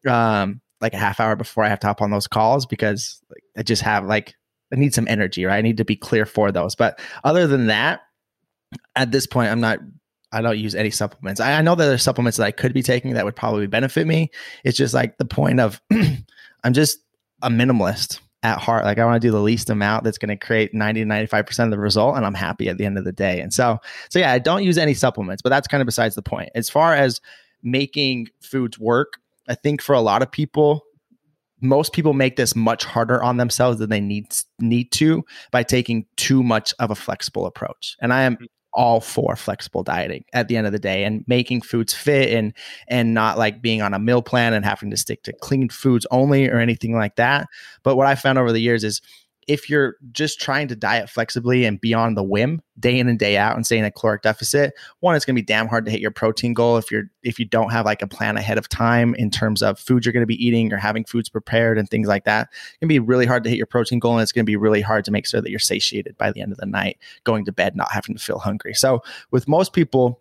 um, 0.06 0.60
like 0.82 0.94
a 0.94 0.98
half 0.98 1.22
hour 1.22 1.38
before 1.38 1.64
I 1.64 1.70
have 1.70 1.80
to 1.80 1.88
hop 1.88 2.02
on 2.02 2.12
those 2.12 2.28
calls 2.28 2.66
because 2.66 3.22
I 3.56 3.64
just 3.64 3.84
have 3.84 4.04
like, 4.04 4.36
I 4.74 4.76
need 4.76 4.94
some 4.94 5.08
energy, 5.08 5.46
right? 5.46 5.56
I 5.56 5.62
need 5.62 5.78
to 5.78 5.86
be 5.86 5.96
clear 5.96 6.26
for 6.26 6.52
those. 6.52 6.76
But 6.76 7.00
other 7.24 7.48
than 7.48 7.68
that, 7.68 8.02
at 8.94 9.14
this 9.14 9.26
point, 9.26 9.52
I'm 9.52 9.62
not 9.62 9.80
I 10.34 10.42
don't 10.42 10.58
use 10.58 10.76
any 10.76 10.90
supplements. 10.90 11.40
I, 11.40 11.54
I, 11.54 11.62
know 11.62 11.76
that 11.76 11.86
there's 11.86 12.04
supplements 12.04 12.38
that 12.38 12.46
I 12.46 12.52
could 12.52 12.74
be 12.74 12.82
taking 12.82 13.14
that 13.14 13.24
would 13.24 13.36
probably 13.36 13.68
benefit 13.68 14.08
me. 14.08 14.32
It's 14.64 14.78
just 14.78 14.94
like 14.94 15.18
the 15.18 15.26
point 15.26 15.60
of 15.60 15.80
I'm 16.64 16.74
just 16.74 16.98
a 17.42 17.50
minimalist 17.50 18.20
at 18.42 18.58
heart. 18.58 18.84
Like 18.84 18.98
I 18.98 19.06
want 19.06 19.22
to 19.22 19.28
do 19.28 19.32
the 19.32 19.40
least 19.40 19.70
amount 19.70 20.04
that's 20.04 20.18
going 20.18 20.38
to 20.38 20.46
create 20.46 20.74
90 20.74 21.02
to 21.02 21.06
95% 21.06 21.66
of 21.66 21.72
the 21.72 21.80
result. 21.80 22.18
And 22.18 22.26
I'm 22.26 22.34
happy 22.34 22.68
at 22.68 22.78
the 22.78 22.86
end 22.86 22.98
of 22.98 23.06
the 23.06 23.12
day. 23.12 23.40
And 23.40 23.54
so, 23.54 23.80
so 24.10 24.20
yeah, 24.20 24.32
I 24.32 24.40
don't 24.40 24.64
use 24.64 24.78
any 24.78 24.94
supplements, 24.94 25.42
but 25.42 25.50
that's 25.50 25.68
kind 25.68 25.82
of 25.82 25.86
besides 25.86 26.16
the 26.16 26.22
point. 26.22 26.50
As 26.56 26.70
far 26.70 26.94
as 26.94 27.22
making 27.62 28.30
foods 28.42 28.80
work, 28.80 29.20
I 29.48 29.56
think 29.56 29.82
for 29.82 29.94
a 29.94 30.02
lot 30.02 30.22
of 30.22 30.32
people, 30.32 30.84
most 31.62 31.94
people 31.94 32.14
make 32.14 32.36
this 32.36 32.56
much 32.56 32.84
harder 32.84 33.24
on 33.24 33.38
themselves 33.38 33.80
than 33.80 33.90
they 33.90 34.02
need 34.02 34.28
need 34.60 34.92
to 34.92 35.24
by 35.52 35.64
taking 35.64 36.06
too 36.18 36.44
much 36.44 36.74
of 36.80 36.92
a 36.92 36.96
flexible 36.96 37.46
approach. 37.46 37.96
And 38.02 38.12
I 38.12 38.24
am 38.24 38.36
mm 38.36 38.48
all 38.74 39.00
for 39.00 39.36
flexible 39.36 39.84
dieting 39.84 40.26
at 40.34 40.48
the 40.48 40.58
end 40.58 40.66
of 40.66 40.74
the 40.74 40.80
day 40.80 41.04
and 41.04 41.24
making 41.28 41.62
foods 41.62 41.94
fit 41.94 42.32
and 42.32 42.54
and 42.88 43.14
not 43.14 43.38
like 43.38 43.62
being 43.62 43.82
on 43.82 43.94
a 43.94 44.00
meal 44.00 44.22
plan 44.22 44.54
and 44.54 44.66
having 44.66 44.90
to 44.90 44.98
stick 44.98 45.24
to 45.24 45.34
clean 45.34 45.70
foods 45.70 46.06
only 46.12 46.50
or 46.50 46.60
anything 46.60 46.96
like 46.96 47.16
that. 47.16 47.48
But 47.84 47.96
what 47.96 48.08
I 48.08 48.16
found 48.16 48.38
over 48.38 48.52
the 48.52 48.62
years 48.62 48.84
is 48.84 49.02
if 49.48 49.70
you're 49.70 49.96
just 50.12 50.40
trying 50.40 50.68
to 50.68 50.76
diet 50.76 51.10
flexibly 51.10 51.66
and 51.66 51.80
be 51.80 51.94
on 51.94 52.16
the 52.16 52.24
whim 52.24 52.62
day 52.80 52.98
in 52.98 53.08
and 53.08 53.20
day 53.20 53.38
out 53.38 53.56
and 53.56 53.66
stay 53.66 53.78
in 53.78 53.86
a 53.86 53.92
caloric 53.92 54.22
deficit, 54.22 54.74
one, 55.00 55.16
it's 55.16 55.26
going 55.26 55.36
to 55.36 55.42
be 55.42 55.46
damn 55.46 55.68
hard 55.68 55.86
to 55.86 55.92
hit 55.92 56.00
your 56.00 56.12
protein 56.12 56.54
goal 56.54 56.78
if 56.78 56.92
you're 56.92 57.06
if 57.24 57.40
you 57.40 57.46
don't 57.46 57.72
have 57.72 57.86
like 57.86 58.02
a 58.02 58.08
plan 58.08 58.38
ahead 58.38 58.58
of 58.58 58.68
time 58.70 59.16
in 59.16 59.30
terms 59.30 59.62
of 59.62 59.80
food 59.80 60.06
you're 60.06 60.14
going 60.14 60.24
to 60.24 60.28
be 60.28 60.46
eating 60.46 60.72
or 60.74 60.78
having 60.78 61.06
foods 61.06 61.30
prepared 61.30 61.78
and 61.78 61.90
things 61.90 62.08
like 62.08 62.26
that. 62.26 62.50
It 62.76 62.80
can 62.80 62.88
be 62.88 63.00
really 63.00 63.26
hard 63.26 63.44
to 63.44 63.50
hit 63.50 63.58
your 63.58 63.68
protein 63.68 64.00
goal, 64.00 64.14
and 64.14 64.22
it's 64.22 64.32
going 64.32 64.46
to 64.46 64.50
be 64.50 64.58
really 64.58 64.82
hard 64.82 65.06
to 65.06 65.12
make 65.12 65.28
sure 65.28 65.42
that 65.42 65.50
you're 65.50 65.60
satiated 65.60 66.18
by 66.18 66.32
the 66.32 66.42
end 66.42 66.52
of 66.52 66.58
the 66.58 66.66
night, 66.66 66.98
going 67.24 67.46
to 67.46 67.52
bed 67.52 67.76
not 67.76 67.92
having 67.92 68.16
to 68.16 68.22
feel 68.22 68.40
hungry. 68.40 68.74
So 68.74 69.02
with 69.32 69.48
most 69.48 69.74
people, 69.74 70.20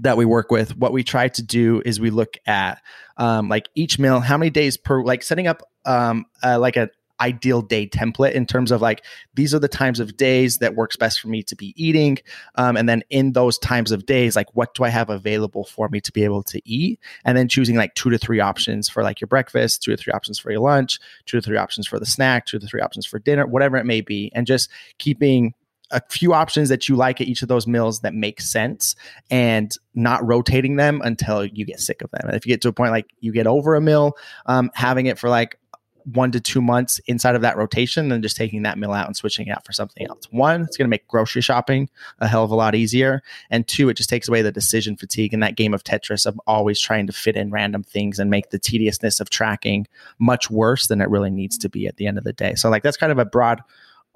that 0.00 0.16
we 0.16 0.24
work 0.24 0.50
with, 0.50 0.76
what 0.76 0.92
we 0.92 1.04
try 1.04 1.28
to 1.28 1.42
do 1.42 1.82
is 1.84 2.00
we 2.00 2.10
look 2.10 2.38
at 2.46 2.80
um, 3.18 3.48
like 3.48 3.68
each 3.74 3.98
meal, 3.98 4.20
how 4.20 4.38
many 4.38 4.50
days 4.50 4.76
per, 4.76 5.02
like 5.02 5.22
setting 5.22 5.46
up 5.46 5.62
um, 5.84 6.24
uh, 6.42 6.58
like 6.58 6.76
a 6.76 6.88
ideal 7.22 7.62
day 7.62 7.86
template 7.86 8.32
in 8.32 8.44
terms 8.44 8.72
of 8.72 8.82
like 8.82 9.04
these 9.34 9.54
are 9.54 9.60
the 9.60 9.68
times 9.68 10.00
of 10.00 10.16
days 10.16 10.58
that 10.58 10.74
works 10.74 10.96
best 10.96 11.20
for 11.20 11.28
me 11.28 11.42
to 11.42 11.54
be 11.54 11.72
eating 11.82 12.18
um, 12.56 12.76
and 12.76 12.88
then 12.88 13.02
in 13.10 13.32
those 13.32 13.58
times 13.58 13.92
of 13.92 14.04
days 14.06 14.34
like 14.34 14.48
what 14.54 14.74
do 14.74 14.82
i 14.82 14.88
have 14.88 15.08
available 15.08 15.64
for 15.64 15.88
me 15.88 16.00
to 16.00 16.10
be 16.10 16.24
able 16.24 16.42
to 16.42 16.60
eat 16.68 16.98
and 17.24 17.38
then 17.38 17.48
choosing 17.48 17.76
like 17.76 17.94
two 17.94 18.10
to 18.10 18.18
three 18.18 18.40
options 18.40 18.88
for 18.88 19.04
like 19.04 19.20
your 19.20 19.28
breakfast 19.28 19.82
two 19.82 19.92
to 19.92 19.96
three 19.96 20.12
options 20.12 20.38
for 20.38 20.50
your 20.50 20.60
lunch 20.60 20.98
two 21.24 21.40
to 21.40 21.42
three 21.42 21.56
options 21.56 21.86
for 21.86 22.00
the 22.00 22.06
snack 22.06 22.44
two 22.44 22.58
to 22.58 22.66
three 22.66 22.80
options 22.80 23.06
for 23.06 23.20
dinner 23.20 23.46
whatever 23.46 23.76
it 23.76 23.86
may 23.86 24.00
be 24.00 24.30
and 24.34 24.46
just 24.46 24.68
keeping 24.98 25.54
a 25.92 26.02
few 26.08 26.32
options 26.32 26.70
that 26.70 26.88
you 26.88 26.96
like 26.96 27.20
at 27.20 27.28
each 27.28 27.42
of 27.42 27.48
those 27.48 27.66
meals 27.66 28.00
that 28.00 28.14
make 28.14 28.40
sense 28.40 28.96
and 29.30 29.76
not 29.94 30.26
rotating 30.26 30.76
them 30.76 31.02
until 31.04 31.44
you 31.44 31.64
get 31.64 31.80
sick 31.80 32.02
of 32.02 32.10
them. 32.10 32.22
And 32.24 32.34
if 32.34 32.46
you 32.46 32.52
get 32.52 32.62
to 32.62 32.68
a 32.68 32.72
point 32.72 32.92
like 32.92 33.10
you 33.20 33.30
get 33.30 33.46
over 33.46 33.74
a 33.74 33.80
meal, 33.80 34.16
um, 34.46 34.70
having 34.74 35.06
it 35.06 35.18
for 35.18 35.28
like 35.28 35.58
one 36.04 36.32
to 36.32 36.40
two 36.40 36.60
months 36.60 37.00
inside 37.06 37.34
of 37.34 37.42
that 37.42 37.56
rotation 37.56 38.08
than 38.08 38.22
just 38.22 38.36
taking 38.36 38.62
that 38.62 38.78
meal 38.78 38.92
out 38.92 39.06
and 39.06 39.16
switching 39.16 39.46
it 39.46 39.50
out 39.50 39.64
for 39.64 39.72
something 39.72 40.06
else. 40.06 40.24
One, 40.30 40.62
it's 40.62 40.76
going 40.76 40.86
to 40.86 40.90
make 40.90 41.08
grocery 41.08 41.42
shopping 41.42 41.88
a 42.20 42.28
hell 42.28 42.44
of 42.44 42.50
a 42.50 42.54
lot 42.54 42.74
easier. 42.74 43.22
And 43.50 43.66
two, 43.66 43.88
it 43.88 43.94
just 43.94 44.08
takes 44.08 44.28
away 44.28 44.42
the 44.42 44.52
decision 44.52 44.96
fatigue 44.96 45.32
and 45.32 45.42
that 45.42 45.56
game 45.56 45.74
of 45.74 45.84
Tetris 45.84 46.26
of 46.26 46.40
always 46.46 46.80
trying 46.80 47.06
to 47.06 47.12
fit 47.12 47.36
in 47.36 47.50
random 47.50 47.82
things 47.82 48.18
and 48.18 48.30
make 48.30 48.50
the 48.50 48.58
tediousness 48.58 49.20
of 49.20 49.30
tracking 49.30 49.86
much 50.18 50.50
worse 50.50 50.86
than 50.86 51.00
it 51.00 51.08
really 51.08 51.30
needs 51.30 51.58
to 51.58 51.68
be 51.68 51.86
at 51.86 51.96
the 51.96 52.06
end 52.06 52.18
of 52.18 52.24
the 52.24 52.32
day. 52.32 52.54
So, 52.54 52.70
like, 52.70 52.82
that's 52.82 52.96
kind 52.96 53.12
of 53.12 53.18
a 53.18 53.24
broad 53.24 53.62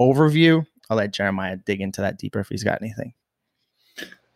overview. 0.01 0.67
I'll 0.89 0.97
let 0.97 1.13
Jeremiah 1.13 1.57
dig 1.57 1.81
into 1.81 2.01
that 2.01 2.19
deeper 2.19 2.41
if 2.41 2.49
he's 2.49 2.65
got 2.65 2.81
anything. 2.83 3.15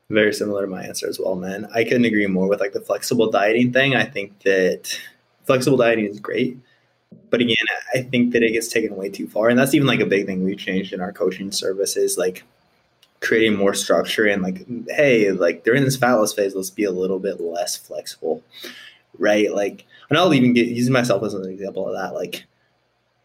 Very 0.09 0.35
similar 0.35 0.63
to 0.63 0.67
my 0.67 0.83
answer 0.83 1.09
as 1.09 1.21
well, 1.21 1.37
man. 1.37 1.69
I 1.73 1.85
couldn't 1.85 2.05
agree 2.05 2.27
more 2.27 2.49
with 2.49 2.59
like 2.59 2.73
the 2.73 2.81
flexible 2.81 3.31
dieting 3.31 3.73
thing. 3.73 3.95
I 3.95 4.05
think 4.05 4.41
that 4.41 5.01
flexible 5.45 5.77
dieting 5.77 6.07
is 6.07 6.19
great 6.19 6.59
but 7.31 7.41
again, 7.41 7.57
I 7.95 8.03
think 8.03 8.33
that 8.33 8.43
it 8.43 8.53
gets 8.53 8.69
taken 8.69 8.97
way 8.97 9.09
too 9.09 9.29
far. 9.29 9.49
And 9.49 9.59
that's 9.59 9.75
even 9.75 9.87
like 9.87 10.01
a 10.01 10.07
big 10.07 10.27
thing 10.27 10.45
we've 10.45 10.59
changed 10.59 10.93
in 10.93 11.01
our 11.01 11.13
coaching 11.13 11.53
services, 11.53 12.19
like 12.19 12.45
creating 13.21 13.57
more 13.57 13.75
structure 13.75 14.27
and 14.27 14.43
like, 14.43 14.67
hey, 14.89 15.31
like 15.31 15.65
during 15.65 15.85
this 15.85 15.97
fat 15.97 16.15
loss 16.15 16.33
phase, 16.33 16.55
let's 16.55 16.71
be 16.71 16.85
a 16.85 16.91
little 16.91 17.19
bit 17.19 17.41
less 17.41 17.77
flexible. 17.77 18.43
Right. 19.19 19.55
Like, 19.55 19.87
and 20.09 20.19
I'll 20.19 20.35
even 20.35 20.55
get 20.55 20.69
using 20.69 20.93
myself 20.93 21.23
as 21.23 21.35
an 21.35 21.49
example 21.49 21.87
of 21.87 21.95
that. 21.95 22.15
Like 22.15 22.45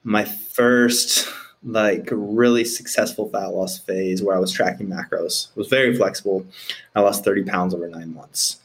my 0.04 0.26
first 0.26 1.28
like 1.63 2.08
really 2.12 2.63
successful 2.63 3.28
fat 3.30 3.48
loss 3.48 3.80
phase 3.80 4.21
where 4.21 4.36
I 4.36 4.39
was 4.39 4.52
tracking 4.52 4.88
macros 4.88 5.56
was 5.56 5.67
very 5.67 5.95
flexible. 5.95 6.45
I 6.95 7.02
lost 7.02 7.26
30 7.26 7.43
pounds 7.43 7.74
over 7.74 7.88
nine 7.88 8.13
months. 8.13 8.60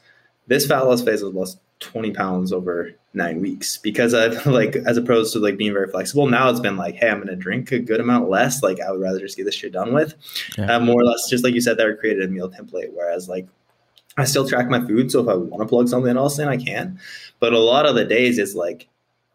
This 0.46 0.66
fat 0.66 0.80
loss 0.80 1.02
phase 1.02 1.22
was 1.22 1.32
lost 1.32 1.58
20 1.80 2.12
pounds 2.12 2.52
over 2.52 2.92
nine 3.12 3.40
weeks 3.40 3.76
because 3.78 4.14
I've 4.14 4.46
like 4.46 4.76
as 4.76 4.96
opposed 4.96 5.32
to 5.32 5.38
like 5.38 5.56
being 5.56 5.72
very 5.72 5.88
flexible. 5.88 6.26
Now 6.26 6.48
it's 6.48 6.60
been 6.60 6.76
like, 6.76 6.94
hey, 6.94 7.08
I'm 7.08 7.18
gonna 7.18 7.36
drink 7.36 7.72
a 7.72 7.78
good 7.78 8.00
amount 8.00 8.30
less. 8.30 8.62
Like 8.62 8.80
I 8.80 8.90
would 8.90 9.00
rather 9.00 9.18
just 9.18 9.36
get 9.36 9.44
this 9.44 9.54
shit 9.54 9.72
done 9.72 9.92
with. 9.92 10.14
Yeah. 10.56 10.76
Uh, 10.76 10.80
more 10.80 11.00
or 11.00 11.04
less, 11.04 11.28
just 11.28 11.44
like 11.44 11.54
you 11.54 11.60
said, 11.60 11.76
there 11.76 11.96
created 11.96 12.24
a 12.24 12.28
meal 12.28 12.50
template. 12.50 12.92
Whereas 12.92 13.28
like 13.28 13.48
I 14.16 14.24
still 14.24 14.48
track 14.48 14.68
my 14.68 14.84
food, 14.86 15.10
so 15.10 15.20
if 15.20 15.28
I 15.28 15.34
want 15.34 15.62
to 15.62 15.68
plug 15.68 15.88
something 15.88 16.16
else 16.16 16.38
in, 16.38 16.48
I 16.48 16.56
can. 16.56 16.98
But 17.38 17.52
a 17.52 17.58
lot 17.58 17.86
of 17.86 17.94
the 17.94 18.04
days 18.04 18.38
is 18.38 18.54
like, 18.54 18.88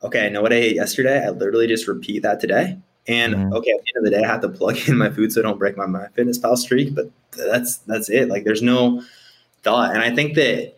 okay, 0.03 0.25
I 0.25 0.29
know 0.29 0.41
what 0.41 0.53
I 0.53 0.57
ate 0.57 0.75
yesterday. 0.75 1.25
I 1.25 1.29
literally 1.29 1.67
just 1.67 1.87
repeat 1.87 2.23
that 2.23 2.39
today. 2.39 2.77
And 3.07 3.35
mm-hmm. 3.35 3.53
okay, 3.53 3.71
at 3.71 3.81
the 3.83 3.93
end 3.95 3.97
of 3.97 4.03
the 4.03 4.09
day, 4.11 4.23
I 4.23 4.27
have 4.27 4.41
to 4.41 4.49
plug 4.49 4.77
in 4.87 4.97
my 4.97 5.09
food 5.09 5.31
so 5.31 5.41
I 5.41 5.43
don't 5.43 5.59
break 5.59 5.77
my, 5.77 5.85
MyFitnessPal 5.85 6.57
streak. 6.57 6.93
But 6.93 7.09
that's 7.31 7.77
that's 7.79 8.09
it. 8.09 8.29
Like 8.29 8.43
there's 8.43 8.61
no 8.61 9.03
thought. 9.63 9.93
And 9.93 10.01
I 10.01 10.13
think 10.13 10.35
that 10.35 10.75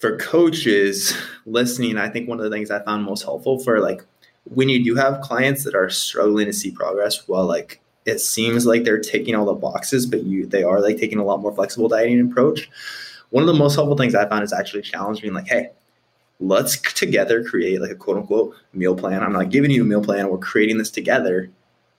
for 0.00 0.16
coaches 0.16 1.14
listening, 1.46 1.98
I 1.98 2.08
think 2.08 2.28
one 2.28 2.38
of 2.38 2.44
the 2.44 2.50
things 2.50 2.70
I 2.70 2.82
found 2.82 3.04
most 3.04 3.22
helpful 3.22 3.58
for 3.58 3.80
like 3.80 4.02
when 4.44 4.70
you 4.70 4.82
do 4.82 4.94
have 4.96 5.20
clients 5.20 5.62
that 5.64 5.74
are 5.74 5.90
struggling 5.90 6.46
to 6.46 6.52
see 6.52 6.70
progress, 6.70 7.28
well, 7.28 7.44
like 7.44 7.80
it 8.06 8.18
seems 8.18 8.66
like 8.66 8.84
they're 8.84 8.98
taking 8.98 9.34
all 9.34 9.44
the 9.44 9.52
boxes, 9.52 10.06
but 10.06 10.24
you 10.24 10.46
they 10.46 10.62
are 10.62 10.80
like 10.80 10.96
taking 10.96 11.18
a 11.18 11.24
lot 11.24 11.40
more 11.40 11.54
flexible 11.54 11.88
dieting 11.88 12.20
approach. 12.20 12.68
One 13.28 13.42
of 13.42 13.46
the 13.46 13.54
most 13.54 13.74
helpful 13.74 13.96
things 13.96 14.14
I 14.14 14.28
found 14.28 14.42
is 14.42 14.52
actually 14.52 14.82
challenging, 14.82 15.32
like, 15.34 15.46
hey, 15.46 15.70
let's 16.40 16.80
together 16.94 17.44
create 17.44 17.80
like 17.80 17.90
a 17.90 17.94
quote 17.94 18.16
unquote 18.16 18.56
meal 18.72 18.96
plan. 18.96 19.22
I'm 19.22 19.34
not 19.34 19.50
giving 19.50 19.70
you 19.70 19.82
a 19.82 19.86
meal 19.86 20.02
plan, 20.02 20.30
we're 20.30 20.38
creating 20.38 20.78
this 20.78 20.90
together. 20.90 21.50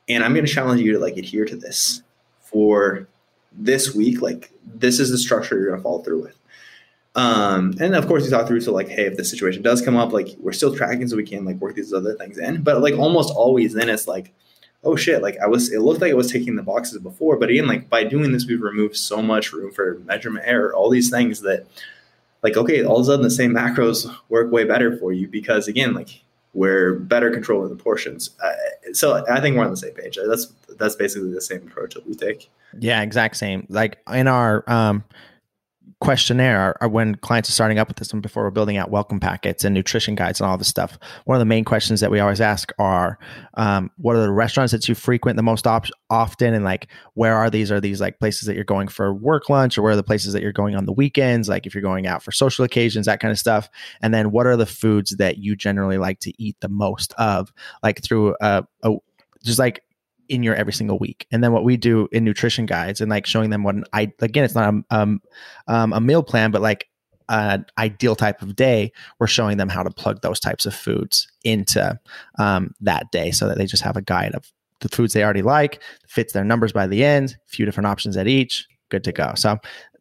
And 0.10 0.24
I'm 0.24 0.34
gonna 0.34 0.48
challenge 0.48 0.82
you 0.82 0.92
to 0.94 1.00
like 1.00 1.18
adhere 1.18 1.46
to 1.46 1.56
this 1.56 2.02
for 2.40 3.08
this 3.52 3.94
week. 3.94 4.22
Like 4.22 4.52
this 4.66 5.00
is 5.00 5.12
the 5.12 5.20
structure 5.20 5.60
you're 5.60 5.70
gonna 5.70 5.84
follow 5.84 6.02
through 6.02 6.24
with. 6.24 6.40
Um, 7.15 7.74
and 7.80 7.95
of 7.95 8.08
course, 8.08 8.24
you 8.24 8.32
talk 8.32 8.47
through 8.47 8.62
so 8.62 8.74
like, 8.74 8.88
hey, 8.88 9.06
if 9.06 9.17
the 9.17 9.26
situation 9.26 9.62
does 9.62 9.82
come 9.82 9.97
up, 9.97 10.13
like 10.13 10.30
we're 10.39 10.54
still 10.54 10.76
tracking, 10.76 11.08
so 11.08 11.17
we 11.17 11.26
can 11.26 11.45
like 11.45 11.58
work 11.58 11.76
these 11.76 11.93
other 11.93 12.15
things 12.15 12.38
in. 12.38 12.63
But 12.63 12.82
like 12.82 12.95
almost 12.95 13.34
always, 13.34 13.74
then 13.74 13.89
it's 13.89 14.08
like, 14.08 14.34
oh 14.84 14.95
shit, 14.95 15.21
like 15.21 15.38
I 15.39 15.47
was, 15.47 15.71
it 15.71 15.82
looked 15.82 16.02
like 16.02 16.12
I 16.12 16.15
was 16.15 16.32
taking 16.32 16.56
the 16.56 16.63
boxes 16.63 17.00
before, 17.00 17.38
but 17.38 17.50
again, 17.50 17.67
like 17.67 17.89
by 17.89 18.04
doing 18.04 18.32
this, 18.32 18.47
we've 18.47 18.62
removed 18.62 18.95
so 18.95 19.21
much 19.21 19.52
room 19.52 19.71
for 19.71 20.00
measurement 20.06 20.45
error, 20.47 20.74
all 20.74 20.89
these 20.89 21.10
things 21.10 21.41
that, 21.41 21.67
like, 22.43 22.58
okay, 22.58 22.84
all 22.84 22.95
of 22.95 23.04
a 23.04 23.06
sudden 23.06 23.21
the 23.24 23.30
same 23.30 23.54
macros 23.54 24.12
work 24.29 24.52
way 24.52 24.63
better 24.63 24.98
for 24.98 25.13
you 25.13 25.27
because 25.27 25.67
again, 25.67 25.94
like 25.94 26.23
we're 26.54 26.94
better 26.94 27.29
controlling 27.31 27.69
the 27.69 27.81
portions. 27.81 28.31
Uh, 28.44 28.94
so 28.94 29.23
I 29.29 29.40
think 29.40 29.56
we're 29.56 29.63
on 29.63 29.71
the 29.71 29.77
same 29.77 29.94
page. 29.94 30.17
That's 30.25 30.48
that's 30.77 30.96
basically 30.96 31.31
the 31.31 31.42
same 31.42 31.67
approach 31.67 31.94
that 31.94 32.08
we 32.08 32.15
take. 32.15 32.50
Yeah, 32.79 33.02
exact 33.02 33.38
same. 33.38 33.67
Like 33.69 34.00
in 34.12 34.27
our 34.27 34.63
um 34.67 35.04
questionnaire 36.02 36.75
when 36.89 37.13
clients 37.15 37.47
are 37.47 37.54
starting 37.54 37.77
up 37.77 37.87
with 37.87 37.97
this 37.97 38.12
one 38.12 38.21
before 38.21 38.43
we're 38.43 38.49
building 38.49 38.75
out 38.75 38.89
welcome 38.89 39.19
packets 39.19 39.63
and 39.63 39.73
nutrition 39.73 40.15
guides 40.15 40.41
and 40.41 40.49
all 40.49 40.58
this 40.58 40.67
stuff. 40.67 40.97
One 41.25 41.35
of 41.35 41.39
the 41.39 41.45
main 41.45 41.63
questions 41.63 41.99
that 41.99 42.10
we 42.10 42.19
always 42.19 42.41
ask 42.41 42.73
are 42.79 43.19
um, 43.54 43.91
what 43.97 44.15
are 44.15 44.21
the 44.21 44.31
restaurants 44.31 44.71
that 44.71 44.89
you 44.89 44.95
frequent 44.95 45.37
the 45.37 45.43
most 45.43 45.67
op- 45.67 45.85
often? 46.10 46.56
And 46.56 46.65
like 46.65 46.87
where 47.13 47.35
are 47.35 47.52
these? 47.52 47.71
Are 47.71 47.79
these 47.79 48.02
like 48.02 48.19
places 48.19 48.47
that 48.47 48.56
you're 48.56 48.63
going 48.63 48.87
for 48.87 49.13
work 49.13 49.47
lunch 49.47 49.77
or 49.77 49.83
where 49.83 49.93
are 49.93 49.95
the 49.95 50.02
places 50.02 50.33
that 50.33 50.41
you're 50.41 50.52
going 50.52 50.75
on 50.75 50.87
the 50.87 50.91
weekends? 50.91 51.47
Like 51.47 51.67
if 51.67 51.75
you're 51.75 51.83
going 51.83 52.08
out 52.08 52.23
for 52.23 52.31
social 52.31 52.65
occasions 52.65 53.06
that 53.06 53.19
kind 53.19 53.31
of 53.31 53.37
stuff. 53.37 53.69
And 54.02 54.12
then 54.12 54.31
what 54.31 54.47
are 54.47 54.58
the 54.58 54.65
foods 54.65 55.15
that 55.17 55.37
you 55.37 55.56
generally 55.56 55.99
like 55.99 56.19
to 56.21 56.33
eat 56.41 56.58
the 56.62 56.69
most 56.69 57.13
of? 57.13 57.54
Like 57.83 58.04
through 58.04 58.35
a, 58.41 58.65
a 58.81 58.95
just 59.43 59.60
like 59.60 59.83
in 60.32 60.44
your 60.44 60.56
every 60.56 60.73
single 60.73 60.98
week. 60.98 61.27
And 61.32 61.44
then 61.44 61.52
what 61.52 61.65
we 61.65 61.75
do 61.75 62.08
in 62.12 62.23
nutrition 62.23 62.65
guides 62.65 63.02
and 63.02 63.10
like 63.10 63.25
showing 63.25 63.50
them 63.50 63.63
what 63.63 63.75
an 63.75 63.84
I 63.92 64.12
again, 64.19 64.46
it's 64.46 64.56
not 64.56 64.73
a 64.73 64.84
um, 64.90 65.21
um, 65.67 65.94
a 65.94 66.00
meal 66.00 66.23
plan, 66.23 66.52
but 66.52 66.62
like 66.62 66.88
an 67.27 67.65
ideal 67.77 68.15
type 68.15 68.42
of 68.42 68.56
day, 68.56 68.92
we're 69.19 69.27
showing 69.27 69.58
them 69.58 69.69
how 69.69 69.84
to 69.84 69.92
plug 69.92 70.21
those 70.21 70.40
types 70.40 70.65
of 70.65 70.73
foods 70.73 71.27
into 71.44 72.00
um, 72.40 72.73
that 72.79 73.12
day 73.12 73.32
so 73.32 73.48
that 73.48 73.58
they 73.58 73.65
just 73.65 73.84
have 73.84 73.98
a 73.98 74.02
guide 74.02 74.34
of 74.34 74.52
the 74.79 74.90
foods 74.90 75.13
they 75.13 75.23
already 75.23 75.42
like, 75.42 75.82
fits 76.08 76.34
their 76.34 76.44
numbers 76.44 76.71
by 76.71 76.88
the 76.88 77.04
end, 77.04 77.38
a 77.48 77.50
few 77.50 77.65
different 77.65 77.88
options 77.88 78.17
at 78.17 78.27
each, 78.27 78.67
good 78.90 79.04
to 79.04 79.12
go. 79.12 79.34
So 79.36 79.58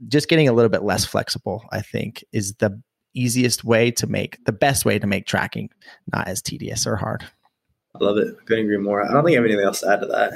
just 0.09 0.29
getting 0.29 0.49
a 0.49 0.53
little 0.53 0.71
bit 0.71 0.83
less 0.83 1.05
flexible, 1.05 1.65
I 1.71 1.83
think, 1.83 2.25
is 2.33 2.55
the 2.55 2.81
easiest 3.15 3.65
way 3.65 3.91
to 3.91 4.07
make 4.07 4.43
the 4.45 4.53
best 4.53 4.85
way 4.85 4.99
to 4.99 5.07
make 5.07 5.27
tracking 5.27 5.71
not 6.13 6.29
as 6.29 6.41
tedious 6.41 6.87
or 6.87 6.97
hard. 6.97 7.25
I 8.01 8.05
love 8.05 8.19
it. 8.19 8.37
Couldn't 8.47 8.65
agree 8.65 8.79
more. 8.79 9.05
I 9.05 9.13
don't 9.13 9.25
think 9.25 9.35
I 9.35 9.41
have 9.41 9.45
anything 9.45 9.65
else 9.65 9.81
to 9.81 9.91
add 9.91 10.01
to 10.01 10.07
that. 10.07 10.33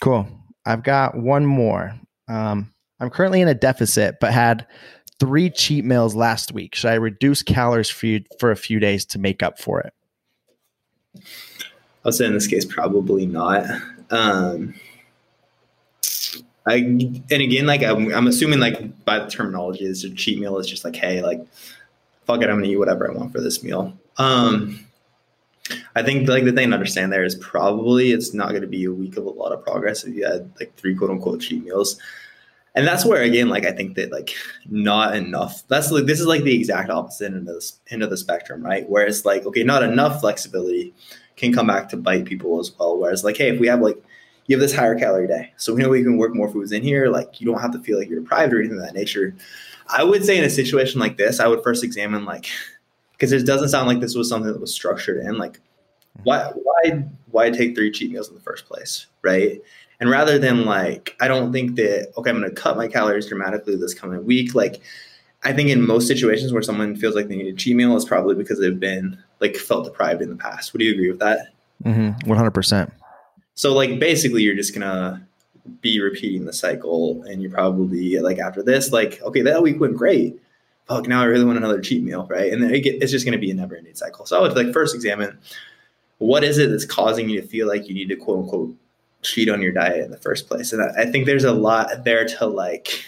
Cool. 0.00 0.26
I've 0.66 0.82
got 0.82 1.16
one 1.16 1.46
more. 1.46 1.94
Um, 2.28 2.72
I'm 3.00 3.10
currently 3.10 3.40
in 3.40 3.48
a 3.48 3.54
deficit, 3.54 4.16
but 4.20 4.32
had 4.32 4.66
three 5.20 5.50
cheat 5.50 5.84
meals 5.84 6.14
last 6.14 6.52
week. 6.52 6.74
Should 6.74 6.90
I 6.90 6.94
reduce 6.94 7.42
calories 7.42 7.90
for 7.90 8.06
you 8.06 8.24
for 8.38 8.50
a 8.50 8.56
few 8.56 8.80
days 8.80 9.04
to 9.06 9.18
make 9.18 9.42
up 9.42 9.58
for 9.58 9.80
it? 9.80 9.92
I'll 12.04 12.12
say 12.12 12.26
in 12.26 12.34
this 12.34 12.46
case, 12.46 12.64
probably 12.64 13.26
not. 13.26 13.64
Um, 14.10 14.74
I 16.66 16.76
and 16.76 17.30
again, 17.30 17.66
like 17.66 17.82
I'm, 17.82 18.12
I'm 18.14 18.26
assuming, 18.26 18.58
like 18.58 19.04
by 19.04 19.18
the 19.18 19.30
terminology, 19.30 19.84
is 19.84 20.04
a 20.04 20.10
cheat 20.10 20.38
meal 20.38 20.58
is 20.58 20.66
just 20.66 20.84
like, 20.84 20.96
hey, 20.96 21.22
like, 21.22 21.46
fuck 22.26 22.42
it, 22.42 22.48
I'm 22.48 22.56
gonna 22.56 22.66
eat 22.66 22.76
whatever 22.76 23.10
I 23.10 23.14
want 23.14 23.32
for 23.32 23.40
this 23.40 23.62
meal. 23.62 23.96
Um, 24.16 24.83
I 25.96 26.02
think 26.02 26.28
like 26.28 26.44
the 26.44 26.52
thing 26.52 26.68
to 26.68 26.74
understand 26.74 27.12
there 27.12 27.24
is 27.24 27.36
probably 27.36 28.12
it's 28.12 28.34
not 28.34 28.50
going 28.50 28.62
to 28.62 28.68
be 28.68 28.84
a 28.84 28.92
week 28.92 29.16
of 29.16 29.24
a 29.24 29.30
lot 29.30 29.52
of 29.52 29.64
progress 29.64 30.04
if 30.04 30.14
you 30.14 30.26
had 30.26 30.50
like 30.60 30.74
three 30.76 30.94
quote 30.94 31.10
unquote 31.10 31.40
cheat 31.40 31.64
meals. 31.64 31.98
And 32.74 32.86
that's 32.86 33.04
where 33.04 33.22
again, 33.22 33.48
like 33.48 33.64
I 33.64 33.72
think 33.72 33.94
that 33.96 34.10
like 34.10 34.34
not 34.68 35.16
enough. 35.16 35.62
That's 35.68 35.90
like 35.90 36.06
this 36.06 36.20
is 36.20 36.26
like 36.26 36.42
the 36.42 36.54
exact 36.54 36.90
opposite 36.90 37.26
end 37.26 37.36
of 37.36 37.46
the 37.46 37.72
end 37.90 38.02
of 38.02 38.10
the 38.10 38.16
spectrum, 38.16 38.64
right? 38.64 38.88
Where 38.88 39.06
it's 39.06 39.24
like 39.24 39.46
okay, 39.46 39.62
not 39.62 39.82
enough 39.82 40.20
flexibility 40.20 40.92
can 41.36 41.52
come 41.52 41.66
back 41.66 41.88
to 41.88 41.96
bite 41.96 42.24
people 42.24 42.60
as 42.60 42.72
well. 42.78 42.98
Whereas 42.98 43.24
like, 43.24 43.36
hey, 43.36 43.48
if 43.48 43.60
we 43.60 43.68
have 43.68 43.80
like 43.80 44.02
you 44.46 44.56
have 44.56 44.60
this 44.60 44.74
higher 44.74 44.98
calorie 44.98 45.28
day, 45.28 45.52
so 45.56 45.72
we 45.72 45.82
know 45.82 45.88
we 45.88 46.02
can 46.02 46.18
work 46.18 46.34
more 46.34 46.50
foods 46.50 46.72
in 46.72 46.82
here. 46.82 47.08
Like 47.08 47.40
you 47.40 47.46
don't 47.46 47.60
have 47.60 47.72
to 47.72 47.78
feel 47.78 47.98
like 47.98 48.08
you're 48.08 48.20
deprived 48.20 48.52
or 48.52 48.58
anything 48.58 48.78
of 48.78 48.84
that 48.84 48.94
nature. 48.94 49.34
I 49.86 50.02
would 50.02 50.24
say 50.24 50.36
in 50.36 50.44
a 50.44 50.50
situation 50.50 51.00
like 51.00 51.16
this, 51.16 51.40
I 51.40 51.46
would 51.46 51.62
first 51.62 51.84
examine 51.84 52.24
like 52.24 52.48
because 53.14 53.32
it 53.32 53.46
doesn't 53.46 53.68
sound 53.68 53.88
like 53.88 54.00
this 54.00 54.14
was 54.14 54.28
something 54.28 54.52
that 54.52 54.60
was 54.60 54.72
structured 54.72 55.24
in 55.24 55.38
like 55.38 55.60
why 56.22 56.50
why 56.54 57.04
why 57.30 57.50
take 57.50 57.74
three 57.74 57.90
cheat 57.90 58.10
meals 58.10 58.28
in 58.28 58.34
the 58.34 58.40
first 58.40 58.66
place 58.66 59.06
right? 59.22 59.60
And 60.00 60.10
rather 60.10 60.38
than 60.38 60.66
like 60.66 61.16
i 61.20 61.28
don't 61.28 61.52
think 61.52 61.76
that 61.76 62.12
okay 62.18 62.30
i'm 62.30 62.38
going 62.38 62.48
to 62.48 62.54
cut 62.54 62.76
my 62.76 62.88
calories 62.88 63.26
dramatically 63.26 63.76
this 63.76 63.94
coming 63.94 64.24
week 64.26 64.54
like 64.54 64.82
i 65.44 65.52
think 65.52 65.70
in 65.70 65.86
most 65.86 66.06
situations 66.06 66.52
where 66.52 66.62
someone 66.62 66.94
feels 66.94 67.14
like 67.14 67.28
they 67.28 67.36
need 67.36 67.54
a 67.54 67.56
cheat 67.56 67.74
meal 67.74 67.96
it's 67.96 68.04
probably 68.04 68.34
because 68.34 68.60
they've 68.60 68.80
been 68.80 69.16
like 69.40 69.56
felt 69.56 69.84
deprived 69.84 70.22
in 70.22 70.30
the 70.30 70.36
past. 70.36 70.72
Would 70.72 70.82
you 70.82 70.92
agree 70.92 71.10
with 71.10 71.20
that? 71.20 71.48
Mm-hmm. 71.84 72.30
100% 72.30 72.90
so 73.54 73.72
like 73.72 73.98
basically 73.98 74.42
you're 74.42 74.56
just 74.56 74.74
gonna 74.74 75.26
be 75.80 76.00
repeating 76.00 76.44
the 76.44 76.52
cycle 76.52 77.22
and 77.22 77.40
you're 77.40 77.50
probably 77.50 78.18
like 78.18 78.38
after 78.38 78.62
this 78.62 78.92
like 78.92 79.22
okay 79.22 79.40
that 79.40 79.62
week 79.62 79.80
went 79.80 79.96
great 79.96 80.38
fuck, 80.86 81.08
now 81.08 81.22
I 81.22 81.24
really 81.24 81.44
want 81.44 81.58
another 81.58 81.80
cheat 81.80 82.02
meal, 82.02 82.26
right? 82.28 82.52
And 82.52 82.62
then 82.62 82.74
it 82.74 82.80
get, 82.80 83.02
it's 83.02 83.12
just 83.12 83.24
going 83.24 83.32
to 83.32 83.38
be 83.38 83.50
a 83.50 83.54
never 83.54 83.76
ending 83.76 83.94
cycle. 83.94 84.26
So 84.26 84.38
I 84.38 84.42
would 84.42 84.54
like 84.54 84.72
first 84.72 84.94
examine 84.94 85.38
what 86.18 86.44
is 86.44 86.58
it 86.58 86.70
that's 86.70 86.84
causing 86.84 87.28
you 87.28 87.40
to 87.40 87.46
feel 87.46 87.66
like 87.66 87.88
you 87.88 87.94
need 87.94 88.08
to 88.08 88.16
quote 88.16 88.44
unquote 88.44 88.74
cheat 89.22 89.48
on 89.48 89.62
your 89.62 89.72
diet 89.72 90.04
in 90.04 90.10
the 90.10 90.18
first 90.18 90.48
place. 90.48 90.72
And 90.72 90.82
I, 90.82 91.02
I 91.02 91.06
think 91.06 91.26
there's 91.26 91.44
a 91.44 91.52
lot 91.52 92.04
there 92.04 92.26
to 92.26 92.46
like, 92.46 93.04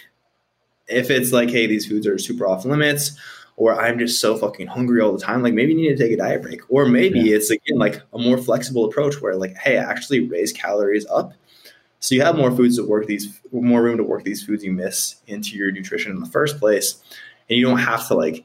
if 0.89 1.11
it's 1.11 1.33
like, 1.33 1.51
hey, 1.51 1.67
these 1.67 1.87
foods 1.87 2.07
are 2.07 2.19
super 2.19 2.47
off 2.47 2.65
limits, 2.65 3.19
or 3.57 3.81
I'm 3.81 3.99
just 3.99 4.21
so 4.21 4.37
fucking 4.37 4.67
hungry 4.67 5.01
all 5.01 5.13
the 5.13 5.23
time, 5.23 5.43
like 5.43 5.55
maybe 5.55 5.73
you 5.73 5.81
need 5.81 5.97
to 5.97 6.03
take 6.03 6.13
a 6.13 6.17
diet 6.17 6.43
break. 6.43 6.61
Or 6.69 6.87
maybe 6.87 7.21
yeah. 7.21 7.37
it's 7.37 7.51
again 7.51 7.79
like 7.79 8.03
a 8.13 8.19
more 8.19 8.39
flexible 8.39 8.85
approach 8.85 9.21
where 9.21 9.37
like, 9.37 9.57
hey, 9.57 9.77
actually 9.77 10.21
raise 10.21 10.53
calories 10.53 11.07
up. 11.07 11.33
So 12.01 12.15
you 12.15 12.23
have 12.23 12.37
more 12.37 12.55
foods 12.55 12.77
to 12.77 12.87
work 12.87 13.07
these 13.07 13.41
more 13.51 13.83
room 13.83 13.97
to 13.97 14.05
work 14.05 14.25
these 14.25 14.45
foods 14.45 14.63
you 14.63 14.73
miss 14.73 15.17
into 15.27 15.57
your 15.57 15.73
nutrition 15.73 16.13
in 16.13 16.21
the 16.21 16.29
first 16.29 16.59
place 16.59 17.03
and 17.49 17.59
you 17.59 17.65
don't 17.65 17.79
have 17.79 18.07
to 18.09 18.15
like 18.15 18.45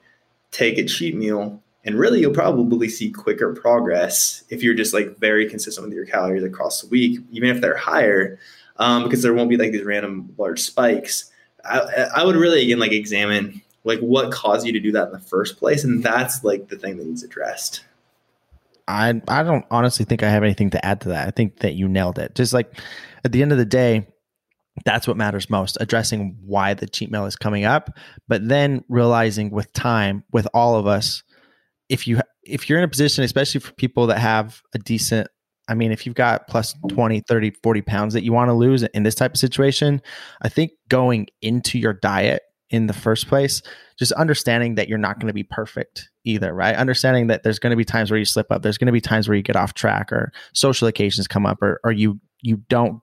take 0.51 0.77
a 0.77 0.85
cheat 0.85 1.15
meal 1.15 1.61
and 1.83 1.95
really 1.95 2.19
you'll 2.19 2.33
probably 2.33 2.89
see 2.89 3.09
quicker 3.09 3.53
progress 3.53 4.43
if 4.49 4.61
you're 4.61 4.73
just 4.73 4.93
like 4.93 5.17
very 5.17 5.49
consistent 5.49 5.87
with 5.87 5.95
your 5.95 6.05
calories 6.05 6.43
across 6.43 6.81
the 6.81 6.87
week 6.87 7.19
even 7.31 7.49
if 7.49 7.61
they're 7.61 7.77
higher 7.77 8.37
um, 8.77 9.03
because 9.03 9.21
there 9.21 9.33
won't 9.33 9.49
be 9.49 9.57
like 9.57 9.71
these 9.71 9.83
random 9.83 10.33
large 10.37 10.59
spikes 10.59 11.31
I, 11.63 12.07
I 12.15 12.23
would 12.23 12.35
really 12.35 12.63
again 12.63 12.79
like 12.79 12.91
examine 12.91 13.61
like 13.83 13.99
what 13.99 14.31
caused 14.31 14.65
you 14.65 14.73
to 14.73 14.79
do 14.79 14.91
that 14.91 15.07
in 15.07 15.13
the 15.13 15.19
first 15.19 15.57
place 15.57 15.83
and 15.83 16.03
that's 16.03 16.43
like 16.43 16.67
the 16.67 16.77
thing 16.77 16.97
that 16.97 17.05
needs 17.05 17.23
addressed 17.23 17.83
I 18.87 19.21
I 19.27 19.43
don't 19.43 19.65
honestly 19.71 20.05
think 20.05 20.23
I 20.23 20.29
have 20.29 20.43
anything 20.43 20.71
to 20.71 20.85
add 20.85 21.01
to 21.01 21.09
that. 21.09 21.27
I 21.27 21.31
think 21.31 21.59
that 21.59 21.75
you 21.75 21.87
nailed 21.87 22.19
it. 22.19 22.35
Just 22.35 22.53
like 22.53 22.79
at 23.23 23.31
the 23.31 23.41
end 23.41 23.51
of 23.51 23.57
the 23.57 23.65
day, 23.65 24.07
that's 24.85 25.07
what 25.07 25.17
matters 25.17 25.49
most 25.49 25.77
addressing 25.79 26.37
why 26.45 26.73
the 26.73 26.87
cheat 26.87 27.11
meal 27.11 27.25
is 27.25 27.35
coming 27.35 27.65
up 27.65 27.89
but 28.27 28.47
then 28.47 28.83
realizing 28.89 29.51
with 29.51 29.71
time 29.73 30.23
with 30.31 30.47
all 30.53 30.75
of 30.75 30.87
us 30.87 31.23
if 31.89 32.07
you 32.07 32.19
if 32.43 32.69
you're 32.69 32.77
in 32.77 32.83
a 32.83 32.87
position 32.87 33.23
especially 33.23 33.59
for 33.59 33.73
people 33.73 34.07
that 34.07 34.19
have 34.19 34.61
a 34.73 34.79
decent 34.79 35.27
i 35.67 35.73
mean 35.73 35.91
if 35.91 36.05
you've 36.05 36.15
got 36.15 36.47
plus 36.47 36.73
20 36.89 37.21
30 37.27 37.51
40 37.63 37.81
pounds 37.81 38.13
that 38.13 38.23
you 38.23 38.31
want 38.33 38.49
to 38.49 38.53
lose 38.53 38.83
in 38.83 39.03
this 39.03 39.15
type 39.15 39.31
of 39.33 39.39
situation 39.39 40.01
i 40.41 40.49
think 40.49 40.71
going 40.89 41.27
into 41.41 41.77
your 41.77 41.93
diet 41.93 42.41
in 42.69 42.87
the 42.87 42.93
first 42.93 43.27
place 43.27 43.61
just 43.99 44.13
understanding 44.13 44.75
that 44.75 44.87
you're 44.87 44.97
not 44.97 45.19
going 45.19 45.27
to 45.27 45.33
be 45.33 45.43
perfect 45.43 46.09
either 46.23 46.53
right? 46.53 46.75
Understanding 46.75 47.27
that 47.27 47.43
there's 47.43 47.59
going 47.59 47.71
to 47.71 47.77
be 47.77 47.85
times 47.85 48.11
where 48.11 48.17
you 48.17 48.25
slip 48.25 48.51
up 48.51 48.61
there's 48.61 48.77
going 48.77 48.87
to 48.87 48.91
be 48.91 49.01
times 49.01 49.27
where 49.27 49.35
you 49.35 49.43
get 49.43 49.55
off 49.55 49.73
track 49.73 50.11
or 50.11 50.31
social 50.53 50.87
occasions 50.87 51.27
come 51.27 51.45
up 51.45 51.61
or, 51.61 51.79
or 51.83 51.91
you 51.91 52.19
you 52.41 52.57
don't 52.69 53.01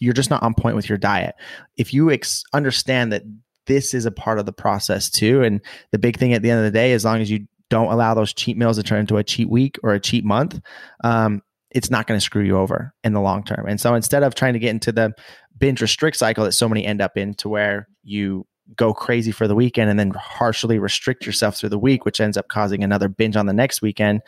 you're 0.00 0.14
just 0.14 0.30
not 0.30 0.42
on 0.42 0.54
point 0.54 0.76
with 0.76 0.88
your 0.88 0.98
diet. 0.98 1.36
If 1.76 1.94
you 1.94 2.10
ex- 2.10 2.42
understand 2.52 3.12
that 3.12 3.22
this 3.66 3.94
is 3.94 4.06
a 4.06 4.10
part 4.10 4.38
of 4.38 4.46
the 4.46 4.52
process 4.52 5.08
too, 5.08 5.42
and 5.42 5.60
the 5.92 5.98
big 5.98 6.18
thing 6.18 6.32
at 6.32 6.42
the 6.42 6.50
end 6.50 6.58
of 6.58 6.64
the 6.64 6.76
day, 6.76 6.92
as 6.92 7.04
long 7.04 7.20
as 7.20 7.30
you 7.30 7.46
don't 7.68 7.92
allow 7.92 8.14
those 8.14 8.32
cheat 8.32 8.56
meals 8.56 8.76
to 8.76 8.82
turn 8.82 9.00
into 9.00 9.16
a 9.16 9.24
cheat 9.24 9.48
week 9.48 9.78
or 9.82 9.92
a 9.92 10.00
cheat 10.00 10.24
month, 10.24 10.60
um, 11.04 11.42
it's 11.70 11.90
not 11.90 12.06
going 12.06 12.18
to 12.18 12.24
screw 12.24 12.42
you 12.42 12.58
over 12.58 12.92
in 13.04 13.12
the 13.12 13.20
long 13.20 13.44
term. 13.44 13.66
And 13.68 13.80
so 13.80 13.94
instead 13.94 14.24
of 14.24 14.34
trying 14.34 14.54
to 14.54 14.58
get 14.58 14.70
into 14.70 14.90
the 14.90 15.12
binge 15.56 15.80
restrict 15.80 16.16
cycle 16.16 16.44
that 16.44 16.52
so 16.52 16.68
many 16.68 16.84
end 16.84 17.00
up 17.00 17.16
in, 17.16 17.34
to 17.34 17.48
where 17.48 17.86
you 18.02 18.46
go 18.76 18.92
crazy 18.92 19.32
for 19.32 19.46
the 19.46 19.54
weekend 19.54 19.90
and 19.90 19.98
then 19.98 20.10
harshly 20.10 20.78
restrict 20.78 21.26
yourself 21.26 21.56
through 21.56 21.68
the 21.68 21.78
week, 21.78 22.04
which 22.04 22.20
ends 22.20 22.36
up 22.36 22.48
causing 22.48 22.82
another 22.82 23.08
binge 23.08 23.36
on 23.36 23.46
the 23.46 23.52
next 23.52 23.82
weekend 23.82 24.20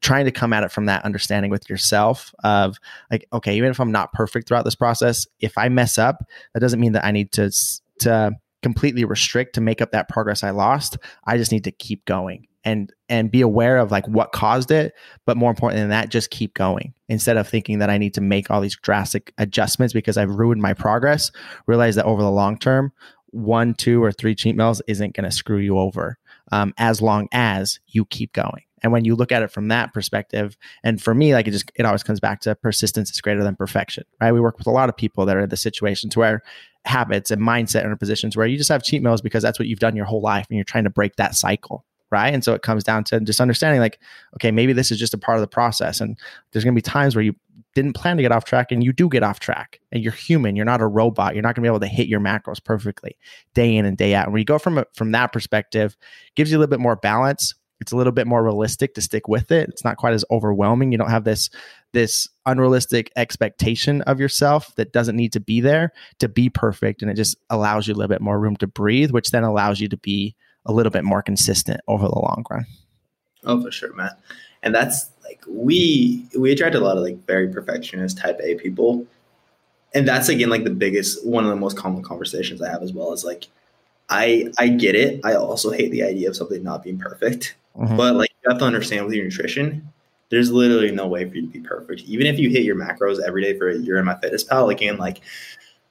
trying 0.00 0.24
to 0.24 0.30
come 0.30 0.52
at 0.52 0.64
it 0.64 0.72
from 0.72 0.86
that 0.86 1.04
understanding 1.04 1.50
with 1.50 1.68
yourself 1.68 2.34
of 2.42 2.78
like 3.10 3.26
okay 3.32 3.56
even 3.56 3.70
if 3.70 3.80
i'm 3.80 3.92
not 3.92 4.12
perfect 4.12 4.48
throughout 4.48 4.64
this 4.64 4.74
process 4.74 5.26
if 5.40 5.56
i 5.58 5.68
mess 5.68 5.98
up 5.98 6.24
that 6.54 6.60
doesn't 6.60 6.80
mean 6.80 6.92
that 6.92 7.04
i 7.04 7.10
need 7.10 7.30
to 7.32 7.50
to 7.98 8.32
completely 8.62 9.04
restrict 9.04 9.54
to 9.54 9.60
make 9.60 9.80
up 9.80 9.92
that 9.92 10.08
progress 10.08 10.42
i 10.42 10.50
lost. 10.50 10.98
I 11.24 11.36
just 11.36 11.52
need 11.52 11.64
to 11.64 11.72
keep 11.72 12.04
going 12.04 12.46
and 12.62 12.92
and 13.08 13.30
be 13.30 13.40
aware 13.40 13.78
of 13.78 13.90
like 13.90 14.06
what 14.06 14.32
caused 14.32 14.70
it 14.70 14.92
but 15.24 15.36
more 15.36 15.48
important 15.50 15.80
than 15.80 15.88
that 15.88 16.10
just 16.10 16.30
keep 16.30 16.52
going. 16.52 16.92
Instead 17.08 17.36
of 17.36 17.48
thinking 17.48 17.78
that 17.78 17.90
i 17.90 17.98
need 17.98 18.14
to 18.14 18.20
make 18.20 18.50
all 18.50 18.60
these 18.60 18.76
drastic 18.76 19.32
adjustments 19.38 19.94
because 19.94 20.16
i've 20.16 20.30
ruined 20.30 20.60
my 20.60 20.74
progress 20.74 21.30
realize 21.66 21.94
that 21.94 22.04
over 22.04 22.22
the 22.22 22.30
long 22.30 22.58
term 22.58 22.92
one 23.28 23.74
two 23.74 24.02
or 24.02 24.12
three 24.12 24.34
cheat 24.34 24.56
meals 24.56 24.82
isn't 24.86 25.14
going 25.14 25.28
to 25.28 25.34
screw 25.34 25.58
you 25.58 25.78
over 25.78 26.18
um, 26.52 26.74
as 26.78 27.00
long 27.00 27.28
as 27.32 27.78
you 27.86 28.04
keep 28.04 28.32
going 28.32 28.62
and 28.82 28.92
when 28.92 29.04
you 29.04 29.14
look 29.14 29.32
at 29.32 29.42
it 29.42 29.50
from 29.50 29.68
that 29.68 29.92
perspective, 29.92 30.56
and 30.82 31.00
for 31.00 31.14
me, 31.14 31.34
like 31.34 31.46
it 31.48 31.52
just 31.52 31.70
it 31.74 31.84
always 31.84 32.02
comes 32.02 32.20
back 32.20 32.40
to 32.42 32.54
persistence 32.54 33.10
is 33.10 33.20
greater 33.20 33.42
than 33.42 33.56
perfection, 33.56 34.04
right? 34.20 34.32
We 34.32 34.40
work 34.40 34.58
with 34.58 34.66
a 34.66 34.72
lot 34.72 34.88
of 34.88 34.96
people 34.96 35.26
that 35.26 35.36
are 35.36 35.40
in 35.40 35.48
the 35.48 35.56
situations 35.56 36.16
where 36.16 36.42
habits 36.84 37.30
and 37.30 37.42
mindset 37.42 37.84
are 37.84 37.96
positions 37.96 38.36
where 38.36 38.46
you 38.46 38.56
just 38.56 38.70
have 38.70 38.82
cheat 38.82 39.02
meals 39.02 39.20
because 39.20 39.42
that's 39.42 39.58
what 39.58 39.68
you've 39.68 39.80
done 39.80 39.96
your 39.96 40.06
whole 40.06 40.22
life 40.22 40.46
and 40.48 40.56
you're 40.56 40.64
trying 40.64 40.84
to 40.84 40.90
break 40.90 41.16
that 41.16 41.34
cycle. 41.34 41.84
Right. 42.10 42.34
And 42.34 42.42
so 42.42 42.54
it 42.54 42.62
comes 42.62 42.82
down 42.82 43.04
to 43.04 43.20
just 43.20 43.40
understanding 43.40 43.80
like, 43.80 44.00
okay, 44.34 44.50
maybe 44.50 44.72
this 44.72 44.90
is 44.90 44.98
just 44.98 45.14
a 45.14 45.18
part 45.18 45.36
of 45.36 45.42
the 45.42 45.46
process. 45.46 46.00
And 46.00 46.18
there's 46.50 46.64
gonna 46.64 46.74
be 46.74 46.82
times 46.82 47.14
where 47.14 47.22
you 47.22 47.36
didn't 47.74 47.92
plan 47.92 48.16
to 48.16 48.22
get 48.22 48.32
off 48.32 48.44
track 48.44 48.72
and 48.72 48.82
you 48.82 48.92
do 48.92 49.08
get 49.08 49.22
off 49.22 49.40
track 49.40 49.80
and 49.92 50.02
you're 50.02 50.12
human 50.12 50.56
you're 50.56 50.64
not 50.64 50.80
a 50.80 50.86
robot 50.86 51.34
you're 51.34 51.42
not 51.42 51.54
going 51.54 51.62
to 51.62 51.68
be 51.68 51.68
able 51.68 51.80
to 51.80 51.86
hit 51.86 52.08
your 52.08 52.20
macros 52.20 52.62
perfectly 52.62 53.16
day 53.54 53.76
in 53.76 53.84
and 53.84 53.96
day 53.96 54.14
out 54.14 54.24
and 54.24 54.32
when 54.32 54.40
you 54.40 54.44
go 54.44 54.58
from 54.58 54.78
a, 54.78 54.84
from 54.94 55.12
that 55.12 55.32
perspective 55.32 55.96
gives 56.34 56.50
you 56.50 56.56
a 56.56 56.58
little 56.58 56.70
bit 56.70 56.80
more 56.80 56.96
balance 56.96 57.54
it's 57.80 57.92
a 57.92 57.96
little 57.96 58.12
bit 58.12 58.26
more 58.26 58.42
realistic 58.42 58.94
to 58.94 59.00
stick 59.00 59.28
with 59.28 59.50
it. 59.50 59.68
It's 59.68 59.84
not 59.84 59.96
quite 59.96 60.12
as 60.12 60.24
overwhelming. 60.30 60.92
You 60.92 60.98
don't 60.98 61.10
have 61.10 61.24
this 61.24 61.50
this 61.92 62.28
unrealistic 62.46 63.10
expectation 63.16 64.02
of 64.02 64.20
yourself 64.20 64.74
that 64.76 64.92
doesn't 64.92 65.16
need 65.16 65.32
to 65.32 65.40
be 65.40 65.60
there 65.60 65.92
to 66.18 66.28
be 66.28 66.48
perfect 66.48 67.02
and 67.02 67.10
it 67.10 67.14
just 67.14 67.36
allows 67.50 67.88
you 67.88 67.94
a 67.94 67.96
little 67.96 68.08
bit 68.08 68.20
more 68.20 68.38
room 68.38 68.56
to 68.56 68.66
breathe 68.66 69.10
which 69.10 69.32
then 69.32 69.42
allows 69.42 69.80
you 69.80 69.88
to 69.88 69.96
be 69.96 70.34
a 70.66 70.72
little 70.72 70.90
bit 70.90 71.04
more 71.04 71.20
consistent 71.20 71.80
over 71.88 72.06
the 72.06 72.14
long 72.14 72.44
run. 72.48 72.64
Oh 73.44 73.60
for 73.60 73.72
sure 73.72 73.92
man 73.94 74.12
and 74.62 74.74
that's 74.74 75.10
like 75.24 75.42
we 75.48 76.26
we 76.38 76.52
attract 76.52 76.74
a 76.74 76.80
lot 76.80 76.96
of 76.96 77.02
like 77.02 77.24
very 77.26 77.48
perfectionist 77.48 78.18
type 78.18 78.38
a 78.42 78.54
people. 78.56 79.06
And 79.94 80.06
that's 80.06 80.28
again 80.28 80.50
like 80.50 80.64
the 80.64 80.70
biggest 80.70 81.26
one 81.26 81.44
of 81.44 81.50
the 81.50 81.56
most 81.56 81.76
common 81.76 82.02
conversations 82.02 82.62
i 82.62 82.70
have 82.70 82.82
as 82.82 82.92
well 82.92 83.12
is 83.12 83.24
like 83.24 83.48
i 84.08 84.50
i 84.58 84.68
get 84.68 84.94
it. 84.94 85.20
I 85.24 85.34
also 85.34 85.70
hate 85.70 85.90
the 85.90 86.02
idea 86.02 86.28
of 86.28 86.36
something 86.36 86.62
not 86.62 86.82
being 86.82 86.98
perfect 86.98 87.56
mm-hmm. 87.76 87.96
but 87.96 88.14
like 88.14 88.30
you 88.42 88.50
have 88.50 88.58
to 88.58 88.64
understand 88.64 89.04
with 89.04 89.14
your 89.14 89.24
nutrition 89.24 89.86
there's 90.30 90.52
literally 90.52 90.92
no 90.92 91.08
way 91.08 91.28
for 91.28 91.34
you 91.36 91.42
to 91.42 91.48
be 91.48 91.60
perfect 91.60 92.02
even 92.02 92.26
if 92.26 92.38
you 92.38 92.50
hit 92.50 92.62
your 92.62 92.76
macros 92.76 93.20
every 93.26 93.42
day 93.42 93.58
for 93.58 93.68
a 93.68 93.76
year 93.76 93.98
in 93.98 94.06
MyFitnessPal 94.06 94.72
again 94.72 94.96
like 94.96 95.20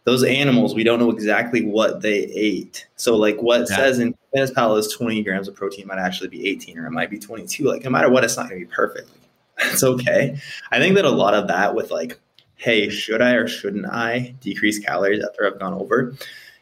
those 0.10 0.24
animals, 0.24 0.74
we 0.74 0.84
don't 0.84 1.00
know 1.00 1.12
exactly 1.12 1.64
what 1.64 2.02
they 2.02 2.24
ate. 2.24 2.88
So, 2.96 3.16
like 3.16 3.40
what 3.42 3.70
yeah. 3.70 3.76
says 3.76 4.00
in 4.00 4.16
MyFitnessPal 4.36 4.78
is 4.80 4.88
20 4.94 5.24
grams 5.24 5.48
of 5.48 5.56
protein 5.56 5.88
might 5.88 6.00
actually 6.00 6.30
be 6.30 6.48
18 6.48 6.80
or 6.80 6.88
it 6.88 6.92
might 6.92 7.10
be 7.10 7.20
22. 7.20 7.66
Like, 7.66 7.84
no 7.84 7.90
matter 7.90 8.10
what, 8.10 8.24
it's 8.24 8.36
not 8.36 8.50
going 8.50 8.62
to 8.62 8.68
be 8.68 8.74
perfect. 8.74 9.10
It's 9.62 9.84
okay. 9.84 10.40
I 10.72 10.80
think 10.80 10.96
that 10.96 11.04
a 11.04 11.10
lot 11.10 11.34
of 11.34 11.50
that 11.50 11.76
with 11.76 11.92
like, 11.92 12.18
hey, 12.56 12.90
should 12.90 13.22
I 13.22 13.34
or 13.34 13.46
shouldn't 13.46 13.88
I 13.88 14.34
decrease 14.40 14.80
calories 14.80 15.22
after 15.22 15.46
I've 15.46 15.60
gone 15.60 15.74
over? 15.74 16.16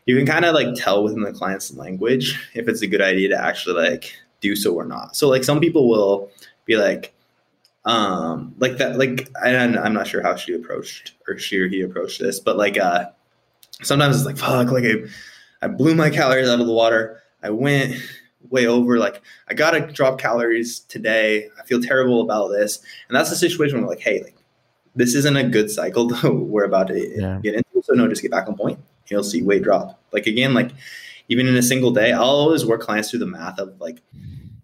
You 0.07 0.17
can 0.17 0.25
kind 0.25 0.45
of 0.45 0.55
like 0.55 0.73
tell 0.73 1.03
within 1.03 1.21
the 1.21 1.31
client's 1.31 1.71
language 1.75 2.49
if 2.55 2.67
it's 2.67 2.81
a 2.81 2.87
good 2.87 3.03
idea 3.03 3.29
to 3.29 3.39
actually 3.39 3.79
like 3.79 4.15
do 4.41 4.55
so 4.55 4.73
or 4.73 4.85
not. 4.85 5.15
So, 5.15 5.29
like, 5.29 5.43
some 5.43 5.59
people 5.59 5.89
will 5.89 6.29
be 6.65 6.77
like, 6.77 7.13
um, 7.85 8.53
like 8.59 8.77
that, 8.77 8.97
like, 8.97 9.29
and 9.43 9.77
I'm 9.77 9.93
not 9.93 10.07
sure 10.07 10.21
how 10.21 10.35
she 10.35 10.53
approached 10.53 11.13
or 11.27 11.37
she 11.37 11.59
or 11.59 11.67
he 11.67 11.81
approached 11.81 12.19
this, 12.19 12.39
but 12.39 12.57
like, 12.57 12.77
uh, 12.77 13.05
sometimes 13.83 14.15
it's 14.15 14.25
like 14.25 14.37
fuck 14.37 14.71
like 14.71 14.83
I, 14.83 14.95
I 15.61 15.67
blew 15.67 15.95
my 15.95 16.09
calories 16.09 16.49
out 16.49 16.59
of 16.59 16.67
the 16.67 16.73
water. 16.73 17.21
I 17.43 17.49
went 17.49 17.95
way 18.49 18.65
over 18.65 18.97
like 18.97 19.21
i 19.49 19.53
gotta 19.53 19.81
drop 19.81 20.19
calories 20.19 20.79
today. 20.81 21.49
I 21.59 21.65
feel 21.65 21.81
terrible 21.81 22.21
about 22.21 22.49
this. 22.49 22.79
And 23.07 23.15
that's 23.15 23.29
the 23.29 23.35
situation 23.35 23.79
where 23.79 23.89
like 23.89 23.99
hey 23.99 24.23
like 24.23 24.35
this 24.95 25.15
isn't 25.15 25.37
a 25.37 25.43
good 25.43 25.69
cycle 25.69 26.07
though 26.21 26.33
we're 26.33 26.63
about 26.63 26.87
to 26.87 26.99
yeah. 26.99 27.39
get 27.43 27.55
into. 27.55 27.83
So 27.83 27.93
no 27.93 28.07
just 28.07 28.21
get 28.21 28.31
back 28.31 28.47
on 28.47 28.55
point. 28.55 28.79
You'll 29.07 29.23
see 29.23 29.41
weight 29.41 29.63
drop. 29.63 30.01
Like 30.11 30.27
again 30.27 30.53
like 30.53 30.71
even 31.29 31.47
in 31.47 31.55
a 31.55 31.63
single 31.63 31.91
day 31.91 32.11
i'll 32.11 32.23
always 32.23 32.65
work 32.65 32.81
clients 32.81 33.09
through 33.09 33.19
the 33.19 33.25
math 33.25 33.59
of 33.59 33.79
like 33.79 34.01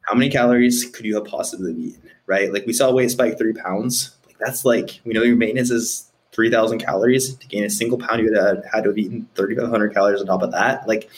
how 0.01 0.13
many 0.13 0.29
calories 0.29 0.85
could 0.85 1.05
you 1.05 1.15
have 1.15 1.25
possibly 1.25 1.73
eaten 1.73 2.09
right 2.25 2.53
like 2.53 2.65
we 2.65 2.73
saw 2.73 2.91
weight 2.91 3.11
spike 3.11 3.37
three 3.37 3.53
pounds 3.53 4.15
like 4.25 4.37
that's 4.39 4.65
like 4.65 4.99
we 5.05 5.13
know 5.13 5.23
your 5.23 5.35
maintenance 5.35 5.69
is 5.69 6.11
3,000 6.33 6.79
calories 6.79 7.35
to 7.35 7.47
gain 7.47 7.63
a 7.63 7.69
single 7.69 7.97
pound, 7.97 8.21
you 8.21 8.33
had, 8.33 8.63
had 8.71 8.83
to 8.83 8.89
have 8.89 8.97
eaten 8.97 9.27
3,500 9.35 9.93
calories 9.93 10.19
on 10.19 10.27
top 10.27 10.41
of 10.41 10.51
that. 10.51 10.87
Like, 10.87 11.09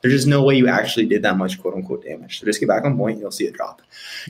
there's 0.00 0.14
just 0.14 0.26
no 0.26 0.42
way 0.42 0.54
you 0.54 0.68
actually 0.68 1.06
did 1.06 1.22
that 1.22 1.36
much 1.36 1.60
quote 1.60 1.74
unquote 1.74 2.04
damage. 2.04 2.40
So 2.40 2.46
just 2.46 2.60
get 2.60 2.68
back 2.68 2.84
on 2.84 2.96
point, 2.96 3.18
you'll 3.18 3.30
see 3.30 3.46
a 3.46 3.50
drop. 3.50 3.82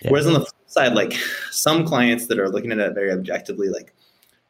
Yeah. 0.03 0.11
Whereas 0.11 0.27
on 0.27 0.33
the 0.33 0.41
flip 0.41 0.55
side, 0.67 0.95
like 0.95 1.13
some 1.51 1.87
clients 1.87 2.27
that 2.27 2.39
are 2.39 2.49
looking 2.49 2.73
at 2.73 2.79
it 2.79 2.95
very 2.95 3.13
objectively, 3.13 3.69
like, 3.69 3.95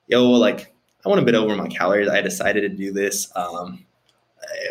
yo, 0.07 0.31
like, 0.31 0.73
I 1.05 1.09
want 1.09 1.21
a 1.21 1.25
bit 1.25 1.35
over 1.35 1.57
my 1.57 1.69
calories. 1.69 2.09
I 2.09 2.21
decided 2.21 2.61
to 2.63 2.69
do 2.69 2.93
this. 2.93 3.35
Um, 3.35 3.85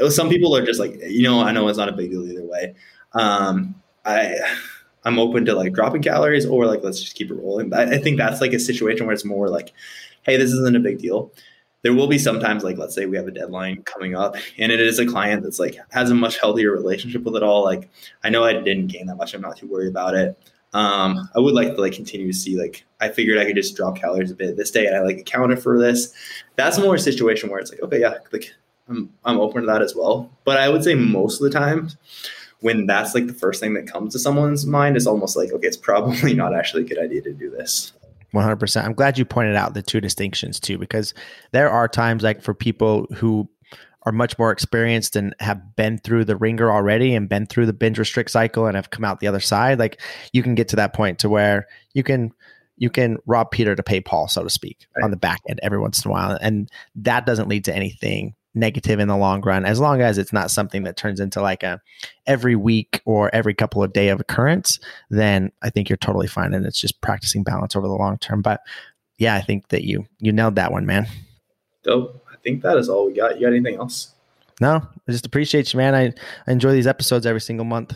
some 0.09 0.29
people 0.29 0.55
are 0.55 0.65
just 0.65 0.79
like, 0.79 0.99
you 1.01 1.23
know, 1.23 1.41
I 1.41 1.51
know 1.51 1.67
it's 1.67 1.77
not 1.77 1.89
a 1.89 1.93
big 1.93 2.11
deal 2.11 2.25
either 2.25 2.45
way. 2.45 2.75
Um, 3.13 3.75
I, 4.05 4.35
I'm 5.03 5.19
open 5.19 5.45
to 5.45 5.55
like 5.55 5.73
dropping 5.73 6.01
calories 6.01 6.45
or 6.45 6.65
like 6.65 6.83
let's 6.83 7.01
just 7.01 7.15
keep 7.15 7.31
it 7.31 7.35
rolling. 7.35 7.73
I, 7.73 7.83
I 7.83 7.97
think 7.97 8.17
that's 8.17 8.41
like 8.41 8.53
a 8.53 8.59
situation 8.59 9.05
where 9.05 9.13
it's 9.13 9.25
more 9.25 9.49
like 9.49 9.73
hey, 10.23 10.37
this 10.37 10.51
isn't 10.51 10.75
a 10.75 10.79
big 10.79 10.99
deal. 10.99 11.31
There 11.81 11.93
will 11.93 12.07
be 12.07 12.17
sometimes 12.17 12.63
like 12.63 12.77
let's 12.77 12.93
say 12.93 13.05
we 13.05 13.17
have 13.17 13.27
a 13.27 13.31
deadline 13.31 13.83
coming 13.83 14.15
up 14.15 14.35
and 14.57 14.71
it 14.71 14.81
is 14.81 14.99
a 14.99 15.05
client 15.05 15.43
that's 15.43 15.59
like 15.59 15.77
has 15.91 16.11
a 16.11 16.15
much 16.15 16.39
healthier 16.39 16.71
relationship 16.71 17.23
with 17.23 17.35
it 17.35 17.43
all. 17.43 17.63
Like 17.63 17.89
I 18.23 18.29
know 18.29 18.43
I 18.43 18.53
didn't 18.53 18.87
gain 18.87 19.07
that 19.07 19.15
much. 19.15 19.33
I'm 19.33 19.41
not 19.41 19.57
too 19.57 19.67
worried 19.67 19.89
about 19.89 20.15
it. 20.15 20.37
Um, 20.73 21.29
I 21.35 21.39
would 21.39 21.55
like 21.55 21.75
to 21.75 21.81
like 21.81 21.93
continue 21.93 22.27
to 22.27 22.37
see 22.37 22.59
like 22.59 22.85
I 22.99 23.09
figured 23.09 23.39
I 23.39 23.45
could 23.45 23.55
just 23.55 23.75
drop 23.75 23.95
calories 23.95 24.29
a 24.29 24.35
bit 24.35 24.57
this 24.57 24.71
day 24.71 24.85
and 24.85 24.95
I 24.95 25.01
like 25.01 25.17
accounted 25.17 25.63
for 25.63 25.79
this. 25.79 26.13
That's 26.57 26.77
more 26.77 26.95
a 26.95 26.99
situation 26.99 27.49
where 27.49 27.59
it's 27.59 27.71
like, 27.71 27.81
okay, 27.81 28.01
yeah, 28.01 28.15
like 28.31 28.53
I'm 28.89 29.13
I'm 29.23 29.39
open 29.39 29.61
to 29.61 29.67
that 29.67 29.81
as 29.81 29.95
well. 29.95 30.31
But 30.43 30.57
I 30.57 30.69
would 30.69 30.83
say 30.83 30.95
most 30.95 31.41
of 31.41 31.51
the 31.51 31.57
time 31.57 31.89
when 32.61 32.85
that's 32.85 33.15
like 33.15 33.27
the 33.27 33.33
first 33.33 33.61
thing 33.61 33.73
that 33.75 33.87
comes 33.87 34.13
to 34.13 34.19
someone's 34.19 34.65
mind, 34.65 34.97
it's 34.97 35.07
almost 35.07 35.37
like, 35.37 35.51
okay, 35.51 35.67
it's 35.67 35.77
probably 35.77 36.33
not 36.35 36.53
actually 36.53 36.83
a 36.83 36.87
good 36.87 36.99
idea 36.99 37.21
to 37.21 37.33
do 37.33 37.49
this. 37.49 37.93
100%. 38.33 38.83
I'm 38.83 38.93
glad 38.93 39.17
you 39.17 39.25
pointed 39.25 39.55
out 39.55 39.73
the 39.73 39.81
two 39.81 40.01
distinctions 40.01 40.59
too, 40.59 40.77
because 40.77 41.13
there 41.51 41.69
are 41.69 41.87
times 41.87 42.21
like 42.21 42.41
for 42.41 42.53
people 42.53 43.07
who 43.15 43.49
are 44.03 44.11
much 44.11 44.37
more 44.37 44.51
experienced 44.51 45.15
and 45.15 45.35
have 45.39 45.75
been 45.75 45.97
through 45.97 46.25
the 46.25 46.35
ringer 46.35 46.71
already 46.71 47.15
and 47.15 47.27
been 47.27 47.45
through 47.45 47.65
the 47.65 47.73
binge 47.73 47.97
restrict 47.97 48.31
cycle 48.31 48.65
and 48.65 48.75
have 48.75 48.91
come 48.91 49.03
out 49.03 49.19
the 49.19 49.27
other 49.27 49.39
side, 49.39 49.79
like 49.79 49.99
you 50.31 50.43
can 50.43 50.55
get 50.55 50.67
to 50.69 50.75
that 50.75 50.93
point 50.93 51.19
to 51.19 51.29
where 51.29 51.65
you 51.93 52.03
can 52.03 52.31
you 52.77 52.89
can 52.89 53.17
rob 53.25 53.51
Peter 53.51 53.75
to 53.75 53.83
pay 53.83 53.99
Paul, 53.99 54.29
so 54.29 54.41
to 54.41 54.49
speak, 54.49 54.87
right. 54.95 55.03
on 55.03 55.11
the 55.11 55.17
back 55.17 55.41
end 55.49 55.59
every 55.61 55.79
once 55.79 56.05
in 56.05 56.09
a 56.09 56.13
while. 56.13 56.37
And 56.39 56.69
that 56.95 57.25
doesn't 57.25 57.49
lead 57.49 57.65
to 57.65 57.75
anything 57.75 58.35
negative 58.55 58.99
in 58.99 59.07
the 59.07 59.17
long 59.17 59.41
run 59.41 59.65
as 59.65 59.79
long 59.79 60.01
as 60.01 60.17
it's 60.17 60.33
not 60.33 60.49
something 60.49 60.83
that 60.83 60.97
turns 60.97 61.19
into 61.19 61.41
like 61.41 61.61
a 61.61 61.79
every 62.25 62.55
week 62.55 63.01
or 63.05 63.33
every 63.33 63.53
couple 63.53 63.83
of 63.83 63.93
day 63.93 64.09
of 64.09 64.19
occurrence 64.19 64.79
then 65.09 65.51
i 65.61 65.69
think 65.69 65.87
you're 65.87 65.97
totally 65.97 66.27
fine 66.27 66.53
and 66.53 66.65
it's 66.65 66.79
just 66.79 66.99
practicing 67.01 67.43
balance 67.43 67.75
over 67.75 67.87
the 67.87 67.93
long 67.93 68.17
term. 68.17 68.41
But 68.41 68.61
yeah 69.17 69.35
i 69.35 69.41
think 69.41 69.67
that 69.69 69.83
you 69.83 70.07
you 70.19 70.31
nailed 70.31 70.55
that 70.55 70.71
one 70.71 70.85
man. 70.85 71.07
Dope. 71.83 72.25
I 72.31 72.35
think 72.41 72.61
that 72.63 72.77
is 72.77 72.89
all 72.89 73.07
we 73.07 73.13
got. 73.13 73.35
You 73.35 73.47
got 73.47 73.53
anything 73.53 73.75
else? 73.75 74.13
No 74.59 74.75
i 75.07 75.11
just 75.11 75.25
appreciate 75.25 75.71
you 75.73 75.77
man. 75.77 75.93
I, 75.93 76.13
I 76.47 76.51
enjoy 76.51 76.71
these 76.71 76.87
episodes 76.87 77.25
every 77.25 77.41
single 77.41 77.65
month. 77.65 77.95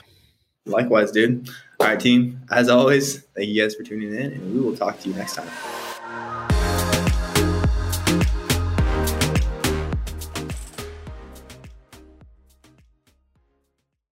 Likewise 0.66 1.12
dude. 1.12 1.49
All 1.80 1.88
right 1.88 1.99
team 1.99 2.41
as 2.51 2.70
always 2.70 3.24
thank 3.36 3.49
you 3.49 3.62
guys 3.62 3.74
for 3.74 3.84
tuning 3.84 4.14
in 4.14 4.34
and 4.34 4.54
we 4.54 4.62
will 4.62 4.78
talk 4.78 4.99
to 4.99 5.10
you 5.10 5.16
next 5.16 5.36
time 5.36 5.49